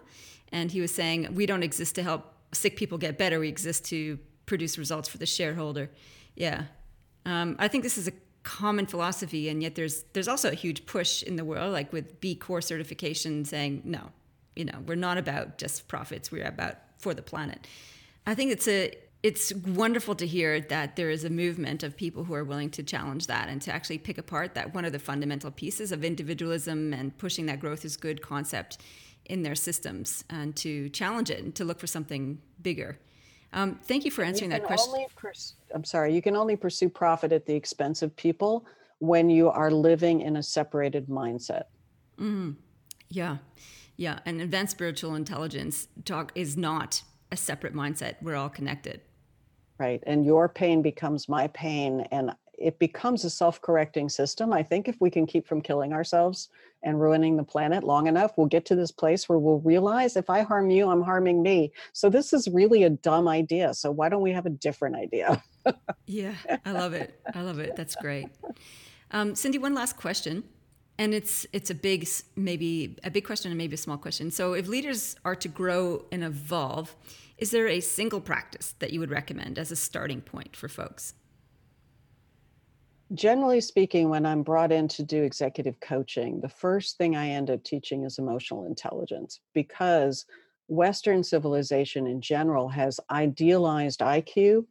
and 0.52 0.72
he 0.72 0.82
was 0.82 0.94
saying 0.94 1.34
we 1.34 1.46
don't 1.46 1.64
exist 1.64 1.96
to 1.96 2.04
help 2.04 2.34
sick 2.54 2.76
people 2.76 2.98
get 2.98 3.18
better. 3.18 3.40
We 3.40 3.48
exist 3.48 3.86
to 3.86 4.20
produce 4.46 4.78
results 4.78 5.08
for 5.08 5.18
the 5.18 5.26
shareholder. 5.26 5.90
Yeah, 6.36 6.66
um, 7.26 7.56
I 7.60 7.68
think 7.68 7.84
this 7.84 7.98
is 7.98 8.08
a 8.08 8.14
common 8.44 8.86
philosophy, 8.86 9.50
and 9.50 9.62
yet 9.62 9.76
there's 9.76 10.04
there's 10.14 10.28
also 10.28 10.52
a 10.52 10.56
huge 10.56 10.86
push 10.86 11.24
in 11.24 11.36
the 11.36 11.46
world, 11.46 11.72
like 11.72 11.94
with 11.94 12.20
B 12.20 12.36
Corp 12.36 12.64
certification, 12.64 13.46
saying 13.46 13.82
no, 13.86 14.12
you 14.56 14.66
know, 14.66 14.80
we're 14.86 14.96
not 14.96 15.18
about 15.18 15.58
just 15.58 15.88
profits; 15.88 16.32
we're 16.32 16.46
about 16.46 16.76
for 17.00 17.14
the 17.14 17.22
planet. 17.22 17.68
I 18.26 18.34
think 18.34 18.52
it's 18.52 18.68
a 18.68 18.92
it's 19.26 19.52
wonderful 19.56 20.14
to 20.14 20.28
hear 20.28 20.62
that 20.62 20.96
there 20.96 21.10
is 21.10 21.24
a 21.24 21.32
movement 21.32 21.82
of 21.82 21.98
people 21.98 22.24
who 22.24 22.36
are 22.36 22.44
willing 22.44 22.70
to 22.70 22.84
challenge 22.84 23.26
that 23.26 23.50
and 23.50 23.60
to 23.60 23.74
actually 23.74 23.98
pick 23.98 24.20
apart 24.20 24.54
that 24.54 24.76
one 24.76 24.86
of 24.86 24.92
the 24.92 25.00
fundamental 25.00 25.50
pieces 25.50 25.92
of 25.92 26.04
individualism 26.04 26.94
and 26.94 27.18
pushing 27.18 27.48
that 27.48 27.60
growth 27.60 27.84
is 27.84 27.98
good 27.98 28.22
concept 28.22 28.78
in 29.26 29.42
their 29.42 29.56
systems 29.56 30.24
and 30.30 30.56
to 30.56 30.90
challenge 30.90 31.32
it 31.32 31.44
and 31.44 31.56
to 31.56 31.66
look 31.66 31.80
for 31.80 31.88
something 31.88 32.40
bigger. 32.62 33.00
Um, 33.52 33.80
thank 33.86 34.06
you 34.06 34.12
for 34.12 34.24
answering 34.24 34.52
you 34.52 34.60
that 34.60 34.68
question. 34.68 34.94
Pers- 35.16 35.56
I'm 35.74 35.84
sorry, 35.84 36.14
you 36.14 36.22
can 36.22 36.36
only 36.36 36.56
pursue 36.56 36.88
profit 36.88 37.32
at 37.32 37.48
the 37.48 37.56
expense 37.56 38.04
of 38.04 38.16
people 38.16 38.68
when 39.00 39.28
you 39.28 39.50
are 39.50 39.72
living 39.72 40.22
in 40.22 40.36
a 40.36 40.44
separated 40.44 41.08
mindset. 41.08 41.64
Mm-hmm. 42.20 42.52
Yeah, 43.10 43.38
yeah. 43.98 44.20
And 44.24 44.40
advanced 44.40 44.74
spiritual 44.74 45.16
intelligence 45.16 45.88
talk 46.04 46.32
is 46.36 46.56
not 46.56 47.02
a 47.32 47.36
separate 47.36 47.74
mindset. 47.74 48.18
We're 48.22 48.36
all 48.36 48.50
connected. 48.50 49.02
Right. 49.78 50.02
And 50.08 50.26
your 50.26 50.48
pain 50.48 50.82
becomes 50.82 51.28
my 51.28 51.48
pain. 51.48 52.08
And 52.12 52.32
it 52.58 52.80
becomes 52.80 53.26
a 53.26 53.30
self-correcting 53.30 54.10
system 54.10 54.54
i 54.54 54.64
think 54.64 54.88
if 54.88 55.00
we 55.00 55.10
can 55.10 55.26
keep 55.26 55.48
from 55.48 55.62
killing 55.62 55.94
ourselves 55.94 56.50
and 56.84 57.00
ruining 57.00 57.38
the 57.38 57.44
planet 57.44 57.84
long 57.84 58.08
enough 58.08 58.32
we'll 58.38 58.48
get 58.48 58.66
to 58.66 58.76
this 58.76 58.92
place 58.92 59.28
where 59.28 59.40
we'll 59.40 59.60
realize 59.60 60.16
if 60.16 60.30
i 60.30 60.42
harm 60.42 60.70
you 60.70 60.90
i'm 60.90 61.02
harming 61.02 61.42
me 61.42 61.72
so 61.94 62.10
this 62.10 62.34
is 62.34 62.48
really 62.48 62.84
a 62.84 62.90
dumb 62.90 63.28
idea 63.28 63.74
so 63.74 63.92
why 63.92 64.10
don't 64.10 64.22
we 64.22 64.32
have 64.32 64.46
a 64.46 64.50
different 64.50 64.96
idea 64.96 65.42
yeah 66.06 66.34
i 66.66 66.72
love 66.72 66.94
it 66.94 67.20
i 67.34 67.42
love 67.42 67.60
it 67.60 67.76
that's 67.76 67.96
great 67.96 68.28
um, 69.12 69.36
cindy 69.36 69.58
one 69.58 69.74
last 69.74 69.98
question 69.98 70.44
and 70.98 71.14
it's 71.14 71.46
it's 71.52 71.70
a 71.70 71.76
big 71.76 72.08
maybe 72.36 72.98
a 73.04 73.12
big 73.12 73.26
question 73.26 73.52
and 73.52 73.58
maybe 73.58 73.74
a 73.74 73.78
small 73.78 73.98
question 73.98 74.32
so 74.32 74.54
if 74.54 74.68
leaders 74.68 75.16
are 75.26 75.36
to 75.36 75.48
grow 75.48 76.06
and 76.12 76.24
evolve 76.24 76.96
is 77.38 77.52
there 77.52 77.68
a 77.68 77.80
single 77.80 78.22
practice 78.22 78.76
that 78.80 78.94
you 78.94 79.00
would 79.00 79.12
recommend 79.12 79.60
as 79.60 79.72
a 79.72 79.76
starting 79.76 80.22
point 80.22 80.56
for 80.56 80.68
folks? 80.68 81.14
Generally 83.14 83.62
speaking, 83.62 84.10
when 84.10 84.26
I'm 84.26 84.42
brought 84.42 84.72
in 84.72 84.88
to 84.90 85.04
do 85.04 85.24
executive 85.24 85.80
coaching, 85.80 86.42
the 86.42 86.50
first 86.50 86.98
thing 86.98 87.16
I 87.16 87.30
end 87.30 87.50
up 87.50 87.64
teaching 87.64 88.04
is 88.04 88.18
emotional 88.18 88.66
intelligence 88.66 89.42
because 89.54 90.26
Western 90.68 91.24
civilization 91.24 92.08
in 92.08 92.20
general 92.20 92.68
has 92.70 93.00
idealized 93.12 94.00
IQ 94.00 94.66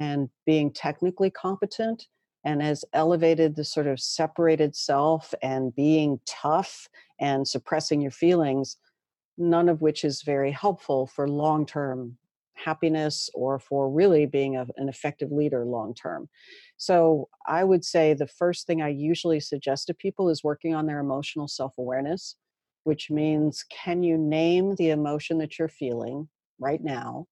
and 0.00 0.28
being 0.44 0.72
technically 0.72 1.30
competent 1.30 2.08
and 2.44 2.60
has 2.60 2.84
elevated 2.92 3.56
the 3.56 3.64
sort 3.64 3.86
of 3.86 3.98
separated 3.98 4.76
self 4.76 5.32
and 5.42 5.74
being 5.74 6.20
tough 6.26 6.88
and 7.18 7.48
suppressing 7.48 8.02
your 8.02 8.10
feelings, 8.10 8.76
none 9.36 9.68
of 9.68 9.80
which 9.80 10.04
is 10.04 10.22
very 10.22 10.52
helpful 10.52 11.06
for 11.06 11.28
long 11.28 11.66
term 11.66 12.16
happiness 12.54 13.28
or 13.34 13.58
for 13.58 13.90
really 13.90 14.26
being 14.26 14.56
a, 14.56 14.66
an 14.76 14.88
effective 14.88 15.32
leader 15.32 15.64
long 15.64 15.94
term. 15.94 16.28
So 16.76 17.28
I 17.46 17.64
would 17.64 17.84
say 17.84 18.14
the 18.14 18.26
first 18.26 18.66
thing 18.66 18.80
I 18.80 18.88
usually 18.88 19.40
suggest 19.40 19.86
to 19.88 19.94
people 19.94 20.28
is 20.30 20.44
working 20.44 20.74
on 20.74 20.86
their 20.86 21.00
emotional 21.00 21.48
self 21.48 21.74
awareness, 21.78 22.36
which 22.84 23.10
means 23.10 23.64
can 23.70 24.02
you 24.02 24.16
name 24.16 24.74
the 24.76 24.90
emotion 24.90 25.38
that 25.38 25.58
you're 25.58 25.68
feeling 25.68 26.28
right 26.58 26.82
now? 26.82 27.26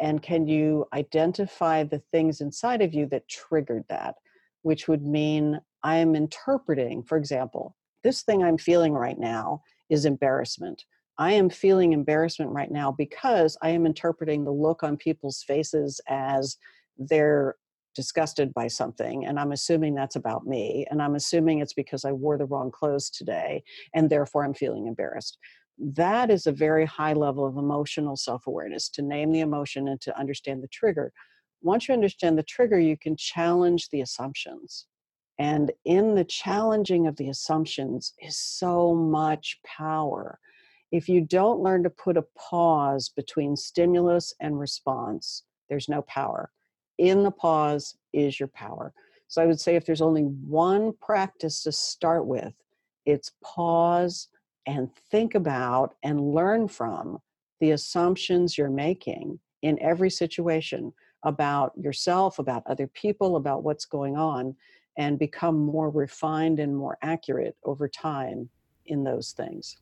And 0.00 0.22
can 0.22 0.46
you 0.46 0.86
identify 0.92 1.82
the 1.82 2.02
things 2.12 2.40
inside 2.40 2.82
of 2.82 2.94
you 2.94 3.06
that 3.06 3.28
triggered 3.28 3.84
that? 3.88 4.14
Which 4.62 4.86
would 4.86 5.02
mean 5.02 5.60
I 5.82 5.96
am 5.96 6.14
interpreting, 6.14 7.02
for 7.02 7.18
example, 7.18 7.76
this 8.04 8.22
thing 8.22 8.42
I'm 8.42 8.58
feeling 8.58 8.92
right 8.92 9.18
now 9.18 9.62
is 9.90 10.04
embarrassment. 10.04 10.84
I 11.18 11.32
am 11.32 11.50
feeling 11.50 11.92
embarrassment 11.92 12.52
right 12.52 12.70
now 12.70 12.92
because 12.92 13.56
I 13.62 13.70
am 13.70 13.86
interpreting 13.86 14.44
the 14.44 14.52
look 14.52 14.82
on 14.82 14.96
people's 14.96 15.42
faces 15.42 16.00
as 16.08 16.56
they're 16.96 17.56
disgusted 17.94 18.54
by 18.54 18.68
something 18.68 19.24
and 19.26 19.40
i'm 19.40 19.50
assuming 19.50 19.92
that's 19.92 20.14
about 20.14 20.46
me 20.46 20.86
and 20.88 21.02
i'm 21.02 21.16
assuming 21.16 21.58
it's 21.58 21.72
because 21.72 22.04
i 22.04 22.12
wore 22.12 22.38
the 22.38 22.44
wrong 22.44 22.70
clothes 22.70 23.10
today 23.10 23.60
and 23.92 24.08
therefore 24.08 24.44
i'm 24.44 24.54
feeling 24.54 24.86
embarrassed. 24.86 25.36
That 25.80 26.30
is 26.30 26.46
a 26.46 26.52
very 26.52 26.86
high 26.86 27.12
level 27.12 27.44
of 27.44 27.56
emotional 27.56 28.16
self-awareness 28.16 28.88
to 28.90 29.02
name 29.02 29.32
the 29.32 29.40
emotion 29.40 29.88
and 29.88 30.00
to 30.02 30.16
understand 30.18 30.62
the 30.62 30.68
trigger. 30.68 31.12
Once 31.62 31.88
you 31.88 31.94
understand 31.94 32.38
the 32.38 32.44
trigger 32.44 32.78
you 32.78 32.96
can 32.96 33.16
challenge 33.16 33.88
the 33.88 34.00
assumptions 34.00 34.86
and 35.40 35.72
in 35.84 36.14
the 36.14 36.24
challenging 36.24 37.08
of 37.08 37.16
the 37.16 37.28
assumptions 37.28 38.12
is 38.20 38.36
so 38.36 38.94
much 38.94 39.58
power 39.64 40.38
if 40.90 41.08
you 41.08 41.20
don't 41.20 41.60
learn 41.60 41.82
to 41.82 41.90
put 41.90 42.16
a 42.16 42.24
pause 42.36 43.10
between 43.10 43.56
stimulus 43.56 44.34
and 44.40 44.58
response, 44.58 45.44
there's 45.68 45.88
no 45.88 46.02
power. 46.02 46.50
In 46.98 47.22
the 47.22 47.30
pause 47.30 47.96
is 48.12 48.40
your 48.40 48.48
power. 48.48 48.92
So 49.28 49.42
I 49.42 49.46
would 49.46 49.60
say 49.60 49.76
if 49.76 49.84
there's 49.84 50.00
only 50.00 50.22
one 50.22 50.92
practice 51.00 51.62
to 51.64 51.72
start 51.72 52.26
with, 52.26 52.54
it's 53.04 53.32
pause 53.44 54.28
and 54.66 54.90
think 55.10 55.34
about 55.34 55.94
and 56.02 56.32
learn 56.32 56.68
from 56.68 57.18
the 57.60 57.72
assumptions 57.72 58.56
you're 58.56 58.70
making 58.70 59.38
in 59.62 59.80
every 59.82 60.10
situation 60.10 60.92
about 61.24 61.72
yourself, 61.76 62.38
about 62.38 62.62
other 62.66 62.86
people, 62.86 63.36
about 63.36 63.62
what's 63.62 63.84
going 63.84 64.16
on, 64.16 64.54
and 64.96 65.18
become 65.18 65.58
more 65.58 65.90
refined 65.90 66.60
and 66.60 66.76
more 66.76 66.96
accurate 67.02 67.56
over 67.64 67.88
time 67.88 68.48
in 68.86 69.04
those 69.04 69.32
things. 69.32 69.76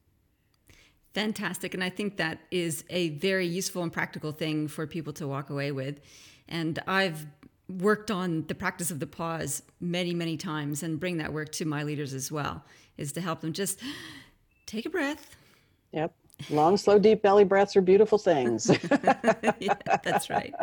Fantastic. 1.17 1.73
And 1.73 1.83
I 1.83 1.89
think 1.89 2.19
that 2.19 2.41
is 2.51 2.85
a 2.91 3.09
very 3.09 3.47
useful 3.47 3.83
and 3.83 3.91
practical 3.91 4.33
thing 4.33 4.69
for 4.69 4.87
people 4.87 5.15
to 5.15 5.27
walk 5.27 5.49
away 5.49 5.73
with. 5.73 5.99
And 6.47 6.79
I've 6.87 7.25
worked 7.71 8.11
on 8.11 8.45
the 8.49 8.55
practice 8.55 8.91
of 8.91 9.01
the 9.01 9.07
pause 9.07 9.63
many, 9.81 10.13
many 10.13 10.37
times 10.37 10.83
and 10.83 11.01
bring 11.01 11.17
that 11.17 11.33
work 11.33 11.53
to 11.53 11.65
my 11.65 11.85
leaders 11.85 12.13
as 12.13 12.31
well, 12.31 12.63
is 12.99 13.13
to 13.13 13.23
help 13.23 13.41
them 13.41 13.55
just 13.55 13.81
take 14.67 14.85
a 14.85 14.91
breath. 14.91 15.35
Yep. 15.93 16.13
Long, 16.51 16.77
slow, 16.77 16.99
deep 16.99 17.23
belly 17.23 17.45
breaths 17.45 17.75
are 17.77 17.81
beautiful 17.81 18.19
things. 18.19 18.71
yeah, 19.59 19.73
that's 20.05 20.29
right. 20.29 20.55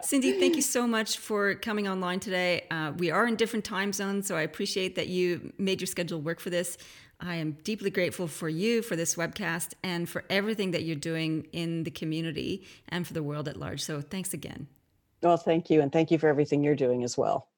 Cindy, 0.00 0.38
thank 0.40 0.56
you 0.56 0.62
so 0.62 0.86
much 0.86 1.18
for 1.18 1.54
coming 1.56 1.88
online 1.88 2.20
today. 2.20 2.66
Uh, 2.70 2.92
we 2.96 3.10
are 3.10 3.26
in 3.26 3.36
different 3.36 3.66
time 3.66 3.92
zones, 3.92 4.26
so 4.26 4.34
I 4.34 4.42
appreciate 4.42 4.94
that 4.96 5.08
you 5.08 5.52
made 5.58 5.82
your 5.82 5.88
schedule 5.88 6.22
work 6.22 6.40
for 6.40 6.48
this. 6.48 6.78
I 7.20 7.36
am 7.36 7.52
deeply 7.64 7.90
grateful 7.90 8.26
for 8.26 8.48
you, 8.48 8.82
for 8.82 8.96
this 8.96 9.14
webcast, 9.14 9.74
and 9.82 10.08
for 10.08 10.24
everything 10.28 10.72
that 10.72 10.82
you're 10.82 10.96
doing 10.96 11.46
in 11.52 11.84
the 11.84 11.90
community 11.90 12.66
and 12.88 13.06
for 13.06 13.14
the 13.14 13.22
world 13.22 13.48
at 13.48 13.56
large. 13.56 13.82
So 13.82 14.00
thanks 14.00 14.34
again. 14.34 14.68
Well, 15.22 15.36
thank 15.36 15.70
you. 15.70 15.80
And 15.80 15.90
thank 15.90 16.10
you 16.10 16.18
for 16.18 16.28
everything 16.28 16.62
you're 16.62 16.74
doing 16.74 17.02
as 17.02 17.16
well. 17.16 17.48